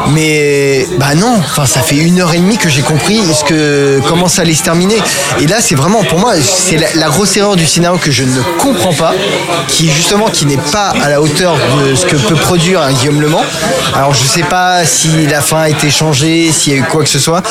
Mais 0.09 0.87
bah 0.99 1.15
non, 1.15 1.35
enfin 1.37 1.65
ça 1.65 1.78
fait 1.81 1.95
une 1.95 2.19
heure 2.21 2.33
et 2.33 2.37
demie 2.39 2.57
que 2.57 2.69
j'ai 2.69 2.81
compris 2.81 3.21
ce 3.33 3.43
que 3.43 3.99
comment 4.07 4.27
ça 4.27 4.41
allait 4.43 4.53
se 4.53 4.63
terminer. 4.63 4.97
Et 5.39 5.47
là 5.47 5.57
c'est 5.61 5.75
vraiment 5.75 6.03
pour 6.03 6.19
moi 6.19 6.33
c'est 6.41 6.77
la, 6.77 6.87
la 6.95 7.07
grosse 7.07 7.35
erreur 7.37 7.55
du 7.55 7.65
scénario 7.65 7.97
que 7.97 8.11
je 8.11 8.23
ne 8.23 8.41
comprends 8.59 8.93
pas, 8.93 9.13
qui 9.67 9.89
justement 9.89 10.27
qui 10.29 10.45
n'est 10.45 10.57
pas 10.57 10.93
à 11.03 11.09
la 11.09 11.21
hauteur 11.21 11.55
de 11.83 11.95
ce 11.95 12.05
que 12.05 12.15
peut 12.15 12.35
produire 12.35 12.81
un 12.81 12.91
Guillaume 12.93 13.21
Le 13.21 13.29
Mans. 13.29 13.43
Alors 13.95 14.13
je 14.13 14.25
sais 14.25 14.43
pas 14.43 14.85
si 14.85 15.27
la 15.27 15.41
fin 15.41 15.61
a 15.61 15.69
été 15.69 15.89
changée, 15.89 16.51
s'il 16.51 16.73
y 16.73 16.75
a 16.75 16.79
eu 16.79 16.83
quoi 16.83 17.03
que 17.03 17.09
ce 17.09 17.19
soit. 17.19 17.41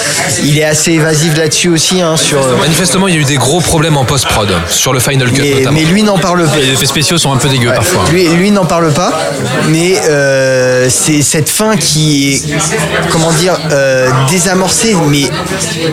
Il 0.43 0.59
est 0.59 0.65
assez 0.65 0.93
évasif 0.93 1.37
là-dessus 1.37 1.69
aussi 1.69 2.01
hein, 2.01 2.17
sur. 2.17 2.41
Manifestement, 2.59 3.09
il 3.09 3.15
y 3.15 3.19
a 3.19 3.21
eu 3.21 3.25
des 3.25 3.37
gros 3.37 3.61
problèmes 3.61 3.97
en 3.97 4.05
post-prod, 4.05 4.51
sur 4.69 4.93
le 4.93 5.01
Final 5.01 5.31
Cut 5.33 5.43
Mais, 5.43 5.51
notamment. 5.55 5.73
mais 5.79 5.85
lui 5.85 6.03
n'en 6.03 6.19
parle 6.19 6.45
pas. 6.45 6.57
Les 6.57 6.73
effets 6.73 6.87
spéciaux 6.87 7.19
sont 7.19 7.33
un 7.33 7.37
peu 7.37 7.49
dégueux 7.49 7.73
parfois. 7.75 8.05
Lui, 8.11 8.27
lui 8.29 8.51
n'en 8.51 8.65
parle 8.65 8.93
pas, 8.93 9.13
mais 9.69 10.01
euh, 10.09 10.89
c'est 10.91 11.23
cette 11.23 11.49
fin 11.49 11.77
qui 11.77 12.35
est, 12.35 12.43
comment 13.11 13.33
dire, 13.33 13.57
euh, 13.73 14.09
désamorcée, 14.31 14.95
mais 15.09 15.25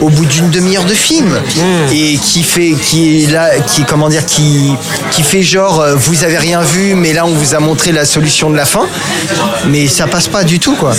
au 0.01 0.09
bout 0.09 0.25
d'une 0.25 0.49
demi-heure 0.49 0.85
de 0.85 0.93
film, 0.93 1.25
Hmm. 1.55 1.93
et 1.93 2.17
qui 2.17 2.43
fait, 2.43 2.71
qui 2.71 3.23
est 3.23 3.31
là, 3.31 3.49
qui 3.67 3.83
comment 3.83 4.09
dire, 4.09 4.25
qui, 4.25 4.73
qui 5.11 5.23
fait 5.23 5.41
genre, 5.43 5.79
euh, 5.79 5.95
vous 5.95 6.23
avez 6.23 6.37
rien 6.37 6.61
vu, 6.61 6.95
mais 6.95 7.13
là 7.13 7.25
on 7.25 7.29
vous 7.33 7.55
a 7.55 7.59
montré 7.59 7.91
la 7.91 8.05
solution 8.05 8.49
de 8.49 8.57
la 8.57 8.65
fin, 8.65 8.85
mais 9.67 9.87
ça 9.87 10.07
passe 10.07 10.27
pas 10.27 10.43
du 10.43 10.59
tout 10.59 10.75
quoi. 10.75 10.93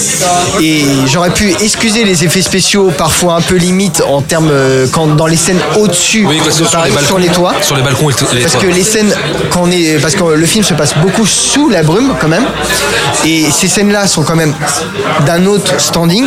Et 0.61 0.85
j'aurais 1.07 1.31
pu 1.31 1.51
excuser 1.61 2.05
les 2.05 2.25
effets 2.25 2.43
spéciaux 2.43 2.91
parfois 2.97 3.35
un 3.35 3.41
peu 3.41 3.57
limite 3.57 4.03
en 4.07 4.23
termes 4.23 4.51
euh, 4.51 4.87
quand 4.91 5.07
dans 5.09 5.27
les 5.27 5.37
scènes 5.37 5.61
au-dessus 5.79 6.25
Oui, 6.27 6.41
sur, 6.51 6.65
les 6.85 6.91
balcons, 6.91 7.07
sur 7.07 7.19
les 7.19 7.29
toits. 7.29 7.55
Sur 7.63 7.77
les 7.77 7.83
balcons 7.83 8.11
et 8.11 8.15
les 8.35 8.41
Parce 8.43 8.53
toits. 8.55 8.63
que 8.63 8.67
les 8.69 8.83
scènes, 8.85 9.13
quand 9.51 9.63
on 9.65 9.71
est, 9.71 9.99
parce 10.01 10.15
que 10.15 10.25
le 10.25 10.47
film 10.47 10.65
se 10.65 10.75
passe 10.75 10.95
beaucoup 11.03 11.27
sous 11.27 11.69
la 11.69 11.83
brume 11.83 12.15
quand 12.21 12.29
même, 12.29 12.47
et 13.25 13.47
ces 13.51 13.69
scènes-là 13.69 14.07
sont 14.07 14.23
quand 14.23 14.37
même 14.37 14.55
d'un 15.27 15.45
autre 15.47 15.73
standing. 15.79 16.27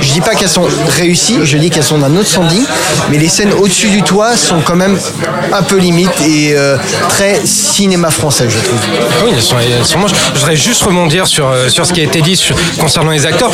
Je 0.00 0.12
dis 0.12 0.20
pas 0.20 0.29
qu'elles 0.34 0.48
sont 0.48 0.66
réussies, 0.96 1.38
je 1.44 1.56
dis 1.56 1.70
qu'elles 1.70 1.82
sont 1.84 1.98
d'un 1.98 2.14
autre 2.16 2.28
standing, 2.28 2.62
mais 3.10 3.18
les 3.18 3.28
scènes 3.28 3.52
au-dessus 3.52 3.88
du 3.88 4.02
toit 4.02 4.36
sont 4.36 4.60
quand 4.60 4.76
même 4.76 4.98
un 5.52 5.62
peu 5.62 5.76
limite 5.76 6.10
et 6.26 6.52
euh, 6.56 6.76
très 7.08 7.40
cinéma 7.44 8.10
français, 8.10 8.46
je 8.48 8.58
trouve. 8.58 8.78
Oui, 9.24 9.30
elles 9.34 9.42
sont, 9.42 9.56
elles 9.58 9.84
sont 9.84 9.98
moches. 9.98 10.12
Je 10.34 10.38
voudrais 10.40 10.56
juste 10.56 10.82
rebondir 10.82 11.26
sur, 11.26 11.48
euh, 11.48 11.68
sur 11.68 11.86
ce 11.86 11.92
qui 11.92 12.00
a 12.00 12.04
été 12.04 12.20
dit 12.22 12.36
sur- 12.36 12.56
concernant 12.78 13.10
les 13.10 13.26
acteurs. 13.26 13.50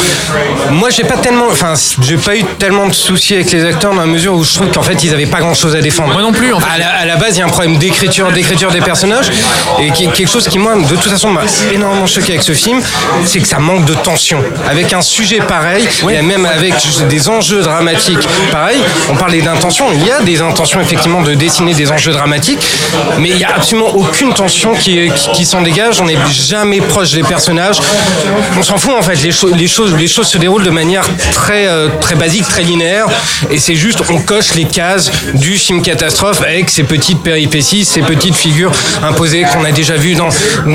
Moi, 0.71 0.91
j'ai 0.91 1.05
pas 1.05 1.17
tellement, 1.17 1.47
enfin, 1.51 1.75
j'ai 2.03 2.17
pas 2.17 2.37
eu 2.37 2.45
tellement 2.59 2.87
de 2.89 2.93
soucis 2.95 3.35
avec 3.35 3.51
les 3.53 3.65
acteurs 3.65 3.95
dans 3.95 4.01
la 4.01 4.07
mesure 4.07 4.35
où 4.35 4.45
je 4.45 4.55
trouve 4.55 4.69
qu'en 4.71 4.83
fait, 4.83 5.03
ils 5.05 5.13
avaient 5.13 5.27
pas 5.27 5.39
grand 5.41 5.55
chose 5.55 5.75
à 5.77 5.81
défendre. 5.81 6.13
Moi 6.13 6.23
non 6.23 6.33
plus, 6.33 6.53
en 6.53 6.61
fait. 6.61 6.67
À 6.75 6.79
la, 6.79 6.89
à 6.89 7.05
la 7.05 7.17
base, 7.17 7.37
il 7.37 7.41
y 7.41 7.43
a 7.43 7.47
un 7.47 7.51
problème 7.51 7.77
d'écriture, 7.79 8.31
d'écriture 8.33 8.71
des 8.71 8.81
personnages 8.81 9.31
et 9.81 9.91
qui- 9.91 10.09
quelque 10.09 10.31
chose 10.31 10.49
qui, 10.49 10.59
moi, 10.59 10.75
de 10.77 10.87
toute 10.97 11.11
façon, 11.11 11.31
m'a 11.31 11.43
énormément 11.73 12.07
choqué 12.07 12.33
avec 12.33 12.43
ce 12.43 12.53
film, 12.53 12.81
c'est 13.25 13.41
que 13.41 13.49
ça 13.49 13.59
manque 13.59 13.85
de 13.85 13.95
tension. 13.95 14.43
Avec 14.69 14.93
un 14.93 15.03
sujet 15.03 15.39
pareil, 15.41 15.87
et 16.11 16.23
même 16.23 16.45
avec 16.47 16.66
des 17.09 17.29
enjeux 17.29 17.63
dramatiques 17.63 18.27
pareil, 18.53 18.79
on 19.11 19.17
parlait 19.17 19.41
d'intention. 19.43 19.87
Il 19.93 20.05
y 20.07 20.11
a 20.11 20.21
des 20.21 20.41
intentions, 20.41 20.81
effectivement, 20.81 21.23
de 21.23 21.35
dessiner 21.35 21.75
des 21.75 21.91
enjeux 21.91 22.13
dramatiques, 22.13 22.59
mais 23.19 23.31
il 23.31 23.39
y 23.39 23.45
a 23.45 23.51
absolument 23.57 23.95
aucune 23.95 24.33
tension 24.33 24.75
qui, 24.75 25.11
qui, 25.15 25.31
qui 25.33 25.45
s'en 25.47 25.63
dégage. 25.63 26.01
On 26.01 26.05
n'est 26.07 26.17
jamais 26.31 26.81
proche 26.81 27.13
des 27.13 27.23
personnages. 27.23 27.79
On 28.59 28.63
s'en 28.63 28.77
fout, 28.79 28.95
en 28.99 29.03
fait. 29.03 29.23
Les, 29.23 29.33
cho- 29.33 29.51
les, 29.55 29.69
choses, 29.69 29.95
les 29.97 30.09
choses 30.09 30.27
se 30.29 30.39
déroulent 30.39 30.65
de 30.65 30.71
manière 30.71 31.05
très, 31.33 31.67
euh, 31.67 31.89
très 32.01 32.15
basique, 32.15 32.47
très 32.49 32.63
linéaire, 32.63 33.07
et 33.51 33.59
c'est 33.59 33.75
juste, 33.77 34.03
on 34.11 34.19
coche 34.19 34.55
les 34.55 34.65
cases 34.65 35.11
du 35.35 35.57
film 35.57 35.83
catastrophe 35.83 36.43
avec 36.43 36.71
ces 36.71 36.83
petites 36.85 37.23
péripéties, 37.23 37.85
ces 37.85 38.01
petites 38.03 38.35
figures 38.37 38.73
imposées 39.03 39.45
qu'on 39.53 39.65
a 39.65 39.73
déjà 39.73 39.95
vues 39.97 40.15
dans 40.15 40.29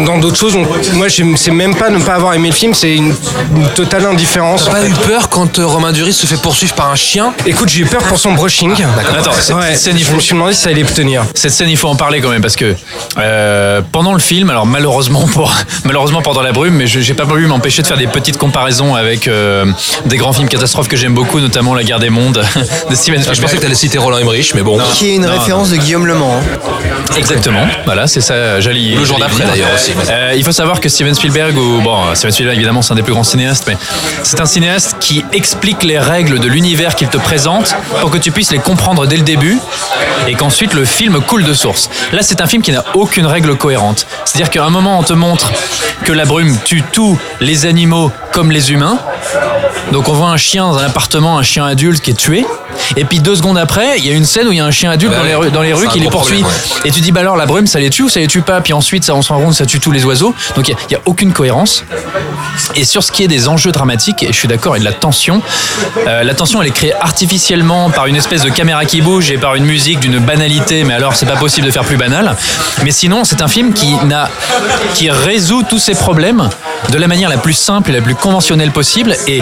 dans 0.05 0.17
d'autres 0.17 0.37
choses. 0.37 0.53
Donc, 0.53 0.67
moi, 0.93 1.07
j'aime- 1.07 1.37
c'est 1.37 1.51
même 1.51 1.75
pas 1.75 1.89
ne 1.89 1.99
pas 1.99 2.13
avoir 2.15 2.33
aimé 2.33 2.49
le 2.49 2.53
film, 2.55 2.73
c'est 2.73 2.95
une, 2.95 3.13
une 3.55 3.67
totale 3.75 4.05
indifférence. 4.05 4.65
T'as 4.65 4.71
pas 4.71 4.85
eu 4.85 4.91
peur 4.93 5.29
quand 5.29 5.59
euh, 5.59 5.65
Romain 5.81 5.93
Duris 5.93 6.13
se 6.13 6.27
fait 6.27 6.39
poursuivre 6.39 6.75
par 6.75 6.91
un 6.91 6.95
chien 6.95 7.33
Écoute, 7.47 7.67
j'ai 7.69 7.79
eu 7.81 7.85
peur 7.87 8.03
pour 8.03 8.19
son 8.19 8.33
brushing. 8.33 8.71
Attends, 9.17 9.31
cette 9.33 9.55
Ouais, 9.55 9.73
scène, 9.73 9.95
il 9.97 10.03
je 10.03 10.09
faut- 10.09 10.15
me 10.15 10.19
suis 10.19 10.33
demandé 10.33 10.53
si 10.53 10.61
ça 10.61 10.69
allait 10.69 10.83
tenir. 10.83 11.23
Cette 11.33 11.51
scène, 11.53 11.69
il 11.69 11.75
faut 11.77 11.87
en 11.87 11.95
parler 11.95 12.21
quand 12.21 12.29
même 12.29 12.43
parce 12.43 12.55
que 12.55 12.75
euh, 13.17 13.81
pendant 13.91 14.13
le 14.13 14.19
film, 14.19 14.51
alors 14.51 14.67
malheureusement 14.67 15.25
pour 15.33 15.51
malheureusement 15.83 16.21
pendant 16.21 16.43
la 16.43 16.51
brume, 16.51 16.75
mais 16.75 16.85
je- 16.85 16.99
j'ai 16.99 17.15
pas 17.15 17.25
pu 17.25 17.47
m'empêcher 17.47 17.81
de 17.81 17.87
faire 17.87 17.97
des 17.97 18.05
petites 18.05 18.37
comparaisons 18.37 18.93
avec 18.93 19.27
euh, 19.27 19.65
des 20.05 20.17
grands 20.17 20.33
films 20.33 20.49
catastrophes 20.49 20.87
que 20.87 20.97
j'aime 20.97 21.15
beaucoup, 21.15 21.39
notamment 21.39 21.73
La 21.73 21.83
Guerre 21.83 21.97
des 21.99 22.11
Mondes 22.11 22.43
de 22.89 22.93
Steven 22.95 23.19
Je 23.19 23.25
pensais 23.25 23.33
Spielberg. 23.33 23.55
que 23.57 23.61
t'allais 23.63 23.73
citer 23.73 23.97
Roland 23.97 24.19
Emmerich, 24.19 24.53
mais 24.53 24.61
bon. 24.61 24.77
Qui 24.93 25.09
est 25.09 25.15
une 25.15 25.25
Non, 25.25 25.31
référence 25.31 25.71
de 25.71 25.77
Guillaume 25.77 26.05
Le 26.05 26.13
Mans. 26.13 26.41
hein. 26.43 27.15
Exactement, 27.17 27.65
voilà, 27.85 28.05
c'est 28.05 28.21
ça. 28.21 28.59
J'allais 28.59 28.79
y- 28.81 28.95
Le 28.95 29.03
jour 29.03 29.17
d'après, 29.17 29.37
venir. 29.45 29.49
d'ailleurs, 29.51 29.69
aussi. 29.75 29.93
Euh, 30.11 30.33
il 30.37 30.43
faut 30.43 30.51
savoir 30.51 30.79
que 30.79 30.89
Steven 30.89 31.15
Spielberg, 31.15 31.57
ou 31.57 31.81
bon, 31.81 32.13
Steven 32.13 32.31
Spielberg 32.31 32.57
évidemment 32.57 32.83
c'est 32.83 32.93
un 32.93 32.95
des 32.95 33.01
plus 33.01 33.13
grands 33.13 33.23
cinéastes, 33.23 33.63
mais 33.67 33.77
c'est 34.21 34.39
un 34.39 34.45
cinéaste 34.45 34.97
qui 34.99 35.25
explique 35.33 35.70
les 35.83 35.99
règles 35.99 36.39
de 36.39 36.47
l'univers 36.47 36.95
qu'il 36.95 37.07
te 37.07 37.17
présente 37.17 37.75
pour 37.99 38.11
que 38.11 38.17
tu 38.17 38.31
puisses 38.31 38.51
les 38.51 38.59
comprendre 38.59 39.07
dès 39.07 39.17
le 39.17 39.23
début 39.23 39.59
et 40.27 40.35
qu'ensuite 40.35 40.73
le 40.73 40.85
film 40.85 41.21
coule 41.21 41.43
de 41.43 41.53
source. 41.53 41.89
Là, 42.11 42.19
c'est 42.21 42.41
un 42.41 42.47
film 42.47 42.61
qui 42.61 42.71
n'a 42.71 42.83
aucune 42.93 43.25
règle 43.25 43.55
cohérente. 43.55 44.05
C'est-à-dire 44.25 44.49
qu'à 44.49 44.63
un 44.63 44.69
moment, 44.69 44.99
on 44.99 45.03
te 45.03 45.13
montre 45.13 45.51
que 46.03 46.11
la 46.11 46.25
brume 46.25 46.57
tue 46.63 46.83
tous 46.91 47.17
les 47.39 47.65
animaux 47.65 48.11
comme 48.31 48.51
les 48.51 48.71
humains. 48.71 48.99
Donc 49.91 50.07
on 50.07 50.13
voit 50.13 50.29
un 50.29 50.37
chien 50.37 50.63
dans 50.63 50.77
un 50.77 50.85
appartement, 50.85 51.37
un 51.37 51.43
chien 51.43 51.65
adulte 51.65 52.01
qui 52.01 52.11
est 52.11 52.15
tué. 52.15 52.45
Et 52.95 53.05
puis 53.05 53.19
deux 53.19 53.35
secondes 53.35 53.57
après, 53.57 53.97
il 53.97 54.05
y 54.05 54.09
a 54.09 54.13
une 54.13 54.25
scène 54.25 54.47
où 54.47 54.51
il 54.51 54.57
y 54.57 54.61
a 54.61 54.65
un 54.65 54.71
chien 54.71 54.91
adulte 54.91 55.11
Bah 55.11 55.19
dans 55.19 55.25
les 55.25 55.35
rues, 55.35 55.51
dans 55.51 55.61
les 55.61 55.73
rues 55.73 55.87
qui 55.87 55.99
les 55.99 56.09
poursuit. 56.09 56.41
problème, 56.41 56.59
Et 56.85 56.91
tu 56.91 57.01
dis, 57.01 57.11
bah 57.11 57.19
alors 57.19 57.35
la 57.35 57.45
brume, 57.45 57.67
ça 57.67 57.79
les 57.79 57.89
tue 57.89 58.03
ou 58.03 58.09
ça 58.09 58.19
les 58.19 58.27
tue 58.27 58.41
pas? 58.41 58.61
Puis 58.61 58.73
ensuite, 58.73 59.03
ça, 59.03 59.15
on 59.15 59.21
se 59.21 59.31
rend 59.31 59.41
compte, 59.41 59.53
ça 59.53 59.65
tue 59.65 59.79
tous 59.79 59.91
les 59.91 60.05
oiseaux. 60.05 60.33
Donc 60.55 60.67
il 60.67 60.75
n'y 60.89 60.95
a, 60.95 60.99
aucune 61.05 61.33
cohérence. 61.33 61.83
Et 62.75 62.85
sur 62.85 63.03
ce 63.03 63.11
qui 63.11 63.23
est 63.23 63.27
des 63.27 63.47
enjeux 63.47 63.71
dramatiques, 63.71 64.23
et 64.23 64.27
je 64.27 64.37
suis 64.37 64.47
d'accord, 64.47 64.75
et 64.75 64.79
de 64.79 64.85
la 64.85 64.93
tension, 64.93 65.41
euh, 66.07 66.23
la 66.23 66.33
tension, 66.33 66.61
elle 66.61 66.67
est 66.69 66.71
créée 66.71 66.93
artificiellement 66.93 67.89
par 67.89 68.07
une 68.07 68.15
espèce 68.15 68.43
de 68.43 68.49
caméra 68.49 68.85
qui 68.85 69.01
bouge 69.01 69.31
et 69.31 69.37
par 69.37 69.55
une 69.55 69.65
musique 69.65 69.99
d'une 69.99 70.19
banalité, 70.19 70.83
mais 70.83 70.93
alors 70.93 71.15
c'est 71.15 71.25
pas 71.25 71.35
possible 71.35 71.67
de 71.67 71.71
faire 71.71 71.83
plus 71.83 71.97
banal. 71.97 72.35
Mais 72.83 72.91
sinon, 72.91 73.23
c'est 73.23 73.41
un 73.41 73.47
film 73.47 73.73
qui, 73.73 73.93
n'a, 74.05 74.29
qui 74.95 75.09
résout 75.09 75.63
tous 75.63 75.79
ces 75.79 75.95
problèmes 75.95 76.49
de 76.89 76.97
la 76.97 77.07
manière 77.07 77.29
la 77.29 77.37
plus 77.37 77.53
simple 77.53 77.91
et 77.91 77.93
la 77.93 78.01
plus 78.01 78.15
conventionnelle 78.15 78.71
possible. 78.71 79.15
Et 79.27 79.41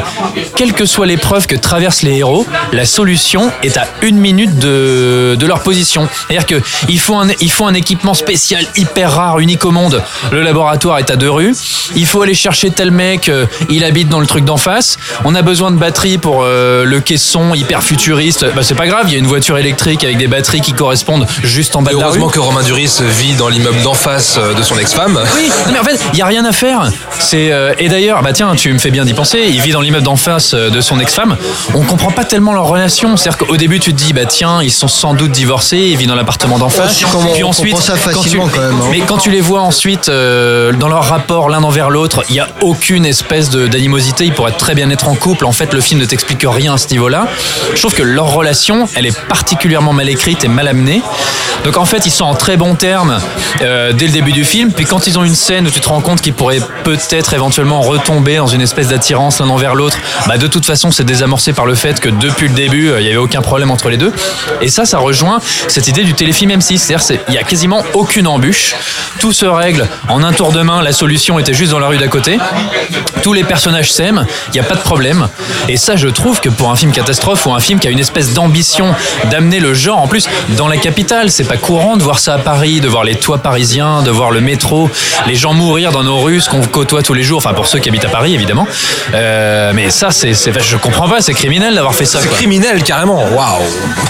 quelle 0.56 0.74
que 0.74 0.86
soit 0.86 1.06
l'épreuve 1.06 1.48
que 1.48 1.56
traversent 1.56 2.04
les 2.04 2.18
héros, 2.18 2.46
la 2.74 2.86
solution 2.86 3.52
est 3.64 3.78
à 3.78 3.88
une 4.02 4.18
minute 4.18 4.60
de, 4.60 5.38
leur 5.48 5.62
position. 5.62 6.08
C'est-à-dire 6.28 6.46
qu'il 6.46 7.00
faut 7.00 7.16
un, 7.16 7.28
il 7.42 7.52
faut 7.52 7.66
un 7.66 7.74
équipement 7.74 8.14
spécial, 8.14 8.64
hyper 8.76 9.12
rare, 9.14 9.40
unique 9.40 9.66
au 9.66 9.72
monde. 9.72 10.04
Le 10.32 10.44
laboratoire 10.44 11.00
est 11.00 11.10
à 11.10 11.16
deux 11.16 11.32
rues. 11.32 11.56
Il 11.96 12.06
faut 12.06 12.22
aller 12.22 12.36
chercher 12.36 12.70
tel 12.70 12.92
mec, 12.92 13.30
euh, 13.30 13.48
il 13.70 13.84
habite 13.84 14.10
dans 14.10 14.20
le 14.20 14.28
truc 14.28 14.46
d'en 14.46 14.58
face. 14.58 14.98
On 15.26 15.34
a 15.34 15.42
besoin 15.42 15.72
de 15.72 15.78
batteries 16.00 16.18
pour 16.18 16.44
euh, 16.44 16.86
le 16.86 17.02
caisson 17.02 17.54
hyper 17.54 17.84
futuriste. 17.84 18.46
Bah, 18.56 18.62
c'est 18.64 18.76
pas 18.76 18.88
grave, 18.88 19.04
il 19.08 19.14
y 19.14 19.16
a 19.16 19.20
une 19.20 19.28
voiture 19.28 19.58
électrique 19.58 20.04
avec 20.06 20.18
des 20.18 20.28
batteries 20.28 20.62
qui 20.62 20.72
correspondent 20.72 21.28
juste 21.44 21.76
en 21.76 21.82
bas 21.82 21.92
Et 21.92 21.96
de 21.96 22.00
la 22.00 22.06
rue. 22.06 22.12
heureusement 22.12 22.30
que 22.30 22.40
Romain 22.40 22.64
Duris 22.64 23.00
vit 23.02 23.34
dans 23.34 23.50
l'immeuble 23.50 23.82
d'en 23.82 23.94
face 23.94 24.38
euh, 24.38 24.54
de 24.54 24.62
son 24.62 24.78
ex-femme. 24.78 25.20
Oui, 25.36 25.50
non, 25.68 25.74
mais 25.74 25.80
en 25.80 25.84
fait, 25.84 26.00
il 26.14 26.20
y 26.20 26.22
a 26.22 26.26
rien 26.26 26.46
à 26.46 26.54
faire. 26.54 26.90
C'est 27.20 27.52
euh, 27.52 27.74
et 27.80 27.90
d'ailleurs, 27.90 28.22
bah 28.22 28.32
tiens, 28.34 28.56
tu 28.56 28.72
me 28.72 28.80
fais 28.80 28.92
bien 28.92 29.04
d'y 29.04 29.14
penser. 29.14 29.46
Il 29.50 29.60
vit 29.62 29.72
dans 29.72 29.82
l'immeuble 29.82 30.06
d'en 30.06 30.16
face 30.16 30.54
euh, 30.54 30.70
de 30.70 30.80
son 30.80 31.00
ex-femme. 31.02 31.36
On 31.74 31.82
comprend 31.84 32.12
pas 32.12 32.24
tellement 32.24 32.54
leur 32.54 32.66
relation. 32.68 33.18
C'est-à-dire 33.18 33.46
qu'au 33.46 33.58
début, 33.58 33.80
tu 33.80 33.94
te 33.94 33.98
dis, 34.02 34.14
bah 34.14 34.26
tiens, 34.26 34.62
ils 34.64 34.72
sont 34.72 34.88
sans 34.88 35.14
doute 35.14 35.32
divorcés. 35.32 35.78
Il 35.80 35.98
vit 35.98 36.08
dans 36.08 36.16
l'appartement 36.16 36.60
d'en 36.60 36.70
face. 36.70 37.02
comment- 37.12 37.30
on 37.30 37.52
comprend 37.52 37.82
ça 37.82 37.94
quand 37.94 38.12
tu- 38.12 38.20
facilement, 38.30 38.48
quand 38.54 38.62
même, 38.62 38.76
hein. 38.82 38.88
mais 38.92 39.00
quand 39.02 39.18
tu 39.18 39.32
les 39.32 39.42
vois 39.42 39.62
ensuite 39.62 40.08
euh, 40.10 40.72
dans 40.74 40.88
leur 40.88 41.04
rapport 41.04 41.50
l'un 41.50 41.64
envers 41.64 41.90
l'autre, 41.90 42.24
il 42.30 42.36
y 42.36 42.40
a 42.40 42.48
aucune 42.62 43.06
espèce 43.06 43.50
d'animosité. 43.50 44.26
Ils 44.26 44.34
pourraient 44.34 44.52
très 44.52 44.76
bien 44.76 44.90
être 44.92 45.08
en 45.10 45.16
couple. 45.16 45.46
En 45.46 45.52
fait, 45.52 45.74
le 45.74 45.82
film 45.90 46.00
ne 46.02 46.06
t'explique 46.06 46.46
rien 46.48 46.74
à 46.76 46.78
ce 46.78 46.88
niveau-là. 46.90 47.28
Je 47.74 47.80
trouve 47.80 47.94
que 47.96 48.04
leur 48.04 48.28
relation, 48.28 48.88
elle 48.96 49.06
est 49.08 49.20
particulièrement 49.28 49.92
mal 49.92 50.08
écrite 50.08 50.44
et 50.44 50.48
mal 50.48 50.68
amenée. 50.68 51.02
Donc 51.66 51.78
en 51.78 51.86
fait, 51.86 52.06
ils 52.06 52.12
sont 52.12 52.26
en 52.26 52.36
très 52.36 52.58
bons 52.58 52.76
termes 52.76 53.20
euh, 53.62 53.92
dès 53.92 54.06
le 54.06 54.12
début 54.14 54.32
du 54.32 54.46
film. 54.46 54.72
Puis 54.72 54.86
quand 54.86 55.08
ils 55.08 55.18
ont 55.18 55.24
une 55.24 55.36
scène 55.36 55.66
où 55.68 55.72
tu 55.72 55.80
te 55.80 55.90
rends 55.90 56.02
compte 56.02 56.22
qu'ils 56.22 56.34
pourraient 56.34 56.62
peut-être 56.84 57.34
éventuellement 57.34 57.82
retomber 57.82 58.38
dans 58.38 58.48
une 58.48 58.62
espèce 58.62 58.90
d'attirance 58.90 59.40
l'un 59.40 59.50
envers 59.50 59.74
l'autre, 59.76 59.98
bah 60.28 60.38
de 60.38 60.48
toute 60.48 60.66
façon, 60.66 60.92
c'est 60.92 61.04
désamorcé 61.04 61.54
par 61.54 61.66
le 61.66 61.74
fait 61.76 62.00
que 62.00 62.10
depuis 62.10 62.48
le 62.48 62.54
début, 62.54 62.90
euh, 62.90 63.00
il 63.00 63.04
n'y 63.04 63.10
avait 63.10 63.18
aucun 63.18 63.42
problème 63.42 63.72
entre 63.72 63.90
les 63.90 63.98
deux. 63.98 64.14
Et 64.62 64.70
ça, 64.70 64.86
ça 64.86 65.00
rejoint 65.00 65.40
cette 65.68 65.88
idée 65.88 66.04
du 66.04 66.14
téléfilm 66.14 66.52
M6. 66.52 66.78
C'est-à-dire, 66.78 67.02
c'est- 67.02 67.20
il 67.28 67.32
n'y 67.32 67.38
a 67.40 67.44
quasiment 67.44 67.84
aucune 67.94 68.28
embûche. 68.28 68.76
Tout 69.20 69.34
se 69.34 69.46
règle 69.46 69.88
en 70.08 70.24
un 70.24 70.34
tour 70.34 70.52
de 70.52 70.62
main. 70.62 70.82
La 70.84 70.94
solution 70.94 71.40
était 71.40 71.54
juste 71.54 71.72
dans 71.72 71.80
la 71.80 71.88
rue 71.88 71.98
d'à 71.98 72.08
côté. 72.08 72.38
Tous 73.22 73.34
les 73.34 73.44
personnages 73.44 73.92
s'aiment, 73.92 74.26
il 74.48 74.54
n'y 74.54 74.60
a 74.60 74.64
pas 74.64 74.76
de 74.76 74.82
problème. 74.82 75.28
Et 75.68 75.78
ça, 75.78 75.96
je 75.96 76.08
trouve 76.08 76.40
que 76.40 76.50
pour 76.50 76.72
un 76.72 76.76
film 76.76 76.92
catastrophe 76.92 77.46
ou 77.46 77.54
un 77.54 77.60
film 77.60 77.80
qui 77.80 77.88
a 77.88 77.92
une 77.92 78.00
espèce 78.00 78.34
d'ambition 78.34 78.94
d'amener 79.32 79.60
le 79.60 79.74
genre, 79.74 80.00
en 80.00 80.08
plus, 80.08 80.28
dans 80.58 80.68
la 80.68 80.78
capitale, 80.78 81.32
c'est 81.32 81.44
pas 81.44 81.58
courant 81.58 81.98
de 81.98 82.04
voir 82.04 82.20
ça 82.20 82.36
à 82.36 82.38
Paris, 82.38 82.80
de 82.82 82.88
voir 82.88 83.04
les 83.04 83.16
toits 83.16 83.38
parisiens, 83.38 84.02
de 84.02 84.12
voir 84.12 84.32
le 84.32 84.42
métro, 84.42 84.90
les 85.28 85.36
gens 85.36 85.54
mourir 85.54 85.92
dans 85.92 86.04
nos 86.04 86.20
rues, 86.20 86.42
ce 86.42 86.50
qu'on 86.50 86.62
côtoie 86.62 87.04
tous 87.04 87.14
les 87.14 87.24
jours, 87.24 87.38
enfin 87.38 87.54
pour 87.54 87.68
ceux 87.68 87.80
qui 87.80 87.90
habitent 87.90 88.06
à 88.06 88.10
Paris, 88.10 88.34
évidemment. 88.34 88.68
Euh, 89.14 89.72
mais 89.74 89.90
ça, 89.90 90.12
c'est, 90.12 90.34
c'est, 90.34 90.58
je 90.62 90.78
comprends 90.78 91.10
pas, 91.10 91.22
c'est 91.22 91.34
criminel 91.34 91.76
d'avoir 91.76 91.94
fait 91.94 92.06
ça. 92.06 92.20
C'est 92.22 92.28
quoi. 92.28 92.38
criminel 92.38 92.84
carrément. 92.84 93.24
Waouh. 93.24 93.62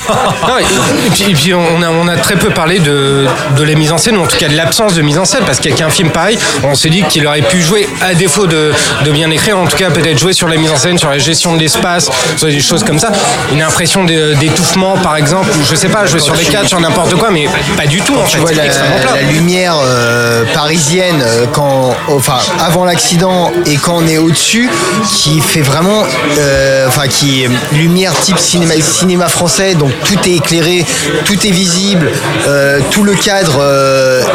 Puis, 1.13 1.31
et 1.31 1.33
puis 1.33 1.53
on, 1.53 1.81
a, 1.81 1.89
on 1.89 2.07
a 2.07 2.17
très 2.17 2.35
peu 2.35 2.49
parlé 2.49 2.79
de, 2.79 3.25
de 3.57 3.63
la 3.63 3.75
mise 3.75 3.91
en 3.91 3.97
scène, 3.97 4.17
ou 4.17 4.23
en 4.23 4.27
tout 4.27 4.37
cas 4.37 4.47
de 4.47 4.55
l'absence 4.55 4.93
de 4.93 5.01
mise 5.01 5.17
en 5.17 5.25
scène, 5.25 5.43
parce 5.45 5.59
qu'avec 5.59 5.81
un 5.81 5.89
film 5.89 6.09
pareil, 6.09 6.37
on 6.63 6.75
s'est 6.75 6.89
dit 6.89 7.03
qu'il 7.03 7.25
aurait 7.27 7.41
pu 7.41 7.61
jouer, 7.61 7.87
à 8.01 8.13
défaut 8.13 8.47
de, 8.47 8.71
de 9.05 9.11
bien 9.11 9.29
écrire, 9.31 9.57
en 9.57 9.65
tout 9.65 9.77
cas 9.77 9.89
peut-être 9.89 10.17
jouer 10.17 10.33
sur 10.33 10.47
la 10.47 10.57
mise 10.57 10.71
en 10.71 10.77
scène, 10.77 10.97
sur 10.97 11.09
la 11.09 11.17
gestion 11.19 11.55
de 11.55 11.59
l'espace, 11.59 12.09
sur 12.37 12.47
des 12.47 12.59
choses 12.59 12.83
comme 12.83 12.99
ça. 12.99 13.11
Une 13.51 13.61
impression 13.61 14.03
d'étouffement, 14.03 14.97
par 14.97 15.15
exemple, 15.15 15.49
ou 15.59 15.65
je 15.69 15.75
sais 15.75 15.89
pas, 15.89 16.05
jouer 16.05 16.19
sur 16.19 16.35
les 16.35 16.45
cadres, 16.45 16.67
sur 16.67 16.79
n'importe 16.79 17.15
quoi, 17.15 17.29
mais 17.31 17.47
pas 17.77 17.87
du 17.87 18.01
tout 18.01 18.15
en 18.15 18.23
tu 18.23 18.37
fait. 18.37 18.41
vois 18.41 18.51
la, 18.51 19.21
lumière 19.31 19.75
euh, 19.83 20.43
parisienne 20.53 21.21
euh, 21.21 21.45
quand 21.51 21.95
enfin 22.07 22.39
avant 22.59 22.85
l'accident 22.85 23.51
et 23.65 23.75
quand 23.77 23.97
on 23.97 24.07
est 24.07 24.17
au-dessus 24.17 24.69
qui 25.07 25.39
fait 25.41 25.61
vraiment 25.61 26.03
euh, 26.37 26.87
enfin 26.87 27.07
qui 27.07 27.43
est 27.43 27.49
lumière 27.73 28.13
type 28.19 28.37
cinéma 28.37 28.73
cinéma 28.81 29.27
français 29.27 29.75
donc 29.75 29.91
tout 30.05 30.17
est 30.25 30.35
éclairé 30.35 30.85
tout 31.25 31.45
est 31.45 31.51
visible 31.51 32.11
euh, 32.47 32.79
tout 32.91 33.03
le 33.03 33.13
cadre 33.13 33.61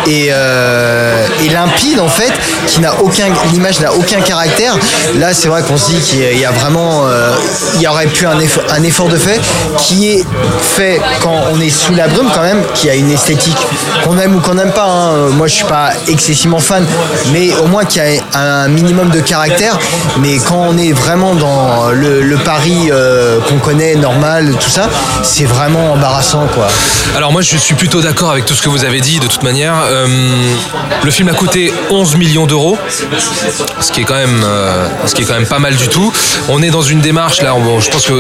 est, 0.07 0.29
est 0.29 1.53
limpide 1.53 2.01
en 2.01 2.09
fait 2.09 2.33
qui 2.67 2.81
n'a 2.81 2.95
aucun 3.03 3.27
l'image 3.53 3.81
n'a 3.81 3.93
aucun 3.93 4.21
caractère 4.21 4.54
là 5.19 5.33
c'est 5.35 5.49
vrai 5.49 5.63
qu'on 5.63 5.77
se 5.77 5.91
dit 5.91 6.01
qu'il 6.01 6.39
y 6.39 6.45
a- 6.45 6.51
vraiment 6.51 7.07
euh, 7.07 7.33
il 7.77 7.83
y 7.83 7.87
aurait 7.89 8.07
pu 8.07 8.27
un 8.27 8.39
effort, 8.39 8.63
un 8.71 8.83
effort 8.85 9.09
de 9.09 9.17
fait 9.17 9.41
qui 9.79 10.09
est 10.13 10.25
fait 10.77 11.01
quand 11.21 11.35
on 11.53 11.61
est 11.61 11.71
sous 11.71 11.95
la 11.95 12.07
brume 12.09 12.29
quand 12.35 12.43
même 12.43 12.63
qui 12.75 12.89
a 12.89 12.95
une 12.95 13.11
esthétique 13.11 13.57
qu'on 14.05 14.17
aime 14.19 14.37
ou 14.37 14.41
qu'on 14.41 14.55
n'aime 14.55 14.73
pas 14.73 14.85
hein. 14.87 15.13
Euh, 15.15 15.31
moi 15.31 15.47
je 15.47 15.55
suis 15.55 15.65
pas 15.65 15.91
excessivement 16.09 16.59
fan 16.61 16.87
mais 17.33 17.55
au 17.57 17.67
moins 17.67 17.85
qu'il 17.85 18.03
y 18.03 18.21
a 18.35 18.41
un 18.41 18.69
minimum 18.69 19.11
de 19.11 19.21
caractère 19.21 19.79
mais 20.21 20.39
quand 20.39 20.67
on 20.71 20.79
est 20.79 20.93
vraiment 20.93 21.35
dans 21.35 21.91
le, 21.91 22.37
Paris 22.45 22.91
euh, 22.91 23.39
qu'on 23.49 23.59
connaît 23.59 23.95
normal 23.97 24.55
tout 24.61 24.69
ça 24.71 24.89
c'est 25.23 25.45
vraiment 25.47 25.93
embarrassant 25.95 26.47
quoi 26.55 26.69
Alors 27.17 27.33
moi 27.33 27.43
je 27.43 27.57
suis 27.57 27.75
plutôt 27.75 28.01
d'accord 28.01 28.31
avec 28.31 28.45
tout 28.45 28.55
ce 28.55 28.63
que 28.63 28.69
vous 28.69 28.85
avez 28.85 29.01
dit 29.01 29.19
de 29.19 29.27
toute 29.27 29.43
manière. 29.43 29.75
Le 31.05 31.11
film 31.11 31.29
a 31.29 31.33
coûté 31.33 31.73
11 31.91 32.17
millions 32.17 32.47
d'euros, 32.47 32.77
ce 33.81 33.93
qui 33.93 34.01
est 34.01 34.05
quand 34.05 34.15
même, 34.15 34.44
euh, 34.45 34.87
ce 35.07 35.15
qui 35.15 35.23
est 35.23 35.25
quand 35.25 35.35
même 35.35 35.47
pas 35.47 35.59
mal 35.59 35.75
du 35.77 35.89
tout. 35.89 36.13
On 36.49 36.63
est 36.63 36.71
dans 36.71 36.83
une 36.83 37.01
démarche 37.01 37.41
là. 37.43 37.55
Je 37.81 37.91
pense 37.91 38.07
que, 38.07 38.13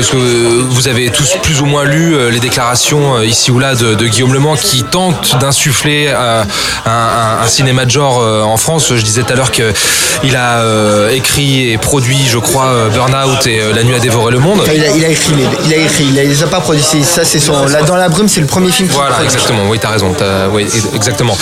vous 0.68 0.88
avez 0.88 1.10
tous 1.10 1.36
plus 1.42 1.60
ou 1.60 1.66
moins 1.66 1.84
lu 1.84 2.14
euh, 2.16 2.30
les 2.30 2.40
déclarations 2.40 3.16
euh, 3.16 3.26
ici 3.26 3.50
ou 3.50 3.58
là 3.58 3.74
de, 3.74 3.94
de 3.94 4.06
Guillaume 4.06 4.32
Le 4.32 4.38
Mans 4.40 4.56
qui 4.56 4.82
tente 4.84 5.36
d'insuffler 5.38 6.08
un, 6.08 6.46
un- 6.86 7.42
un 7.42 7.46
cinéma 7.46 7.84
de 7.84 7.90
genre 7.90 8.18
en 8.46 8.56
France. 8.56 8.92
Je 8.94 9.02
disais 9.02 9.22
tout 9.22 9.32
à 9.32 9.36
l'heure 9.36 9.50
que 9.52 9.72
il 10.22 10.36
a 10.36 10.62
écrit 11.12 11.70
et 11.72 11.78
produit, 11.78 12.24
je 12.26 12.38
crois, 12.38 12.88
Burnout 12.92 13.46
et 13.46 13.60
La 13.74 13.82
nuit 13.82 13.94
a 13.94 13.98
dévoré 13.98 14.32
le 14.32 14.38
monde. 14.38 14.62
Il, 14.74 14.82
a, 14.84 14.88
il 14.96 15.04
a 15.04 15.08
écrit 15.08 15.32
mais 15.36 15.44
il 15.66 15.72
a 15.72 15.76
écrit 15.76 16.04
il 16.04 16.18
a, 16.18 16.44
a 16.44 16.48
pas 16.48 16.60
produits 16.60 16.82
C'est- 16.82 17.02
ça 17.02 17.24
c'est 17.24 17.38
son 17.40 17.66
là 17.66 17.82
dans 17.82 17.96
la 17.96 18.08
brume 18.08 18.28
c'est 18.28 18.40
le 18.40 18.46
premier 18.46 18.70
film 18.70 18.88
qu'il 18.88 18.96
Voilà, 18.96 19.12
produit. 19.12 19.32
exactement. 19.32 19.62
Oui, 19.68 19.78
t'as 19.80 19.90
raison. 19.90 20.12
t'as- 20.16 20.48
oui, 20.48 20.66
exactement. 20.94 21.36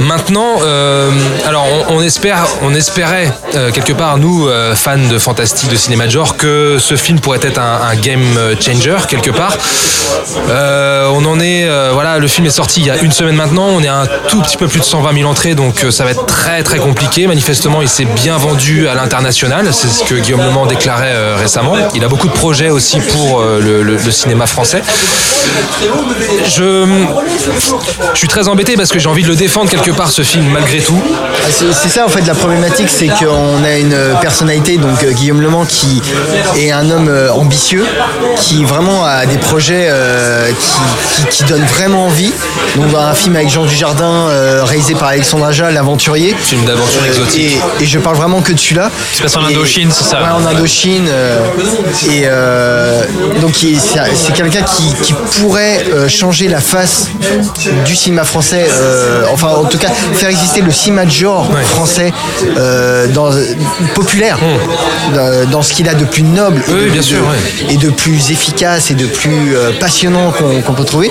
Maintenant, 0.00 0.56
euh, 0.62 1.10
alors 1.46 1.66
on, 1.90 1.96
on 1.96 2.02
espère, 2.02 2.46
on 2.62 2.74
espérait 2.74 3.32
euh, 3.54 3.70
quelque 3.70 3.92
part 3.92 4.18
nous, 4.18 4.27
euh, 4.28 4.74
fans 4.74 4.96
de 4.98 5.18
fantastique, 5.18 5.70
de 5.70 5.76
cinéma 5.76 6.06
de 6.06 6.10
genre, 6.10 6.36
que 6.36 6.76
ce 6.78 6.96
film 6.96 7.20
pourrait 7.20 7.40
être 7.42 7.58
un, 7.58 7.94
game 7.96 8.38
changer 8.60 8.96
quelque 9.08 9.30
part. 9.30 9.56
Euh, 10.48 11.08
on 11.12 11.24
en 11.24 11.40
est, 11.40 11.66
euh, 11.66 11.90
voilà, 11.92 12.18
le 12.18 12.28
film 12.28 12.46
est 12.46 12.50
sorti 12.50 12.80
il 12.80 12.86
y 12.86 12.90
a 12.90 12.98
une 12.98 13.12
semaine 13.12 13.36
maintenant. 13.36 13.66
On 13.68 13.82
est 13.82 13.88
à 13.88 14.02
un 14.02 14.06
tout 14.28 14.40
petit 14.42 14.56
peu 14.56 14.68
plus 14.68 14.80
de 14.80 14.84
120 14.84 15.14
000 15.14 15.28
entrées, 15.28 15.54
donc 15.54 15.84
ça 15.90 16.04
va 16.04 16.10
être 16.10 16.26
très 16.26 16.62
très 16.62 16.78
compliqué. 16.78 17.26
Manifestement, 17.26 17.82
il 17.82 17.88
s'est 17.88 18.04
bien 18.04 18.36
vendu 18.36 18.88
à 18.88 18.94
l'international. 18.94 19.68
C'est 19.72 19.88
ce 19.88 20.04
que 20.04 20.14
Guillaume 20.14 20.40
Le 20.40 20.68
déclarait 20.68 21.34
récemment. 21.36 21.74
Il 21.94 22.04
a 22.04 22.08
beaucoup 22.08 22.28
de 22.28 22.32
projets 22.32 22.70
aussi 22.70 23.00
pour 23.00 23.42
le, 23.42 23.98
cinéma 24.10 24.46
français. 24.46 24.82
Je, 26.46 26.86
suis 28.14 28.28
très 28.28 28.48
embêté 28.48 28.76
parce 28.76 28.90
que 28.90 28.98
j'ai 28.98 29.08
envie 29.08 29.22
de 29.22 29.28
le 29.28 29.36
défendre 29.36 29.70
quelque 29.70 29.90
part 29.90 30.10
ce 30.10 30.22
film 30.22 30.46
malgré 30.52 30.80
tout. 30.80 31.00
Ah, 31.04 31.50
c'est 31.50 31.88
ça 31.88 32.04
en 32.04 32.08
fait 32.08 32.26
la 32.26 32.34
problématique, 32.34 32.88
c'est 32.88 33.08
qu'on 33.08 33.62
a 33.64 33.78
une 33.78 33.96
personnalité, 34.20 34.76
donc 34.78 35.02
euh, 35.02 35.12
Guillaume 35.12 35.40
Le 35.40 35.48
Mans, 35.48 35.64
qui 35.66 36.02
est 36.56 36.70
un 36.70 36.88
homme 36.90 37.08
euh, 37.08 37.30
ambitieux, 37.32 37.84
qui 38.36 38.64
vraiment 38.64 39.04
a 39.04 39.26
des 39.26 39.38
projets 39.38 39.86
euh, 39.90 40.48
qui, 40.50 41.22
qui, 41.22 41.36
qui 41.38 41.44
donnent 41.44 41.64
vraiment 41.66 42.06
envie. 42.06 42.32
Donc 42.76 42.86
un 42.96 43.14
film 43.14 43.36
avec 43.36 43.48
Jean 43.50 43.64
Dujardin, 43.64 44.28
réalisé 44.64 44.94
par 44.94 45.08
Alexandre 45.08 45.46
Aja, 45.46 45.70
l'aventurier. 45.70 46.34
Film 46.38 46.64
d'aventure 46.64 47.04
exotique. 47.06 47.58
Et, 47.80 47.84
et 47.84 47.86
je 47.86 47.98
parle 47.98 48.16
vraiment 48.16 48.40
que 48.40 48.52
de 48.52 48.58
celui-là. 48.58 48.90
se 49.12 49.22
passe 49.22 49.36
en 49.36 49.44
Indochine, 49.44 49.90
c'est 49.90 50.04
ça 50.04 50.20
Ouais, 50.22 50.28
en 50.30 50.46
Indochine. 50.46 51.08
et 52.10 52.24
donc 53.40 53.62
il- 53.62 53.78
c'est 53.80 54.32
quelqu'un 54.34 54.62
qui, 54.62 54.92
qui 55.02 55.12
pourrait 55.40 55.84
changer 56.08 56.48
la 56.48 56.60
face 56.60 57.08
du 57.84 57.96
cinéma 57.96 58.24
français, 58.24 58.68
enfin 59.32 59.48
en 59.48 59.64
tout 59.64 59.78
cas 59.78 59.88
faire 60.14 60.28
exister 60.28 60.60
le 60.60 60.70
cinéma 60.72 61.04
de 61.04 61.10
genre 61.10 61.48
français 61.64 62.12
euh, 62.56 63.06
dans, 63.08 63.30
populaire, 64.02 64.38
dans, 65.14 65.50
dans 65.50 65.62
ce 65.62 65.72
qu'il 65.72 65.88
a 65.88 65.94
de 65.94 66.04
plus 66.04 66.22
noble 66.22 66.62
et, 66.68 66.72
de, 66.72 66.78
bien 66.90 66.96
de- 67.00 67.02
sûr, 67.02 67.18
ouais. 67.20 67.72
et 67.74 67.76
de 67.76 67.90
plus 67.90 68.30
efficace 68.30 68.90
et 68.90 68.94
de 68.94 69.06
plus 69.06 69.56
euh, 69.56 69.72
passionnant 69.80 70.32
qu'on 70.66 70.74
peut 70.74 70.84
trouver. 70.84 71.10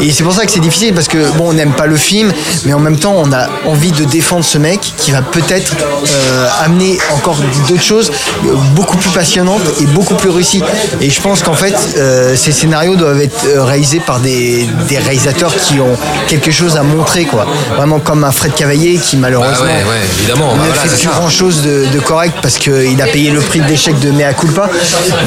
Et 0.00 0.10
c'est 0.12 0.22
pour 0.24 0.32
ça 0.32 0.46
que 0.46 0.52
c'est 0.52 0.60
difficile 0.60 0.94
parce 0.94 1.08
que 1.08 1.18
bon, 1.36 1.50
on 1.50 1.52
n'aime 1.52 1.72
pas 1.74 1.86
le 1.86 1.96
film, 1.96 2.32
mais 2.64 2.72
en 2.72 2.78
même 2.78 2.98
temps, 2.98 3.14
on 3.16 3.32
a 3.32 3.48
envie 3.66 3.92
de 3.92 4.04
défendre 4.04 4.44
ce 4.44 4.58
mec 4.58 4.80
qui 4.96 5.10
va 5.10 5.20
peut-être 5.22 5.72
euh, 6.06 6.48
amener 6.64 6.98
encore 7.14 7.36
d'autres 7.68 7.82
choses 7.82 8.10
euh, 8.46 8.54
beaucoup 8.74 8.96
plus 8.96 9.10
passionnantes 9.10 9.62
et 9.80 9.86
beaucoup 9.86 10.14
plus 10.14 10.30
réussies. 10.30 10.62
Et 11.00 11.10
je 11.10 11.20
pense 11.20 11.42
qu'en 11.42 11.54
fait, 11.54 11.74
euh, 11.98 12.34
ces 12.36 12.52
scénarios 12.52 12.96
doivent 12.96 13.20
être 13.20 13.44
euh, 13.46 13.62
réalisés 13.64 14.00
par 14.00 14.20
des, 14.20 14.66
des 14.88 14.98
réalisateurs 14.98 15.54
qui 15.54 15.80
ont 15.80 15.96
quelque 16.28 16.50
chose 16.50 16.76
à 16.76 16.82
montrer, 16.82 17.24
quoi. 17.24 17.46
Vraiment 17.76 17.98
comme 18.00 18.24
un 18.24 18.32
Fred 18.32 18.54
Cavaillé 18.54 18.96
qui 18.98 19.16
malheureusement 19.16 19.64
Bah 19.66 19.66
ouais, 19.66 19.90
ouais, 19.90 20.00
évidemment. 20.18 20.52
ne 20.54 20.58
Bah 20.58 20.64
voilà, 20.74 20.82
fait 20.82 20.96
plus 21.00 21.08
grand 21.08 21.28
chose 21.28 21.62
de, 21.62 21.86
de 21.92 22.00
correct 22.06 22.36
parce 22.40 22.58
qu'il 22.58 23.02
a 23.02 23.06
payé 23.06 23.30
le 23.30 23.40
prix 23.40 23.60
de 23.60 23.66
l'échec 23.66 23.98
de 23.98 24.10
Mea 24.10 24.32
Culpa. 24.32 24.70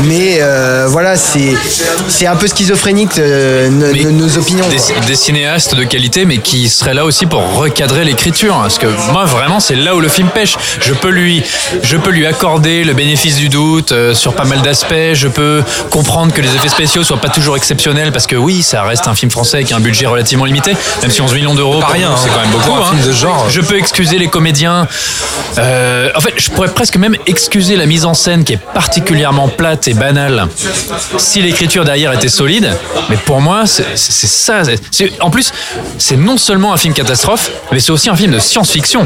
Mais 0.06 0.38
euh, 0.40 0.88
voilà, 0.90 1.18
c'est 1.18 1.54
c'est 2.08 2.26
un 2.26 2.36
peu 2.36 2.48
schizophrénique 2.48 3.18
euh, 3.18 3.70
nos, 3.70 3.92
Mais 3.94 4.04
nos- 4.04 4.12
nos 4.12 4.38
opinions. 4.38 4.68
Des, 4.70 4.78
quoi. 4.78 5.06
des 5.06 5.16
cinéastes 5.16 5.76
de 5.76 5.84
qualité, 5.84 6.26
mais 6.26 6.38
qui 6.38 6.70
seraient 6.70 6.94
là 6.94 7.06
aussi 7.06 7.26
pour 7.26 7.42
recadrer 7.56 8.06
l'écriture. 8.06 8.56
Parce 8.56 8.78
que 8.78 8.88
moi, 9.12 9.26
vraiment, 9.26 9.60
c'est 9.60 9.76
là 9.76 9.96
où 9.96 10.00
le 10.00 10.08
film 10.08 10.30
pêche. 10.30 10.56
Je 10.82 10.94
peux 10.94 11.10
lui, 11.10 11.44
je 11.84 11.98
peux 11.98 12.12
lui 12.12 12.26
accorder 12.26 12.84
le 12.84 12.94
bénéfice 12.94 13.36
du 13.36 13.50
doute 13.50 13.92
euh, 13.92 14.14
sur 14.14 14.34
pas 14.34 14.46
mal 14.46 14.62
d'aspects. 14.62 14.94
Je 15.14 15.28
peux 15.28 15.62
comprendre 15.90 16.34
que 16.34 16.42
les 16.42 16.56
effets 16.56 16.70
spéciaux 16.70 17.04
soient 17.04 17.22
pas 17.22 17.30
toujours 17.30 17.58
exceptionnels, 17.58 18.12
parce 18.12 18.28
que 18.28 18.36
oui, 18.36 18.64
ça 18.64 18.84
reste 18.84 19.08
un 19.08 19.16
film 19.16 19.32
français 19.32 19.64
qui 19.64 19.74
a 19.74 19.78
un 19.78 19.82
budget 19.82 20.06
relativement 20.06 20.46
limité, 20.46 20.76
même 21.02 21.12
si 21.12 21.22
11 21.22 21.34
millions 21.34 21.56
d'euros, 21.56 21.82
rien, 21.92 22.12
c'est 22.16 22.30
hein. 22.30 22.32
quand 22.34 22.42
même 22.42 22.52
beaucoup. 22.52 22.74
Hein. 22.74 22.86
film 22.92 23.06
de 23.06 23.12
ce 23.14 23.20
genre. 23.20 23.48
Je 23.50 23.62
peux 23.62 23.78
excuser 23.78 24.18
les 24.18 24.28
comédiens. 24.28 24.88
Euh, 25.58 26.10
en 26.16 26.22
fait, 26.22 26.34
je 26.38 26.50
pourrais 26.50 26.69
presque 26.74 26.98
même 26.98 27.16
excuser 27.26 27.76
la 27.76 27.86
mise 27.86 28.06
en 28.06 28.14
scène 28.14 28.44
qui 28.44 28.54
est 28.54 28.60
particulièrement 28.74 29.48
plate 29.48 29.88
et 29.88 29.94
banale 29.94 30.48
si 31.18 31.42
l'écriture 31.42 31.86
derrière 31.86 32.14
était 32.14 32.30
solide. 32.30 32.70
Mais 33.10 33.18
pour 33.18 33.42
moi, 33.42 33.66
c'est 33.66 33.96
ça. 33.96 34.62
En 35.20 35.30
plus, 35.30 35.52
c'est 35.98 36.18
non 36.18 36.38
seulement 36.38 36.74
un 36.74 36.78
film 36.78 36.94
catastrophe, 36.94 37.52
mais 37.72 37.80
c'est 37.80 37.92
aussi 37.92 38.10
un 38.10 38.16
film 38.16 38.32
de 38.32 38.40
science-fiction. 38.40 39.06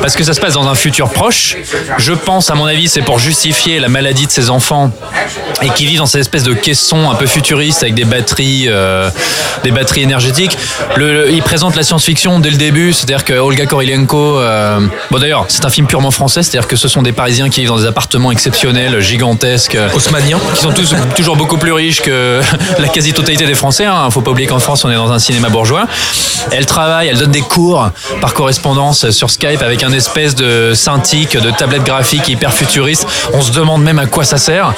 Parce 0.00 0.14
que 0.14 0.24
ça 0.24 0.34
se 0.34 0.40
passe 0.40 0.54
dans 0.54 0.68
un 0.68 0.74
futur 0.74 1.10
proche. 1.10 1.56
Je 1.98 2.12
pense, 2.12 2.50
à 2.50 2.54
mon 2.54 2.66
avis, 2.66 2.88
c'est 2.88 3.02
pour 3.02 3.18
justifier 3.18 3.80
la 3.80 3.88
maladie 3.88 4.26
de 4.26 4.30
ses 4.30 4.50
enfants 4.50 4.90
et 5.62 5.70
qui 5.70 5.86
vivent 5.86 5.98
dans 5.98 6.06
cette 6.06 6.20
espèce 6.20 6.44
de 6.44 6.54
caisson 6.54 7.10
un 7.10 7.14
peu 7.14 7.26
futuriste 7.26 7.82
avec 7.82 7.94
des 7.94 8.04
batteries, 8.04 8.66
euh, 8.68 9.10
des 9.64 9.70
batteries 9.70 10.02
énergétiques. 10.02 10.56
Il 10.98 11.42
présente 11.42 11.76
la 11.76 11.82
science-fiction 11.82 12.40
dès 12.40 12.50
le 12.50 12.56
début, 12.56 12.92
c'est-à-dire 12.92 13.24
que 13.24 13.34
Olga 13.34 13.66
Korilenko, 13.66 14.38
euh, 14.38 14.80
bon 15.10 15.18
d'ailleurs, 15.18 15.46
c'est 15.48 15.64
un 15.64 15.70
film 15.70 15.86
purement 15.86 16.10
français, 16.10 16.42
c'est-à-dire 16.42 16.68
que 16.68 16.76
ce 16.76 16.87
sont 16.88 17.02
des 17.02 17.12
Parisiens 17.12 17.48
qui 17.50 17.60
vivent 17.60 17.68
dans 17.70 17.78
des 17.78 17.86
appartements 17.86 18.30
exceptionnels, 18.32 19.00
gigantesques, 19.00 19.74
euh, 19.74 19.88
Haussmannien. 19.94 20.38
qui 20.54 20.60
sont 20.62 20.72
tous 20.72 20.94
toujours 21.16 21.36
beaucoup 21.36 21.58
plus 21.58 21.72
riches 21.72 22.00
que 22.02 22.40
la 22.78 22.88
quasi-totalité 22.88 23.46
des 23.46 23.54
Français. 23.54 23.84
Hein. 23.84 24.08
Faut 24.10 24.20
pas 24.20 24.30
oublier 24.30 24.48
qu'en 24.48 24.58
France, 24.58 24.84
on 24.84 24.90
est 24.90 24.94
dans 24.94 25.12
un 25.12 25.18
cinéma 25.18 25.48
bourgeois. 25.48 25.86
Elle 26.50 26.66
travaille, 26.66 27.08
elle 27.08 27.18
donne 27.18 27.30
des 27.30 27.40
cours 27.42 27.90
par 28.20 28.34
correspondance 28.34 29.10
sur 29.10 29.30
Skype 29.30 29.62
avec 29.62 29.82
un 29.82 29.92
espèce 29.92 30.34
de 30.34 30.72
synthique, 30.74 31.36
de 31.36 31.50
tablette 31.50 31.84
graphique 31.84 32.28
hyper 32.28 32.52
futuriste. 32.52 33.06
On 33.32 33.40
se 33.42 33.52
demande 33.52 33.82
même 33.82 33.98
à 33.98 34.06
quoi 34.06 34.24
ça 34.24 34.38
sert. 34.38 34.72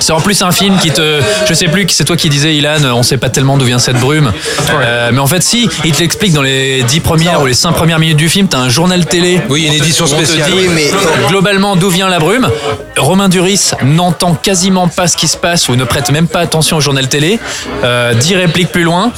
C'est 0.00 0.12
en 0.12 0.20
plus 0.20 0.42
un 0.42 0.52
film 0.52 0.78
qui 0.78 0.90
te, 0.90 1.20
je 1.48 1.54
sais 1.54 1.66
plus, 1.68 1.86
c'est 1.90 2.04
toi 2.04 2.16
qui 2.16 2.28
disais, 2.28 2.54
Ilan, 2.54 2.78
on 2.94 3.02
sait 3.02 3.18
pas 3.18 3.28
tellement 3.28 3.56
d'où 3.56 3.64
vient 3.64 3.78
cette 3.78 3.98
brume, 3.98 4.32
Euh, 4.70 5.10
mais 5.12 5.20
en 5.20 5.26
fait 5.26 5.42
si, 5.42 5.68
il 5.84 5.92
te 5.92 6.00
l'explique 6.00 6.32
dans 6.32 6.42
les 6.42 6.82
dix 6.82 7.00
premières 7.00 7.40
ou 7.42 7.46
les 7.46 7.54
cinq 7.54 7.72
premières 7.72 7.98
minutes 7.98 8.16
du 8.16 8.28
film, 8.28 8.48
t'as 8.48 8.58
un 8.58 8.68
journal 8.68 9.04
télé. 9.06 9.40
Oui, 9.48 9.64
une 9.66 9.72
édition 9.74 10.06
spéciale. 10.06 10.50
dit 10.50 10.56
Oui, 10.56 10.68
mais- 10.74 10.81
globalement 11.28 11.76
d'où 11.76 11.88
vient 11.88 12.08
la 12.08 12.18
brume. 12.18 12.48
Romain 12.96 13.28
Duris 13.28 13.72
n'entend 13.82 14.34
quasiment 14.34 14.88
pas 14.88 15.08
ce 15.08 15.16
qui 15.16 15.28
se 15.28 15.36
passe 15.36 15.68
ou 15.68 15.76
ne 15.76 15.84
prête 15.84 16.10
même 16.10 16.28
pas 16.28 16.40
attention 16.40 16.76
au 16.76 16.80
journal 16.80 17.08
télé. 17.08 17.38
Euh, 17.84 18.14
dix 18.14 18.34
répliques 18.36 18.72
plus 18.72 18.84
loin. 18.84 19.12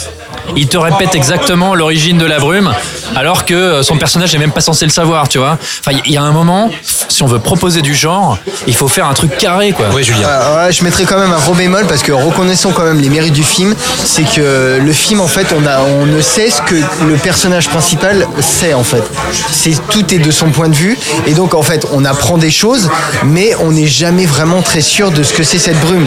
Il 0.57 0.69
te 0.69 0.77
répète 0.77 1.15
exactement 1.15 1.75
l'origine 1.75 2.19
de 2.19 2.27
la 2.27 2.39
brume, 2.39 2.73
alors 3.17 3.45
que 3.45 3.55
euh, 3.55 3.83
son 3.83 3.97
personnage 3.97 4.33
n'est 4.33 4.39
même 4.39 4.53
pas 4.53 4.61
censé 4.61 4.85
le 4.85 4.91
savoir, 4.91 5.29
tu 5.29 5.39
vois. 5.39 5.59
Enfin, 5.81 5.99
il 6.05 6.13
y 6.13 6.17
a 6.17 6.23
un 6.23 6.33
moment, 6.33 6.71
si 7.09 7.23
on 7.23 7.27
veut 7.27 7.39
proposer 7.39 7.83
du 7.83 7.95
genre, 7.95 8.39
il 8.67 8.75
faut 8.75 8.89
faire 8.89 9.07
un 9.07 9.15
truc 9.15 9.37
carré, 9.37 9.73
quoi. 9.73 9.87
Oui, 9.93 10.05
Julien. 10.05 10.27
Euh, 10.29 10.67
ouais, 10.67 10.73
je 10.73 10.85
mettrais 10.85 11.05
quand 11.05 11.19
même 11.19 11.33
un 11.33 11.39
gros 11.39 11.55
bémol 11.55 11.87
parce 11.87 12.03
que 12.03 12.13
reconnaissons 12.13 12.73
quand 12.73 12.85
même 12.85 13.01
les 13.01 13.09
mérites 13.09 13.33
du 13.33 13.45
film, 13.45 13.75
c'est 14.05 14.25
que 14.25 14.79
le 14.81 14.93
film 14.93 15.21
en 15.21 15.27
fait 15.27 15.47
on 15.57 15.67
a 15.67 15.81
on 15.81 16.07
ne 16.07 16.21
sait 16.21 16.51
ce 16.51 16.63
que 16.63 16.75
le 17.07 17.17
personnage 17.17 17.69
principal 17.69 18.27
sait 18.41 18.75
en 18.75 18.85
fait. 18.85 19.03
C'est 19.51 19.75
tout 19.89 20.15
est 20.15 20.19
de 20.19 20.31
son 20.31 20.51
point 20.51 20.69
de 20.69 20.75
vue 20.75 20.99
et 21.27 21.33
donc 21.35 21.55
en 21.55 21.63
fait 21.63 21.87
on 21.93 22.05
apprend 22.05 22.39
des 22.39 22.51
choses 22.51 22.91
mais 23.25 23.55
on 23.61 23.73
n'est 23.73 23.87
jamais 23.87 24.27
vraiment 24.27 24.63
très 24.63 24.81
sûr 24.81 25.11
de 25.11 25.23
ce 25.23 25.33
que 25.33 25.43
c'est 25.43 25.59
cette 25.59 25.81
brume. 25.81 26.07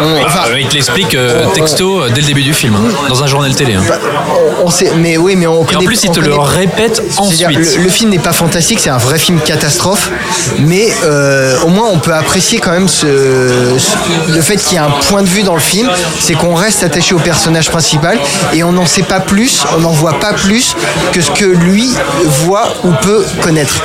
On, 0.00 0.24
enfin, 0.24 0.48
Euh, 0.50 0.60
il 0.60 0.68
te 0.68 0.74
l'explique 0.74 1.14
euh, 1.14 1.46
texto 1.54 2.08
dès 2.08 2.20
le 2.20 2.26
début 2.26 2.42
du 2.42 2.54
film, 2.54 2.74
hein, 2.74 3.08
dans 3.08 3.22
un 3.22 3.26
journal 3.26 3.54
télé. 3.54 3.67
Hein. 3.74 3.82
on, 4.62 4.66
on 4.66 4.70
sait 4.70 4.92
mais 4.96 5.16
oui 5.16 5.36
mais 5.36 5.46
on 5.46 5.64
Et 5.66 5.76
en 5.76 5.80
plus, 5.80 6.02
il 6.04 6.10
on 6.10 6.12
te 6.12 6.20
le 6.20 6.30
connaît- 6.30 6.44
répète 6.48 7.02
C'est-à-dire, 7.10 7.48
ensuite. 7.48 7.76
Le, 7.78 7.82
le 7.84 7.88
film 7.90 8.10
n'est 8.10 8.18
pas 8.18 8.32
fantastique, 8.32 8.80
c'est 8.80 8.90
un 8.90 8.98
vrai 8.98 9.18
film 9.18 9.40
catastrophe, 9.40 10.10
mais 10.60 10.88
euh, 11.04 11.56
au 11.64 11.68
moins 11.68 11.88
on 11.92 11.98
peut 11.98 12.12
apprécier 12.14 12.58
quand 12.58 12.70
même 12.72 12.88
ce, 12.88 13.06
ce- 13.78 14.32
le 14.34 14.40
fait 14.40 14.56
qu'il 14.56 14.72
y 14.74 14.76
ait 14.76 14.84
un 14.84 14.90
point 15.08 15.22
de 15.22 15.28
vue 15.28 15.42
dans 15.42 15.54
le 15.54 15.60
film, 15.60 15.88
c'est 16.20 16.34
qu'on 16.34 16.54
reste 16.54 16.82
attaché 16.82 17.14
au 17.14 17.18
personnage 17.18 17.70
principal 17.70 18.18
et 18.52 18.62
on 18.64 18.72
n'en 18.72 18.86
sait 18.86 19.02
pas 19.02 19.20
plus, 19.20 19.64
on 19.76 19.80
n'en 19.80 19.90
voit 19.92 20.18
pas 20.20 20.32
plus 20.32 20.74
que 21.12 21.20
ce 21.20 21.30
que 21.30 21.44
lui 21.44 21.90
voit 22.44 22.68
ou 22.84 22.90
peut 23.02 23.24
connaître. 23.42 23.82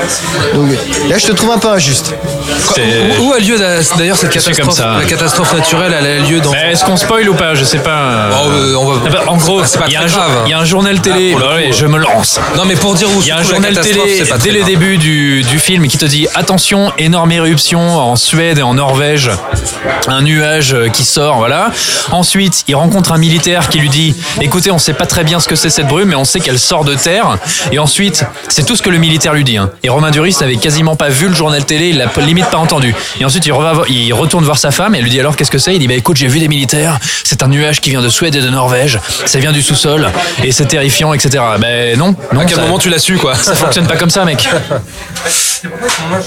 Donc 0.54 0.70
là 1.10 1.18
je 1.18 1.28
te 1.28 1.32
trouve 1.32 1.52
un 1.52 1.58
peu 1.60 1.70
injuste. 1.70 2.14
Où, 3.22 3.34
a 3.34 3.40
lieu 3.40 3.58
d'ailleurs 3.58 4.18
cette 4.18 4.32
comme 4.32 4.42
catastrophe 4.42 4.76
ça. 4.76 4.96
La 5.00 5.06
catastrophe 5.06 5.54
naturelle, 5.54 5.96
elle 6.00 6.06
a 6.06 6.20
lieu 6.30 6.40
dans. 6.40 6.54
Est-ce 6.54 6.84
qu'on 6.86 6.98
spoil 6.98 7.28
ou 7.30 7.34
pas? 7.36 7.56
Je 7.56 7.64
sais 7.64 7.78
pas. 7.80 7.90
euh. 7.92 8.32
Oh, 8.34 8.50
euh, 8.50 8.76
on 8.76 8.92
va- 8.92 9.02
Ah 9.06 9.10
bah, 9.12 9.24
En 9.28 9.38
gros, 9.38 9.62
C'est 9.74 9.80
pas 9.80 9.86
il 9.88 9.94
y, 9.94 9.96
a 9.96 10.00
très 10.02 10.06
un 10.06 10.08
jour- 10.10 10.18
grave. 10.20 10.42
il 10.46 10.50
y 10.52 10.54
a 10.54 10.60
un 10.60 10.66
journal 10.66 11.02
télé. 11.02 11.34
Ah, 11.36 11.40
Bah 11.40 11.56
ouais, 11.56 11.70
euh. 11.70 11.74
je 11.74 11.86
me 11.88 11.98
lance. 11.98 12.40
Non, 12.56 12.64
mais 12.66 12.76
pour 12.76 12.94
dire 12.94 13.08
où 13.10 13.22
Il 13.22 13.28
y 13.28 13.32
a 13.32 13.38
un 13.38 13.44
journal 13.44 13.74
télé 13.80 14.22
dès 14.44 14.52
le 14.52 14.64
début 14.64 14.98
du, 14.98 15.42
du 15.44 15.58
film 15.58 15.88
qui 15.88 15.98
te 15.98 16.06
dit 16.06 16.28
attention, 16.36 16.92
énorme 17.00 17.32
éruption 17.32 17.80
en 17.80 18.16
Suède 18.16 18.60
et 18.60 18.62
en 18.62 18.76
Norvège, 18.76 19.32
un 20.08 20.22
nuage 20.22 20.74
euh, 20.74 20.90
qui 20.90 21.04
sort, 21.04 21.38
voilà. 21.38 21.72
Ensuite, 22.12 22.66
il 22.68 22.76
rencontre 22.76 23.12
un 23.14 23.18
militaire 23.18 23.70
qui 23.70 23.80
lui 23.80 23.90
dit 23.90 24.16
écoutez, 24.42 24.70
on 24.70 24.78
sait 24.78 24.94
pas 24.94 25.06
très 25.08 25.24
bien 25.24 25.40
ce 25.40 25.48
que 25.48 25.56
c'est 25.56 25.70
cette 25.72 25.88
brume, 25.88 26.10
mais 26.10 26.16
on 26.16 26.26
sait 26.26 26.40
qu'elle 26.40 26.60
sort 26.60 26.84
de 26.86 26.94
terre. 26.94 27.38
Et 27.72 27.80
ensuite, 27.80 28.26
c'est 28.50 28.66
tout 28.66 28.76
ce 28.76 28.84
que 28.84 28.92
le 28.92 28.98
militaire 29.00 29.34
lui 29.34 29.44
dit. 29.44 29.58
hein. 29.58 29.72
Et 29.82 29.90
Romain 29.90 30.12
Duris 30.12 30.36
n'avait 30.42 30.58
quasiment 30.58 30.96
pas 30.96 31.10
vu 31.10 31.28
le 31.30 31.34
journal 31.36 31.66
télé, 31.66 31.90
il 31.90 31.98
l'a 31.98 32.06
limite 32.20 32.46
pas 32.52 32.58
entendu. 32.60 32.94
Et 33.20 33.26
ensuite, 33.26 33.46
il, 33.48 33.54
reva- 33.54 33.86
il 33.90 34.14
retourne 34.14 34.46
voir 34.46 34.58
sa 34.60 34.70
femme 34.72 34.94
et 34.94 35.00
elle 35.00 35.04
lui 35.06 35.10
dit 35.12 35.20
alors 35.20 35.36
qu'est-ce 35.36 35.52
que 35.52 35.58
c'est? 35.58 35.74
Il 35.74 35.80
dit 35.80 35.88
bah 35.88 35.96
écoute, 35.96 36.18
j'ai 36.18 36.28
vu 36.28 36.40
des 36.40 36.48
militaires, 36.48 37.00
c'est 37.24 37.42
un 37.42 37.48
nuage 37.48 37.82
qui 37.82 37.90
vient 37.90 38.02
de 38.02 38.10
Suède 38.10 38.36
et 38.36 38.42
de 38.42 38.50
Norvège, 38.50 39.00
ça 39.26 39.40
vient 39.40 39.52
du 39.52 39.63
sous-sol 39.64 40.08
et 40.44 40.52
c'est 40.52 40.66
terrifiant, 40.66 41.14
etc. 41.14 41.44
Ben 41.60 41.98
non, 41.98 42.16
non. 42.32 42.42
À 42.42 42.46
quel 42.46 42.56
ça- 42.58 42.62
moment 42.62 42.78
tu 42.78 42.90
l'as 42.90 43.00
su, 43.00 43.16
quoi 43.18 43.34
ça 43.36 43.56
fonctionne 43.56 43.88
pas 43.88 43.96
comme 43.96 44.10
ça, 44.12 44.24
mec. 44.26 44.48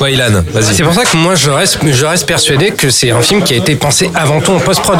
Ouais, 0.00 0.14
Ilan, 0.14 0.42
vas-y. 0.50 0.74
C'est 0.74 0.82
pour 0.82 0.94
ça 0.94 1.04
que 1.04 1.14
moi 1.14 1.34
je 1.34 1.50
reste, 1.50 1.78
je 1.86 2.06
reste 2.06 2.24
persuadé 2.26 2.70
que 2.70 2.88
c'est 2.88 3.10
un 3.10 3.20
film 3.20 3.42
qui 3.42 3.52
a 3.52 3.56
été 3.58 3.74
pensé 3.76 4.10
avant 4.14 4.40
tout 4.40 4.52
en 4.52 4.58
post-prod. 4.60 4.98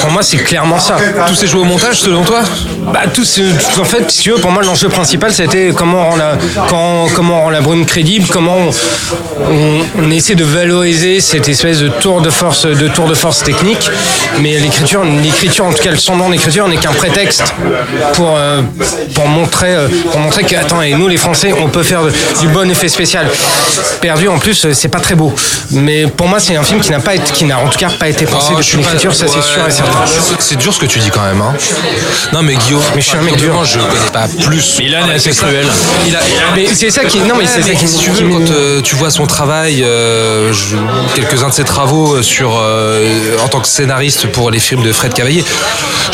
Pour 0.00 0.10
moi 0.10 0.22
c'est 0.24 0.38
clairement 0.38 0.80
ça. 0.80 0.96
Tout 1.28 1.34
s'est 1.36 1.46
joué 1.46 1.60
au 1.60 1.64
montage, 1.64 2.00
selon 2.00 2.22
toi 2.24 2.40
Bah, 2.92 3.02
tout 3.12 3.22
tout- 3.24 3.80
en 3.80 3.84
fait, 3.84 4.10
si 4.10 4.22
tu 4.22 4.30
veux, 4.32 4.38
pour 4.38 4.50
moi, 4.50 4.62
l'enjeu 4.62 4.88
principal, 4.88 5.32
c'était 5.32 5.72
comment 5.76 6.06
on 6.08 6.10
rend 6.10 6.16
la, 6.16 6.36
quand, 6.68 7.06
comment 7.14 7.38
on 7.40 7.42
rend 7.44 7.50
la 7.50 7.60
brume 7.60 7.86
crédible, 7.86 8.26
comment 8.30 8.56
on, 8.56 8.70
on- 9.52 9.80
on 10.02 10.10
essaie 10.10 10.34
de 10.34 10.44
valoriser 10.44 11.20
cette 11.20 11.48
espèce 11.48 11.78
de 11.78 11.88
tour 11.88 12.20
de 12.22 12.30
force, 12.30 12.66
de 12.66 12.88
tour 12.88 13.06
de 13.06 13.14
force 13.14 13.42
technique. 13.44 13.88
Mais 14.40 14.58
l'écriture, 14.58 15.02
l'écriture, 15.04 15.64
en 15.66 15.72
tout 15.72 15.82
cas, 15.82 15.90
le 15.92 15.96
sondement 15.96 16.28
d'écriture 16.28 16.63
n'est 16.68 16.76
qu'un 16.76 16.92
prétexte 16.92 17.42
pour, 18.14 18.34
euh, 18.36 18.60
pour 19.14 19.28
montrer, 19.28 19.74
euh, 19.74 19.88
pour 20.10 20.20
montrer 20.20 20.44
que, 20.44 20.56
attends, 20.56 20.82
et 20.82 20.94
nous, 20.94 21.08
les 21.08 21.16
Français, 21.16 21.52
on 21.58 21.68
peut 21.68 21.82
faire 21.82 22.00
du 22.40 22.48
bon 22.48 22.68
effet 22.70 22.88
spécial. 22.88 23.26
Perdu, 24.00 24.28
en 24.28 24.38
plus, 24.38 24.64
euh, 24.66 24.72
c'est 24.74 24.88
pas 24.88 25.00
très 25.00 25.14
beau. 25.14 25.32
Mais 25.70 26.06
pour 26.06 26.28
moi, 26.28 26.40
c'est 26.40 26.56
un 26.56 26.62
film 26.62 26.80
qui 26.80 26.90
n'a 26.90 27.00
pas 27.00 27.14
été, 27.14 27.32
qui 27.32 27.44
n'a 27.44 27.58
en 27.58 27.68
tout 27.68 27.78
cas 27.78 27.90
pas 27.90 28.08
été 28.08 28.26
pensé 28.26 28.52
Oh, 28.56 28.60
je 28.60 28.66
depuis 28.76 28.78
l'écriture, 28.78 29.14
ça 29.14 29.26
c'est 29.28 29.36
ouais, 29.36 29.42
sûr 29.42 29.66
et 29.66 29.70
certain. 29.70 29.98
c'est- 30.38 30.56
dur 30.56 30.72
ce 30.72 30.78
que 30.80 30.86
tu 30.86 30.98
dis 31.00 31.10
quand 31.10 31.22
même. 31.22 31.40
Hein. 31.42 31.54
Non, 32.32 32.42
mais 32.42 32.54
Guillaume, 32.54 32.82
Mais 32.94 33.00
je 33.00 33.08
suis 33.08 33.16
un 33.18 33.22
mec 33.22 33.36
dur. 33.36 33.64
Je 33.64 33.78
connais 33.78 34.10
pas 34.12 34.26
plus. 34.46 34.78
Ilan 34.78 35.08
est 35.10 35.14
assez 35.16 35.30
cruel. 35.32 35.66
Il 36.06 36.14
a, 36.14 36.20
Mais 36.54 36.66
c'est 36.72 36.90
ça 36.90 37.04
qui, 37.04 37.18
non, 37.20 37.34
mais 37.36 37.46
c'est 37.46 37.62
ça 37.62 37.72
qui, 37.74 37.88
si 37.88 37.98
tu 37.98 38.10
veux, 38.10 38.28
quand 38.28 38.50
euh, 38.50 38.80
tu 38.82 38.94
vois 38.96 39.10
son 39.10 39.26
travail, 39.26 39.82
euh, 39.84 40.52
quelques-uns 41.14 41.48
de 41.48 41.54
ses 41.54 41.64
travaux 41.64 42.22
sur, 42.22 42.56
euh, 42.60 43.36
en 43.44 43.48
tant 43.48 43.60
que 43.60 43.68
scénariste 43.68 44.26
pour 44.28 44.50
les 44.50 44.58
films 44.60 44.82
de 44.82 44.92
Fred 44.92 45.12
Cavaillé, 45.12 45.44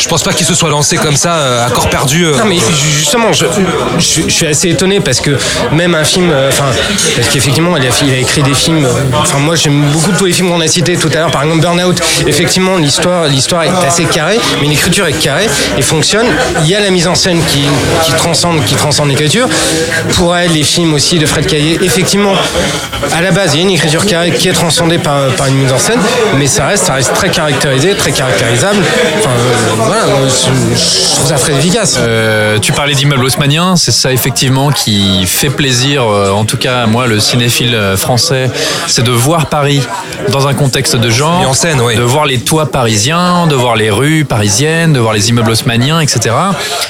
je 0.01 0.07
pense 0.07 0.23
pas 0.23 0.33
qu'il 0.33 0.45
se 0.45 0.55
soit 0.55 0.69
lancé 0.69 0.97
comme 0.97 1.15
ça 1.15 1.33
euh, 1.33 1.67
à 1.67 1.69
corps 1.69 1.89
perdu. 1.89 2.25
euh. 2.25 2.37
Non 2.37 2.45
mais 2.45 2.57
justement, 2.95 3.31
je, 3.33 3.45
suis 3.99 4.47
assez 4.47 4.69
étonné 4.69 4.99
parce 4.99 5.21
que 5.21 5.37
même 5.71 5.93
un 5.93 6.03
film, 6.03 6.31
euh, 6.31 6.49
enfin, 6.49 6.65
parce 7.15 7.27
qu'effectivement, 7.29 7.77
il 7.77 7.85
a, 7.85 8.19
écrit 8.19 8.41
des 8.41 8.53
films. 8.53 8.87
Enfin, 9.13 9.37
moi, 9.37 9.55
j'aime 9.55 9.85
beaucoup 9.91 10.11
tous 10.17 10.25
les 10.25 10.33
films 10.33 10.49
qu'on 10.49 10.61
a 10.61 10.67
cités 10.67 10.97
tout 10.97 11.09
à 11.13 11.17
l'heure. 11.17 11.31
Par 11.31 11.43
exemple, 11.43 11.61
Burnout. 11.61 12.01
Effectivement, 12.25 12.77
l'histoire, 12.77 13.27
l'histoire 13.27 13.63
est 13.63 13.85
assez 13.85 14.05
carrée, 14.05 14.39
mais 14.61 14.67
l'écriture 14.67 15.05
est 15.05 15.13
carrée 15.13 15.47
et 15.77 15.81
fonctionne. 15.81 16.25
Il 16.61 16.67
y 16.67 16.75
a 16.75 16.79
la 16.79 16.89
mise 16.89 17.07
en 17.07 17.15
scène 17.15 17.41
qui, 17.45 17.65
transcende, 18.17 18.63
qui 18.65 18.75
transcende 18.75 19.09
l'écriture. 19.09 19.47
Pour 20.15 20.35
elle, 20.35 20.51
les 20.51 20.63
films 20.63 20.93
aussi 20.93 21.19
de 21.19 21.25
Fred 21.25 21.45
Caillé, 21.45 21.79
effectivement, 21.83 22.33
à 23.13 23.21
la 23.21 23.31
base, 23.31 23.53
il 23.53 23.57
y 23.57 23.59
a 23.61 23.63
une 23.63 23.71
écriture 23.71 24.05
carrée 24.05 24.31
qui 24.31 24.47
est 24.47 24.53
transcendée 24.53 24.97
par, 24.97 25.27
une 25.47 25.55
mise 25.55 25.71
en 25.71 25.79
scène, 25.79 25.99
mais 26.37 26.47
ça 26.47 26.65
reste, 26.67 26.85
ça 26.85 26.93
reste 26.93 27.13
très 27.13 27.29
caractérisé, 27.29 27.93
très 27.95 28.11
caractérisable. 28.11 28.83
Voilà, 29.91 30.05
moi, 30.05 30.19
je, 30.25 30.77
je 30.77 31.15
trouve 31.15 31.27
ça 31.27 31.35
très 31.35 31.53
efficace. 31.53 31.97
Euh, 31.99 32.59
tu 32.59 32.71
parlais 32.71 32.93
d'immeuble 32.93 33.25
haussmannien, 33.25 33.75
c'est 33.75 33.91
ça 33.91 34.13
effectivement 34.13 34.71
qui 34.71 35.25
fait 35.25 35.49
plaisir, 35.49 36.03
euh, 36.03 36.31
en 36.31 36.45
tout 36.45 36.55
cas 36.55 36.85
moi 36.85 37.07
le 37.07 37.19
cinéphile 37.19 37.75
euh, 37.75 37.97
français, 37.97 38.49
c'est 38.87 39.03
de 39.03 39.11
voir 39.11 39.47
Paris 39.47 39.81
dans 40.29 40.47
un 40.47 40.53
contexte 40.53 40.95
de 40.95 41.09
genre, 41.09 41.45
en 41.45 41.53
scène, 41.53 41.81
oui. 41.81 41.97
de 41.97 42.03
voir 42.03 42.25
les 42.25 42.39
toits 42.39 42.71
parisiens, 42.71 43.47
de 43.47 43.55
voir 43.55 43.75
les 43.75 43.89
rues 43.89 44.23
parisiennes, 44.23 44.93
de 44.93 44.99
voir 45.01 45.13
les 45.13 45.27
immeubles 45.27 45.51
haussmanniens, 45.51 45.99
etc. 45.99 46.35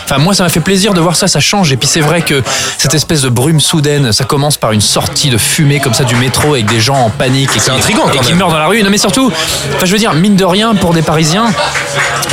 Enfin 0.03 0.19
moi 0.19 0.35
ça 0.35 0.43
m'a 0.43 0.49
fait 0.49 0.59
plaisir 0.59 0.93
de 0.93 1.01
voir 1.01 1.15
ça, 1.15 1.27
ça 1.27 1.39
change. 1.39 1.71
Et 1.71 1.77
puis 1.77 1.87
c'est 1.87 2.01
vrai 2.01 2.21
que 2.21 2.43
cette 2.77 2.93
espèce 2.93 3.23
de 3.23 3.29
brume 3.29 3.59
soudaine, 3.59 4.11
ça 4.11 4.25
commence 4.25 4.57
par 4.57 4.73
une 4.73 4.81
sortie 4.81 5.31
de 5.31 5.39
fumée 5.39 5.79
comme 5.79 5.95
ça 5.95 6.03
du 6.03 6.15
métro 6.17 6.53
avec 6.53 6.67
des 6.67 6.79
gens 6.79 6.97
en 6.97 7.09
panique 7.09 7.49
et 7.55 7.59
C'est 7.59 7.71
qui, 7.71 7.77
intriguant, 7.77 8.03
quand 8.13 8.21
et 8.21 8.25
qui 8.25 8.35
meurent 8.35 8.51
dans 8.51 8.59
la 8.59 8.67
rue. 8.67 8.83
Non 8.83 8.91
mais 8.91 8.99
surtout, 8.99 9.31
enfin 9.75 9.85
je 9.85 9.91
veux 9.91 9.97
dire 9.97 10.13
mine 10.13 10.35
de 10.35 10.45
rien 10.45 10.75
pour 10.75 10.93
des 10.93 11.01
Parisiens, 11.01 11.45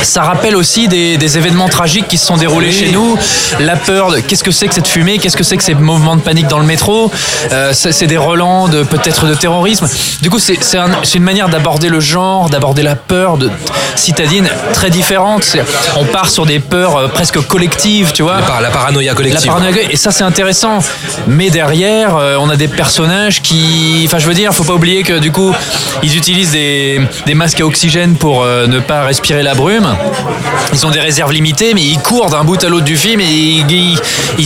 ça 0.03 0.21
rappelle 0.21 0.55
aussi 0.59 0.87
des, 0.87 1.17
des 1.17 1.37
événements 1.37 1.69
tragiques 1.69 2.07
qui 2.07 2.17
se 2.17 2.25
sont 2.25 2.37
déroulés 2.37 2.71
chez 2.71 2.91
nous. 2.91 3.17
La 3.59 3.75
peur, 3.75 4.11
de- 4.11 4.19
qu'est-ce 4.19 4.43
que 4.43 4.51
c'est 4.51 4.67
que 4.67 4.75
cette 4.75 4.87
fumée 4.87 5.17
Qu'est-ce 5.17 5.37
que 5.37 5.43
c'est 5.43 5.57
que 5.57 5.63
ces 5.63 5.73
mouvements 5.73 6.15
de 6.15 6.21
panique 6.21 6.47
dans 6.47 6.59
le 6.59 6.65
métro 6.65 7.11
Euh, 7.51 7.71
C'est 7.73 8.07
des 8.07 8.17
relents 8.17 8.67
de 8.67 8.83
peut-être 8.83 9.25
de 9.25 9.33
terrorisme. 9.33 9.87
Du 10.21 10.29
coup, 10.29 10.39
c'est 10.39 10.77
un- 10.77 10.89
une 11.15 11.23
manière 11.23 11.49
d'aborder 11.49 11.89
le 11.89 11.99
genre, 11.99 12.49
d'aborder 12.49 12.83
la 12.83 12.95
peur 12.95 13.37
de 13.37 13.49
citadine 13.95 14.47
très 14.73 14.89
différente. 14.89 15.57
On 15.97 16.05
part 16.05 16.29
sur 16.29 16.45
des 16.45 16.59
peurs 16.59 16.95
euh, 16.97 17.07
presque 17.07 17.39
collectives, 17.47 18.11
tu 18.13 18.21
vois. 18.23 18.37
Par 18.39 18.61
la 18.61 18.69
paranoïa 18.69 19.11
La 19.11 19.15
collective. 19.15 19.47
paranoïa, 19.47 19.81
et 19.89 19.95
ça 19.95 20.11
c'est 20.11 20.23
intéressant. 20.23 20.79
Mais 21.27 21.49
derrière, 21.49 22.15
euh, 22.17 22.35
on 22.39 22.49
a 22.49 22.55
des 22.55 22.67
personnages 22.67 23.41
qui, 23.41 24.03
enfin 24.05 24.19
je 24.19 24.27
veux 24.27 24.33
dire, 24.33 24.53
faut 24.53 24.63
pas 24.63 24.73
oublier 24.73 25.03
que 25.03 25.19
du 25.19 25.31
coup, 25.31 25.53
ils 26.03 26.15
utilisent 26.17 26.51
des, 26.51 27.01
des 27.25 27.33
masques 27.33 27.61
à 27.61 27.65
oxygène 27.65 28.15
pour 28.15 28.43
euh, 28.43 28.67
ne 28.67 28.79
pas 28.79 29.03
respirer 29.03 29.43
la 29.43 29.53
brume. 29.55 29.87
Ils 30.73 30.85
ont 30.85 30.91
des 30.91 30.99
réserves 30.99 31.31
limitées, 31.31 31.73
mais 31.73 31.81
ils 31.81 31.99
courent 31.99 32.29
d'un 32.29 32.43
bout 32.43 32.63
à 32.63 32.69
l'autre 32.69 32.85
du 32.85 32.97
film 32.97 33.21
et 33.21 33.25
ils, 33.25 33.97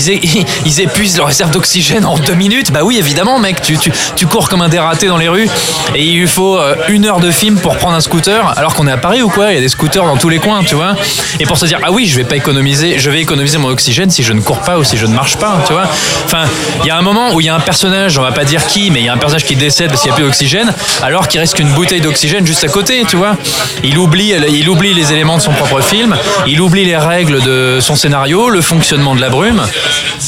épuisent 0.80 1.18
leur 1.18 1.28
réserve 1.28 1.52
d'oxygène 1.52 2.06
en 2.06 2.18
deux 2.18 2.34
minutes. 2.34 2.72
Bah 2.72 2.82
oui, 2.84 2.98
évidemment, 2.98 3.40
mec, 3.40 3.62
tu 3.62 4.28
cours 4.28 4.50
comme 4.50 4.62
un 4.62 4.70
dératé 4.70 5.08
dans 5.08 5.18
les 5.18 5.28
rues 5.28 5.50
et 5.96 6.04
il 6.04 6.20
lui 6.20 6.28
faut 6.28 6.58
euh, 6.58 6.76
une 6.90 7.06
heure 7.06 7.20
de 7.20 7.32
film 7.32 7.58
pour 7.58 7.78
prendre 7.78 7.96
un 7.96 8.02
scooter, 8.02 8.54
alors 8.58 8.74
qu'on 8.74 8.88
est 8.88 8.92
à 8.92 8.98
Paris 8.98 9.22
ou 9.22 9.30
quoi 9.30 9.52
Il 9.52 9.56
y 9.56 9.58
a 9.58 9.62
des 9.62 9.70
scooters 9.70 10.06
dans 10.06 10.18
tous 10.18 10.30
les 10.30 10.40
coins, 10.40 10.64
tu 10.64 10.76
vois. 10.76 10.96
Et 11.40 11.46
pour 11.46 11.58
se 11.58 11.66
dire, 11.66 11.80
ah 11.84 11.92
oui, 11.92 12.06
je 12.06 12.16
vais 12.16 12.24
pas 12.24 12.36
économiser, 12.36 12.98
je 12.98 13.10
vais 13.10 13.22
économiser 13.22 13.58
mon 13.58 13.70
oxygène 13.70 14.10
si 14.10 14.24
je 14.24 14.34
ne 14.34 14.42
cours 14.42 14.62
pas 14.62 14.80
ou 14.80 14.84
si 14.84 14.98
je 14.98 15.06
ne 15.06 15.14
marche 15.14 15.38
pas, 15.38 15.64
tu 15.68 15.74
vois. 15.74 15.84
Enfin, 16.26 16.46
il 16.82 16.88
y 16.88 16.92
a 16.92 16.98
un 16.98 17.02
moment 17.02 17.34
où 17.34 17.42
il 17.42 17.46
y 17.46 17.50
a 17.50 17.56
un 17.56 17.60
personnage, 17.60 18.18
on 18.18 18.22
va 18.22 18.32
pas 18.32 18.46
dire 18.46 18.66
qui, 18.66 18.92
mais 18.92 19.02
il 19.02 19.06
y 19.06 19.10
a 19.10 19.14
un 19.14 19.18
personnage 19.18 19.46
qui 19.46 19.56
décède 19.56 19.90
parce 19.90 20.02
qu'il 20.02 20.10
n'y 20.10 20.14
a 20.14 20.16
plus 20.16 20.26
d'oxygène, 20.26 20.74
alors 21.02 21.28
qu'il 21.28 21.40
reste 21.40 21.56
qu'une 21.56 21.72
bouteille 21.74 22.02
d'oxygène 22.02 22.46
juste 22.46 22.64
à 22.64 22.68
côté, 22.68 23.04
tu 23.08 23.16
vois. 23.16 23.36
Il 23.84 23.98
oublie, 23.98 24.34
il 24.50 24.70
oublie 24.70 24.94
les 24.94 25.12
éléments 25.12 25.38
de 25.38 25.42
son 25.42 25.52
propre 25.52 25.82
film 25.84 26.16
il 26.48 26.62
oublie 26.62 26.86
les 26.86 26.98
règles 26.98 27.42
de 27.42 27.80
son 27.82 27.96
scénario, 27.96 28.50
le 28.50 28.62
fonctionnement 28.62 29.16
de 29.16 29.22
la 29.22 29.30
brume. 29.30 29.62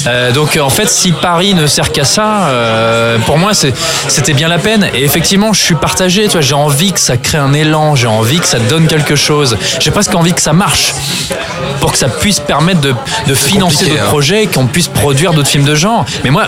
Euh, 0.07 0.31
donc 0.31 0.59
en 0.61 0.69
fait, 0.69 0.89
si 0.89 1.11
Paris 1.11 1.53
ne 1.53 1.67
sert 1.67 1.91
qu'à 1.91 2.03
ça, 2.03 2.47
euh, 2.47 3.17
pour 3.19 3.37
moi, 3.37 3.51
c'était 3.53 4.33
bien 4.33 4.47
la 4.47 4.59
peine. 4.59 4.89
Et 4.93 5.03
effectivement, 5.03 5.53
je 5.53 5.61
suis 5.61 5.75
partagé. 5.75 6.23
Tu 6.25 6.33
vois, 6.33 6.41
j'ai 6.41 6.55
envie 6.55 6.91
que 6.91 6.99
ça 6.99 7.17
crée 7.17 7.37
un 7.37 7.53
élan, 7.53 7.95
j'ai 7.95 8.07
envie 8.07 8.39
que 8.39 8.47
ça 8.47 8.59
donne 8.59 8.87
quelque 8.87 9.15
chose. 9.15 9.57
J'ai 9.79 9.91
presque 9.91 10.13
envie 10.15 10.33
que 10.33 10.41
ça 10.41 10.53
marche 10.53 10.93
pour 11.79 11.91
que 11.91 11.97
ça 11.97 12.09
puisse 12.09 12.39
permettre 12.39 12.81
de, 12.81 12.93
de 13.27 13.33
financer 13.33 13.85
d'autres 13.85 14.01
hein. 14.01 14.07
projets, 14.07 14.47
qu'on 14.47 14.67
puisse 14.67 14.87
produire 14.87 15.33
d'autres 15.33 15.49
films 15.49 15.65
de 15.65 15.75
genre. 15.75 16.05
Mais 16.23 16.29
moi, 16.29 16.47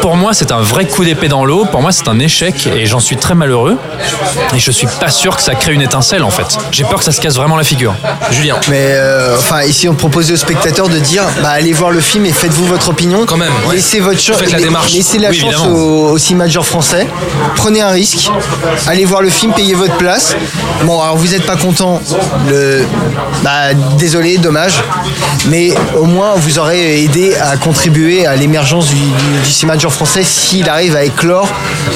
pour 0.00 0.16
moi, 0.16 0.34
c'est 0.34 0.52
un 0.52 0.60
vrai 0.60 0.86
coup 0.86 1.04
d'épée 1.04 1.28
dans 1.28 1.44
l'eau. 1.44 1.64
Pour 1.64 1.82
moi, 1.82 1.92
c'est 1.92 2.08
un 2.08 2.18
échec 2.18 2.68
et 2.74 2.86
j'en 2.86 3.00
suis 3.00 3.16
très 3.16 3.34
malheureux. 3.34 3.78
Et 4.54 4.58
je 4.58 4.70
suis 4.70 4.88
pas 5.00 5.10
sûr 5.10 5.36
que 5.36 5.42
ça 5.42 5.54
crée 5.54 5.72
une 5.72 5.82
étincelle 5.82 6.22
en 6.22 6.30
fait. 6.30 6.58
J'ai 6.70 6.84
peur 6.84 6.98
que 6.98 7.04
ça 7.04 7.12
se 7.12 7.20
casse 7.20 7.36
vraiment 7.36 7.56
la 7.56 7.64
figure. 7.64 7.94
Mais 8.68 8.88
euh, 8.92 9.36
enfin, 9.38 9.62
ici 9.62 9.88
on 9.88 9.94
propose 9.94 10.30
aux 10.32 10.36
spectateurs 10.36 10.88
de 10.88 10.98
dire 10.98 11.22
bah, 11.42 11.50
allez 11.50 11.72
voir 11.72 11.90
le 11.90 12.00
film 12.00 12.26
et 12.26 12.32
faites-vous 12.32 12.66
votre 12.66 12.88
opinion. 12.88 13.24
Quand 13.26 13.36
même, 13.36 13.52
ouais. 13.66 13.76
Laissez 13.76 14.00
votre 14.00 14.20
chance. 14.20 14.36
Faites 14.38 14.52
la 14.52 14.60
démarche. 14.60 14.92
Laissez 14.92 15.18
la 15.18 15.30
Oui, 15.30 15.38
chance 15.38 15.54
au, 15.66 16.16
français. 16.62 17.06
Prenez 17.56 17.80
un 17.82 17.90
risque. 17.90 18.30
Allez 18.86 19.04
voir 19.04 19.22
le 19.22 19.30
film, 19.30 19.52
payez 19.52 19.74
votre 19.74 19.96
place. 19.96 20.34
Bon, 20.84 21.00
alors 21.00 21.16
vous 21.16 21.28
n'êtes 21.28 21.46
pas 21.46 21.56
content. 21.56 22.00
Le... 22.48 22.84
Bah, 23.42 23.74
désolé, 23.98 24.38
dommage. 24.38 24.74
Mais 25.48 25.72
au 25.96 26.04
moins 26.04 26.34
vous 26.36 26.58
aurez 26.58 27.02
aidé 27.04 27.34
à 27.36 27.56
contribuer 27.56 28.26
à 28.26 28.36
l'émergence 28.36 28.88
du, 28.88 28.94
du- 28.94 29.02
du 29.74 29.80
genre 29.80 29.92
français 29.92 30.22
s'il 30.24 30.68
arrive 30.68 30.96
à 30.96 31.04
éclore 31.04 31.48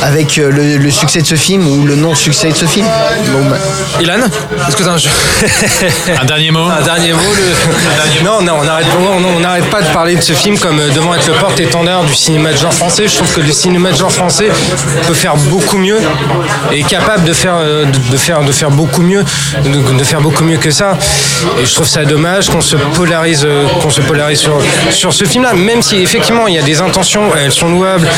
avec 0.03 0.39
euh, 0.39 0.51
le, 0.51 0.77
le 0.77 0.91
succès 0.91 1.21
de 1.23 1.27
ce 1.27 1.35
film 1.35 1.67
ou 1.67 1.85
le 1.85 1.97
non-succès 1.97 2.51
de 2.51 2.57
ce 2.57 2.65
film. 2.67 2.87
Bon, 3.33 3.49
bah, 3.49 3.57
Ilan, 4.01 4.15
est-ce 4.69 4.77
que 4.77 4.83
t'as 4.83 4.91
un 4.93 4.99
jeu? 4.99 5.11
Un 6.21 6.25
dernier 6.25 6.40
mot 6.51 6.61
Un 6.71 6.83
dernier 6.83 7.13
mot 7.13 7.19
le... 7.37 8.25
Non, 8.25 8.41
non, 8.41 8.55
on 8.61 8.65
n'arrête 8.65 8.87
on- 8.99 9.37
on 9.37 9.41
n'arrête 9.41 9.69
pas 9.69 9.83
de 9.83 9.89
parler 9.89 10.17
de 10.17 10.21
ce 10.23 10.33
film 10.33 10.59
comme 10.59 10.79
euh, 10.81 10.89
devant 10.91 11.15
être 11.15 11.27
le 11.27 11.35
porte-étendard 11.35 12.05
du 12.05 12.15
cinéma 12.15 12.53
de 12.53 12.57
genre 12.57 12.73
français. 12.73 13.07
Je 13.09 13.17
trouve 13.17 13.33
que 13.35 13.41
le 13.41 13.53
cinéma 13.53 13.91
de 13.91 13.97
genre 13.97 14.11
français 14.13 14.49
peut 15.07 15.13
faire 15.15 15.37
beaucoup 15.37 15.77
mieux 15.77 15.99
et 16.73 16.81
est 16.81 16.89
capable 16.89 17.25
de 17.25 17.33
faire, 17.35 17.55
euh, 17.57 17.85
de 17.85 17.99
de 18.11 18.17
faire, 18.17 18.41
de 18.43 18.53
faire 18.53 18.71
beaucoup 18.71 19.03
mieux, 19.03 19.23
de, 19.65 19.99
de 19.99 20.05
faire 20.05 20.21
beaucoup 20.23 20.45
mieux 20.45 20.57
que 20.57 20.71
ça. 20.71 20.97
Et 21.61 21.67
je 21.67 21.75
trouve 21.75 21.87
ça 21.89 22.05
dommage 22.05 22.49
qu'on 22.49 22.61
se 22.63 22.77
polarise, 22.77 23.45
euh, 23.45 23.67
qu'on 23.83 23.91
se 23.91 24.01
polarise 24.01 24.39
sur, 24.39 24.59
sur 24.91 25.13
ce 25.13 25.25
film-là, 25.25 25.53
même 25.55 25.83
si 25.83 25.97
effectivement 25.97 26.47
il 26.49 26.55
y 26.55 26.59
a 26.59 26.63
des 26.63 26.81
intentions, 26.81 27.25
elles 27.37 27.53
sont 27.53 27.69
louables. 27.69 28.09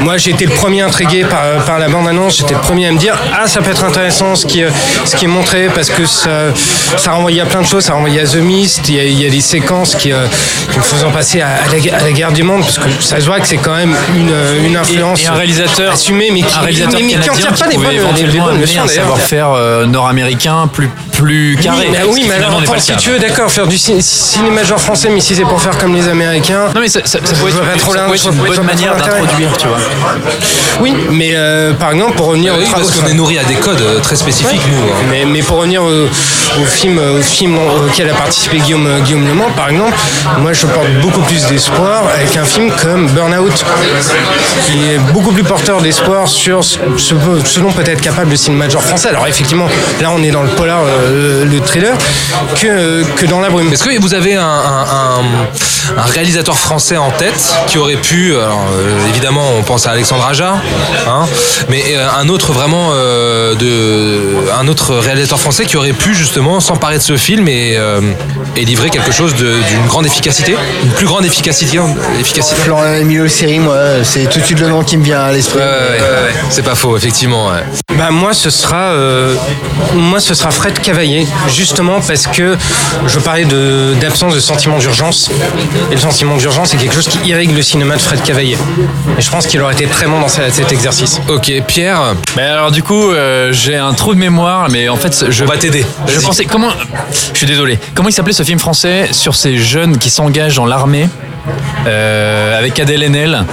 Moi, 0.00 0.16
j'ai 0.18 0.30
été 0.30 0.46
le 0.46 0.52
premier 0.52 0.82
intrigué 0.82 1.24
par, 1.24 1.42
par 1.64 1.78
la 1.78 1.88
bande-annonce. 1.88 2.38
J'étais 2.38 2.54
le 2.54 2.60
premier 2.60 2.86
à 2.88 2.92
me 2.92 2.98
dire 2.98 3.14
ah 3.34 3.46
ça 3.46 3.60
peut 3.60 3.70
être 3.70 3.84
intéressant 3.84 4.34
ce 4.34 4.46
qui, 4.46 4.60
est- 4.60 4.70
ce 5.04 5.16
qui 5.16 5.24
est 5.24 5.28
montré 5.28 5.68
parce 5.74 5.90
que 5.90 6.04
ça, 6.06 6.30
ça 6.96 7.12
renvoyait 7.26 7.40
à 7.42 7.46
plein 7.46 7.62
de 7.62 7.66
choses. 7.66 7.84
Ça 7.84 7.94
à 8.20 8.24
The 8.24 8.36
Mist. 8.36 8.88
Il 8.88 8.94
y 8.94 9.00
a, 9.00 9.04
il 9.04 9.20
y 9.20 9.26
a 9.26 9.30
des 9.30 9.40
séquences 9.40 9.96
qui, 9.96 10.12
euh, 10.12 10.26
qui 10.70 10.78
me 10.78 10.82
faisaient 10.82 11.06
passer 11.12 11.40
à, 11.40 11.48
à 11.48 11.66
la, 11.66 11.96
à 11.98 12.02
la 12.04 12.12
guerre 12.12 12.30
du 12.32 12.44
monde 12.44 12.60
parce 12.62 12.78
que 12.78 12.88
ça 13.00 13.18
se 13.20 13.26
voit 13.26 13.40
que 13.40 13.48
c'est 13.48 13.56
quand 13.56 13.74
même 13.74 13.96
une, 14.16 14.30
euh, 14.30 14.64
une 14.64 14.76
influence 14.76 15.20
Et, 15.20 15.24
et 15.24 15.26
un 15.28 15.32
réalisateur, 15.34 15.92
assumée, 15.92 16.30
mais 16.32 16.42
qui, 16.42 16.56
un 16.56 16.60
réalisateur 16.60 17.00
mais, 17.00 17.06
mais 17.16 17.20
qui 17.20 17.30
en 17.30 17.34
tire 17.34 17.52
pas 17.54 17.66
des 17.66 17.76
bonnes, 17.76 18.14
des- 18.14 18.38
bonnes 18.38 18.60
leçons 18.60 18.80
un 18.82 18.86
savoir-faire 18.86 19.50
euh, 19.50 19.86
nord-américain 19.86 20.68
plus 20.72 20.88
plus 21.16 21.56
carré. 21.60 21.86
Oui, 21.88 21.92
mais, 21.92 22.04
oui, 22.06 22.30
alors, 22.36 22.60
attends, 22.60 22.74
le 22.74 22.80
si 22.80 22.92
cas. 22.92 22.96
tu 22.98 23.10
veux, 23.10 23.18
d'accord, 23.18 23.50
faire 23.50 23.66
du 23.66 23.78
ci- 23.78 24.00
cinéma 24.02 24.62
genre 24.62 24.80
français, 24.80 25.08
mais 25.10 25.20
si 25.20 25.34
c'est 25.34 25.42
pour 25.44 25.60
faire 25.60 25.76
comme 25.78 25.94
les 25.94 26.08
Américains. 26.08 26.66
Non 26.74 26.80
mais 26.80 26.88
ça, 26.88 27.00
ça, 27.04 27.18
ça 27.24 27.34
peut 27.34 27.48
être, 27.48 27.54
ça 27.54 27.74
être 27.74 28.16
je 28.16 28.28
une 28.30 28.36
bonne 28.36 28.62
manière 28.66 28.96
d'introduire, 28.96 29.56
tu 29.56 29.66
vois. 29.66 29.78
Oui, 30.80 30.94
mais 31.10 31.30
euh, 31.34 31.72
par 31.74 31.92
exemple, 31.92 32.14
pour 32.16 32.26
revenir 32.26 32.54
Oui, 32.58 32.64
au 32.68 32.70
parce 32.76 32.90
qu'on 32.92 33.06
est 33.06 33.14
nourri 33.14 33.38
à 33.38 33.44
des 33.44 33.54
codes 33.54 33.80
euh, 33.80 34.00
très 34.00 34.16
spécifiques, 34.16 34.60
nous. 34.70 34.76
hein. 34.78 35.06
Mais, 35.10 35.24
mais 35.24 35.42
pour 35.42 35.58
revenir 35.58 35.82
au, 35.82 36.04
au 36.60 36.64
film, 36.64 36.98
au 36.98 37.22
film 37.22 37.56
auquel 37.58 38.10
a 38.10 38.14
participé 38.14 38.58
Guillaume, 38.58 38.88
Guillaume 39.04 39.26
Le 39.26 39.34
Mans, 39.34 39.50
par 39.56 39.70
exemple, 39.70 39.94
moi 40.40 40.52
je 40.52 40.66
porte 40.66 40.90
beaucoup 41.00 41.20
plus 41.22 41.46
d'espoir 41.46 42.02
avec 42.14 42.36
un 42.36 42.44
film 42.44 42.70
comme 42.82 43.06
Burnout, 43.08 43.64
qui 44.66 44.90
est 44.90 44.98
beaucoup 45.12 45.32
plus 45.32 45.44
porteur 45.44 45.80
d'espoir 45.80 46.28
sur 46.28 46.62
ce, 46.64 46.78
ce, 46.98 47.14
ce 47.44 47.60
dont 47.60 47.70
peut 47.72 47.82
être 47.86 48.00
capable 48.00 48.30
le 48.30 48.36
cinéma 48.36 48.66
de 48.66 48.72
genre 48.72 48.82
français. 48.82 49.08
Alors 49.08 49.26
effectivement, 49.26 49.68
là 50.00 50.10
on 50.14 50.22
est 50.22 50.30
dans 50.30 50.42
le 50.42 50.48
polar, 50.50 50.80
euh, 50.84 51.05
le 51.10 51.60
thriller, 51.60 51.96
que, 52.60 53.02
que 53.16 53.26
dans 53.26 53.40
la 53.40 53.50
brume. 53.50 53.72
Est-ce 53.72 53.84
que 53.84 54.00
vous 54.00 54.14
avez 54.14 54.34
un, 54.34 54.42
un- 54.42 54.86
un- 55.20 55.96
un 55.98 56.02
réalisateur 56.02 56.58
français 56.58 56.96
en 56.96 57.10
tête 57.12 57.54
qui 57.68 57.78
aurait 57.78 57.94
pu, 57.96 58.34
alors, 58.34 58.64
euh, 58.74 59.08
évidemment 59.10 59.44
on 59.56 59.62
pense 59.62 59.86
à 59.86 59.90
Alexandre 59.92 60.26
Aja, 60.26 60.54
hein, 61.08 61.26
mais 61.68 61.82
euh, 61.94 62.08
un 62.18 62.28
autre 62.28 62.52
vraiment 62.52 62.90
euh, 62.92 63.54
de, 63.54 64.50
un 64.58 64.66
autre 64.66 64.94
réalisateur 64.96 65.38
français 65.38 65.64
qui 65.64 65.76
aurait 65.76 65.92
pu 65.92 66.14
justement 66.14 66.58
s'emparer 66.60 66.96
de 66.98 67.02
ce 67.02 67.16
film 67.16 67.46
et, 67.46 67.74
euh, 67.76 68.00
et 68.56 68.64
livrer 68.64 68.90
quelque 68.90 69.12
chose 69.12 69.34
d'une 69.34 69.86
grande 69.86 70.06
efficacité, 70.06 70.56
une 70.82 70.90
plus 70.90 71.06
grande 71.06 71.24
efficacité, 71.24 71.78
efficacité. 72.18 72.56
Florian 72.62 72.94
Emilio 72.94 73.28
Série, 73.28 73.60
moi, 73.60 73.76
c'est 74.02 74.28
tout 74.28 74.40
de 74.40 74.44
suite 74.44 74.60
le 74.60 74.68
nom 74.68 74.82
qui 74.82 74.96
me 74.96 75.04
vient 75.04 75.20
à 75.20 75.32
l'esprit. 75.32 75.58
Ouais, 75.58 75.64
ouais, 75.64 76.00
ouais, 76.00 76.00
ouais. 76.00 76.34
c'est 76.50 76.62
pas 76.64 76.74
faux, 76.74 76.96
effectivement. 76.96 77.48
ouais. 77.48 77.62
Bah 77.96 78.10
moi 78.10 78.34
ce 78.34 78.50
sera 78.50 78.90
euh, 78.92 79.34
moi 79.94 80.20
ce 80.20 80.34
sera 80.34 80.50
Fred 80.50 80.78
Justement 81.48 82.00
parce 82.00 82.26
que 82.26 82.56
je 83.06 83.18
parlais 83.18 83.44
de 83.44 83.94
d'absence 84.00 84.34
de 84.34 84.40
sentiment 84.40 84.78
d'urgence 84.78 85.30
et 85.90 85.94
le 85.94 86.00
sentiment 86.00 86.36
d'urgence 86.36 86.70
c'est 86.70 86.76
quelque 86.78 86.94
chose 86.94 87.08
qui 87.08 87.18
irrigue 87.28 87.54
le 87.54 87.62
cinéma 87.62 87.96
de 87.96 88.00
Fred 88.00 88.22
Cavaillé 88.22 88.56
et 89.18 89.20
je 89.20 89.30
pense 89.30 89.46
qu'il 89.46 89.60
aurait 89.60 89.74
été 89.74 89.86
très 89.86 90.06
bon 90.06 90.20
dans 90.20 90.28
ce- 90.28 90.48
cet 90.50 90.72
exercice. 90.72 91.20
Ok, 91.28 91.52
Pierre, 91.66 92.14
Mais 92.36 92.42
alors 92.42 92.70
du 92.70 92.82
coup, 92.82 93.10
euh, 93.10 93.52
j'ai 93.52 93.76
un 93.76 93.92
trou 93.92 94.14
de 94.14 94.18
mémoire, 94.18 94.68
mais 94.70 94.88
en 94.88 94.96
fait, 94.96 95.26
je 95.28 95.44
on 95.44 95.46
va 95.46 95.56
t'aider. 95.58 95.84
Je 96.06 96.20
pensais 96.20 96.44
comment 96.44 96.70
Je 97.32 97.36
suis 97.38 97.46
désolé. 97.46 97.78
Comment 97.94 98.08
il 98.08 98.12
s'appelait 98.12 98.32
ce 98.32 98.42
film 98.42 98.58
français 98.58 99.08
sur 99.12 99.34
ces 99.34 99.56
jeunes 99.58 99.98
qui 99.98 100.10
s'engagent 100.10 100.56
dans 100.56 100.66
l'armée? 100.66 101.08
Euh, 101.86 102.58
avec 102.58 102.78
Adèle 102.80 103.02
Haenel 103.04 103.44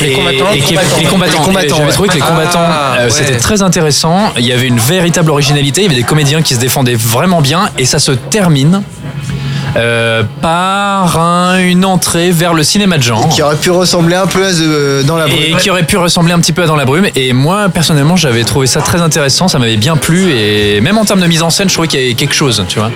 Les 0.00 0.08
et, 0.08 0.12
combattants 0.12 0.52
et 0.54 0.60
Combattants. 0.60 0.96
les 0.98 1.04
combattants. 1.06 1.38
Les 1.40 1.44
combattants, 1.46 1.76
J'avais 1.78 1.92
trouvé 1.92 2.08
que 2.08 2.14
les 2.14 2.20
combattants, 2.20 2.60
Ah, 2.62 2.96
euh, 3.00 3.04
ouais. 3.04 3.10
c'était 3.10 3.36
très 3.38 3.62
intéressant. 3.62 4.32
Il 4.38 4.46
y 4.46 4.52
avait 4.52 4.66
une 4.68 4.78
véritable 4.80 5.30
originalité. 5.30 5.80
Il 5.82 5.84
y 5.84 5.86
avait 5.88 5.96
des 5.96 6.02
comédiens 6.06 6.42
qui 6.42 6.54
se 6.54 6.60
défendaient 6.60 6.94
vraiment 6.94 7.40
bien, 7.40 7.68
et 7.78 7.84
ça 7.86 7.98
se 7.98 8.12
termine. 8.12 8.82
euh, 9.76 10.22
par 10.40 11.18
un- 11.20 11.58
une 11.58 11.84
entrée 11.84 12.30
vers 12.30 12.54
le 12.54 12.62
cinéma 12.64 12.96
de 12.96 13.02
genre 13.02 13.28
Qui 13.28 13.42
aurait 13.42 13.54
pu 13.54 13.70
ressembler 13.70 14.16
un 14.16 14.26
peu 14.26 14.44
à 14.46 14.50
The- 14.50 15.04
dans 15.06 15.18
la 15.18 15.26
et 15.28 15.30
brume. 15.50 15.58
qui 15.58 15.68
aurait 15.70 15.82
pu 15.84 15.98
ressembler 15.98 16.32
un 16.32 16.38
petit 16.40 16.54
peu 16.54 16.62
à 16.62 16.66
Dans 16.66 16.74
la 16.74 16.86
brume. 16.86 17.06
Et 17.14 17.34
moi, 17.34 17.68
personnellement, 17.68 18.16
j'avais 18.16 18.44
trouvé 18.44 18.66
ça 18.66 18.80
très 18.80 19.02
intéressant, 19.02 19.46
ça 19.46 19.58
m'avait 19.58 19.76
bien 19.76 19.96
plu. 19.98 20.32
Et 20.32 20.80
même 20.80 20.96
en 20.96 21.04
termes 21.04 21.20
de 21.20 21.26
mise 21.26 21.42
en 21.42 21.50
scène, 21.50 21.68
je 21.68 21.74
trouvais 21.74 21.86
qu'il 21.86 22.00
y 22.00 22.04
avait 22.04 22.14
quelque 22.14 22.34
chose, 22.34 22.64
tu 22.66 22.78
vois. 22.78 22.90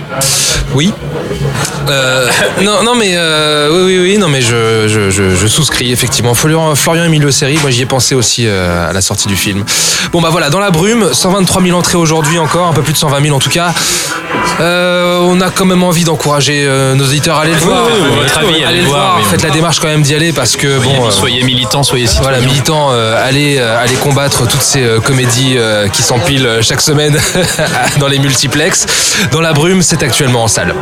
Oui. 0.74 0.92
Euh, 1.88 2.28
non, 2.62 2.82
non, 2.82 2.94
mais 2.94 3.12
euh, 3.14 3.68
oui, 3.72 3.98
oui, 3.98 3.98
oui, 4.12 4.18
non, 4.18 4.28
mais 4.28 4.40
je, 4.40 4.86
je, 4.88 5.10
je, 5.10 5.34
je 5.34 5.46
souscris 5.46 5.92
effectivement. 5.92 6.34
Florian, 6.34 6.74
Florian 6.74 7.04
Emilio 7.04 7.30
Série, 7.30 7.58
moi 7.60 7.70
j'y 7.70 7.82
ai 7.82 7.86
pensé 7.86 8.14
aussi 8.14 8.46
euh, 8.46 8.88
à 8.88 8.92
la 8.92 9.00
sortie 9.00 9.28
du 9.28 9.36
film. 9.36 9.64
Bon 10.12 10.20
bah 10.20 10.28
voilà, 10.30 10.50
dans 10.50 10.60
la 10.60 10.70
brume, 10.70 11.12
123 11.12 11.62
000 11.62 11.78
entrées 11.78 11.98
aujourd'hui 11.98 12.38
encore, 12.38 12.66
un 12.68 12.72
peu 12.72 12.82
plus 12.82 12.92
de 12.92 12.98
120 12.98 13.22
000 13.22 13.36
en 13.36 13.38
tout 13.38 13.50
cas. 13.50 13.72
Euh, 14.60 15.18
on 15.22 15.40
a 15.40 15.50
quand 15.50 15.64
même 15.64 15.82
envie 15.82 16.04
d'encourager 16.04 16.68
nos 16.94 17.04
auditeurs 17.04 17.38
à 17.38 17.42
aller 17.42 17.52
le 17.52 17.58
voir. 17.58 17.86
oui, 17.86 17.92
oui, 18.02 18.16
votre 18.22 18.38
avis, 18.38 18.64
allez 18.64 18.82
le 18.82 18.86
voir. 18.86 19.20
Faites 19.30 19.42
la 19.42 19.50
démarche 19.50 19.80
quand 19.80 19.88
même 19.88 20.02
d'y 20.02 20.14
aller 20.14 20.32
parce 20.32 20.56
que 20.56 20.78
bon. 20.78 21.10
soyez 21.10 21.42
militant, 21.42 21.82
soyez 21.82 22.06
citoyen. 22.06 22.30
voilà, 22.30 22.46
militants, 22.46 22.90
allez, 22.90 23.58
allez 23.58 23.94
combattre 23.94 24.46
toutes 24.46 24.62
ces 24.62 24.84
comédies 25.04 25.56
qui 25.92 26.02
s'empilent 26.02 26.58
chaque 26.60 26.80
semaine 26.80 27.18
dans 27.98 28.08
les 28.08 28.18
multiplex. 28.18 28.86
Dans 29.30 29.40
la 29.40 29.52
brume, 29.52 29.82
c'est 29.82 30.02
actuellement 30.02 30.44
en 30.44 30.48
salle. 30.48 30.74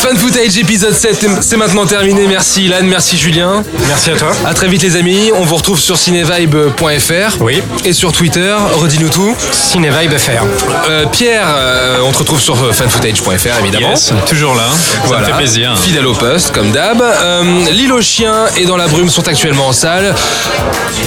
Fan 0.00 0.16
footage 0.16 0.56
épisode 0.56 0.94
7, 0.94 1.26
c'est 1.42 1.56
maintenant 1.58 1.84
terminé. 1.84 2.26
Merci 2.26 2.64
Ilan, 2.64 2.78
merci 2.84 3.18
Julien. 3.18 3.62
Merci 3.86 4.10
à 4.10 4.16
toi. 4.16 4.32
À 4.46 4.54
très 4.54 4.66
vite 4.66 4.82
les 4.82 4.96
amis. 4.96 5.30
On 5.36 5.44
vous 5.44 5.56
retrouve 5.56 5.78
sur 5.78 5.98
cinevibe.fr. 5.98 7.36
Oui. 7.40 7.60
Et 7.84 7.92
sur 7.92 8.10
Twitter, 8.10 8.54
redis-nous 8.80 9.10
tout. 9.10 9.34
Cinévibe 9.52 10.16
FR. 10.16 10.42
Euh, 10.88 11.04
Pierre, 11.12 11.46
euh, 11.54 11.98
on 12.02 12.12
te 12.12 12.18
retrouve 12.18 12.40
sur 12.40 12.54
euh, 12.62 12.72
fanfootage.fr 12.72 13.58
évidemment. 13.60 13.90
Yes, 13.90 14.12
toujours 14.26 14.54
là. 14.54 14.68
Ça 14.72 15.00
Voilà. 15.04 15.20
me 15.20 15.32
fait 15.32 15.36
plaisir. 15.38 15.76
Fidèle 15.78 16.06
au 16.06 16.14
poste, 16.14 16.52
comme 16.54 16.70
d'hab. 16.70 17.02
Euh, 17.02 17.42
L'île 17.70 17.92
aux 17.92 18.00
chiens 18.02 18.46
et 18.56 18.64
Dans 18.64 18.78
la 18.78 18.88
brume 18.88 19.10
sont 19.10 19.28
actuellement 19.28 19.68
en 19.68 19.72
salle. 19.72 20.14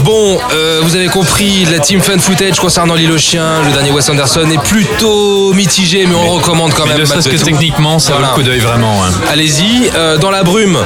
Bon, 0.03 0.39
vous 0.83 0.95
avez 0.95 1.07
compris, 1.07 1.65
la 1.65 1.79
team 1.79 1.99
fan 2.01 2.19
footage 2.19 2.59
concernant 2.59 2.93
L'île 2.93 3.11
aux 3.11 3.17
chiens, 3.17 3.63
le 3.65 3.71
dernier 3.71 3.89
Wes 3.91 4.07
Anderson 4.09 4.47
est 4.51 4.61
plutôt 4.61 5.51
mitigé, 5.53 6.05
mais 6.05 6.13
on 6.15 6.23
le 6.23 6.29
recommande 6.31 6.73
quand 6.73 6.83
Mais 6.85 6.91
même. 6.93 7.01
ne 7.01 7.05
serait-ce 7.05 7.29
que 7.29 7.37
tout. 7.37 7.45
techniquement, 7.45 7.97
ça 7.99 8.11
vaut 8.13 8.19
Voilà. 8.19 8.29
le 8.29 8.35
coup 8.35 8.43
d'œil 8.43 8.59
vraiment. 8.59 8.82
Allez-y. 9.31 9.89
Euh, 9.95 10.17
dans 10.17 10.31
la 10.31 10.43
brume, 10.43 10.77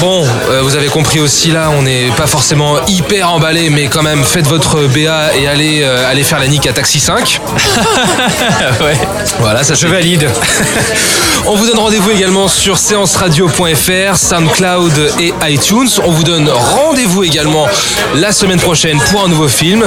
bon, 0.00 0.26
euh, 0.50 0.60
vous 0.62 0.76
avez 0.76 0.88
compris 0.88 1.20
aussi 1.20 1.50
là, 1.50 1.70
on 1.76 1.82
n'est 1.82 2.08
pas 2.16 2.26
forcément 2.26 2.76
hyper 2.86 3.30
emballé, 3.30 3.70
mais 3.70 3.86
quand 3.86 4.02
même, 4.02 4.22
faites 4.24 4.46
votre 4.46 4.82
BA 4.88 5.36
et 5.36 5.46
allez, 5.46 5.82
euh, 5.82 6.10
allez 6.10 6.24
faire 6.24 6.38
la 6.38 6.48
nique 6.48 6.66
à 6.66 6.72
Taxi 6.72 7.00
5. 7.00 7.40
ouais. 8.80 8.98
Voilà, 9.40 9.64
ça 9.64 9.74
Je 9.74 9.86
valide. 9.86 10.28
On 11.46 11.56
vous 11.56 11.66
donne 11.66 11.78
rendez-vous 11.78 12.10
également 12.10 12.48
sur 12.48 12.78
séanceradio.fr, 12.78 14.16
SoundCloud 14.16 15.12
et 15.20 15.34
iTunes. 15.42 15.88
On 16.04 16.10
vous 16.10 16.24
donne 16.24 16.48
rendez-vous 16.48 17.22
également 17.22 17.66
la 18.14 18.32
semaine 18.32 18.60
prochaine 18.60 18.98
pour 19.10 19.24
un 19.24 19.28
nouveau 19.28 19.48
film. 19.48 19.86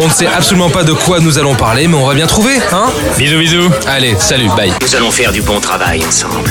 On 0.00 0.06
ne 0.06 0.12
sait 0.12 0.26
absolument 0.26 0.68
pas 0.68 0.84
de 0.84 0.92
quoi 0.92 1.20
nous 1.20 1.38
allons 1.38 1.54
parler, 1.54 1.88
mais 1.88 1.96
on 1.96 2.06
va 2.06 2.14
bien 2.14 2.26
trouver, 2.26 2.58
hein? 2.72 2.86
Bisous, 3.16 3.38
bisous. 3.38 3.70
Allez, 3.86 4.16
salut, 4.18 4.50
bye. 4.54 4.72
Nous 4.82 4.96
allons 4.96 5.10
faire 5.10 5.32
du 5.32 5.40
bon 5.40 5.60
travail 5.60 6.04
ensemble. 6.06 6.50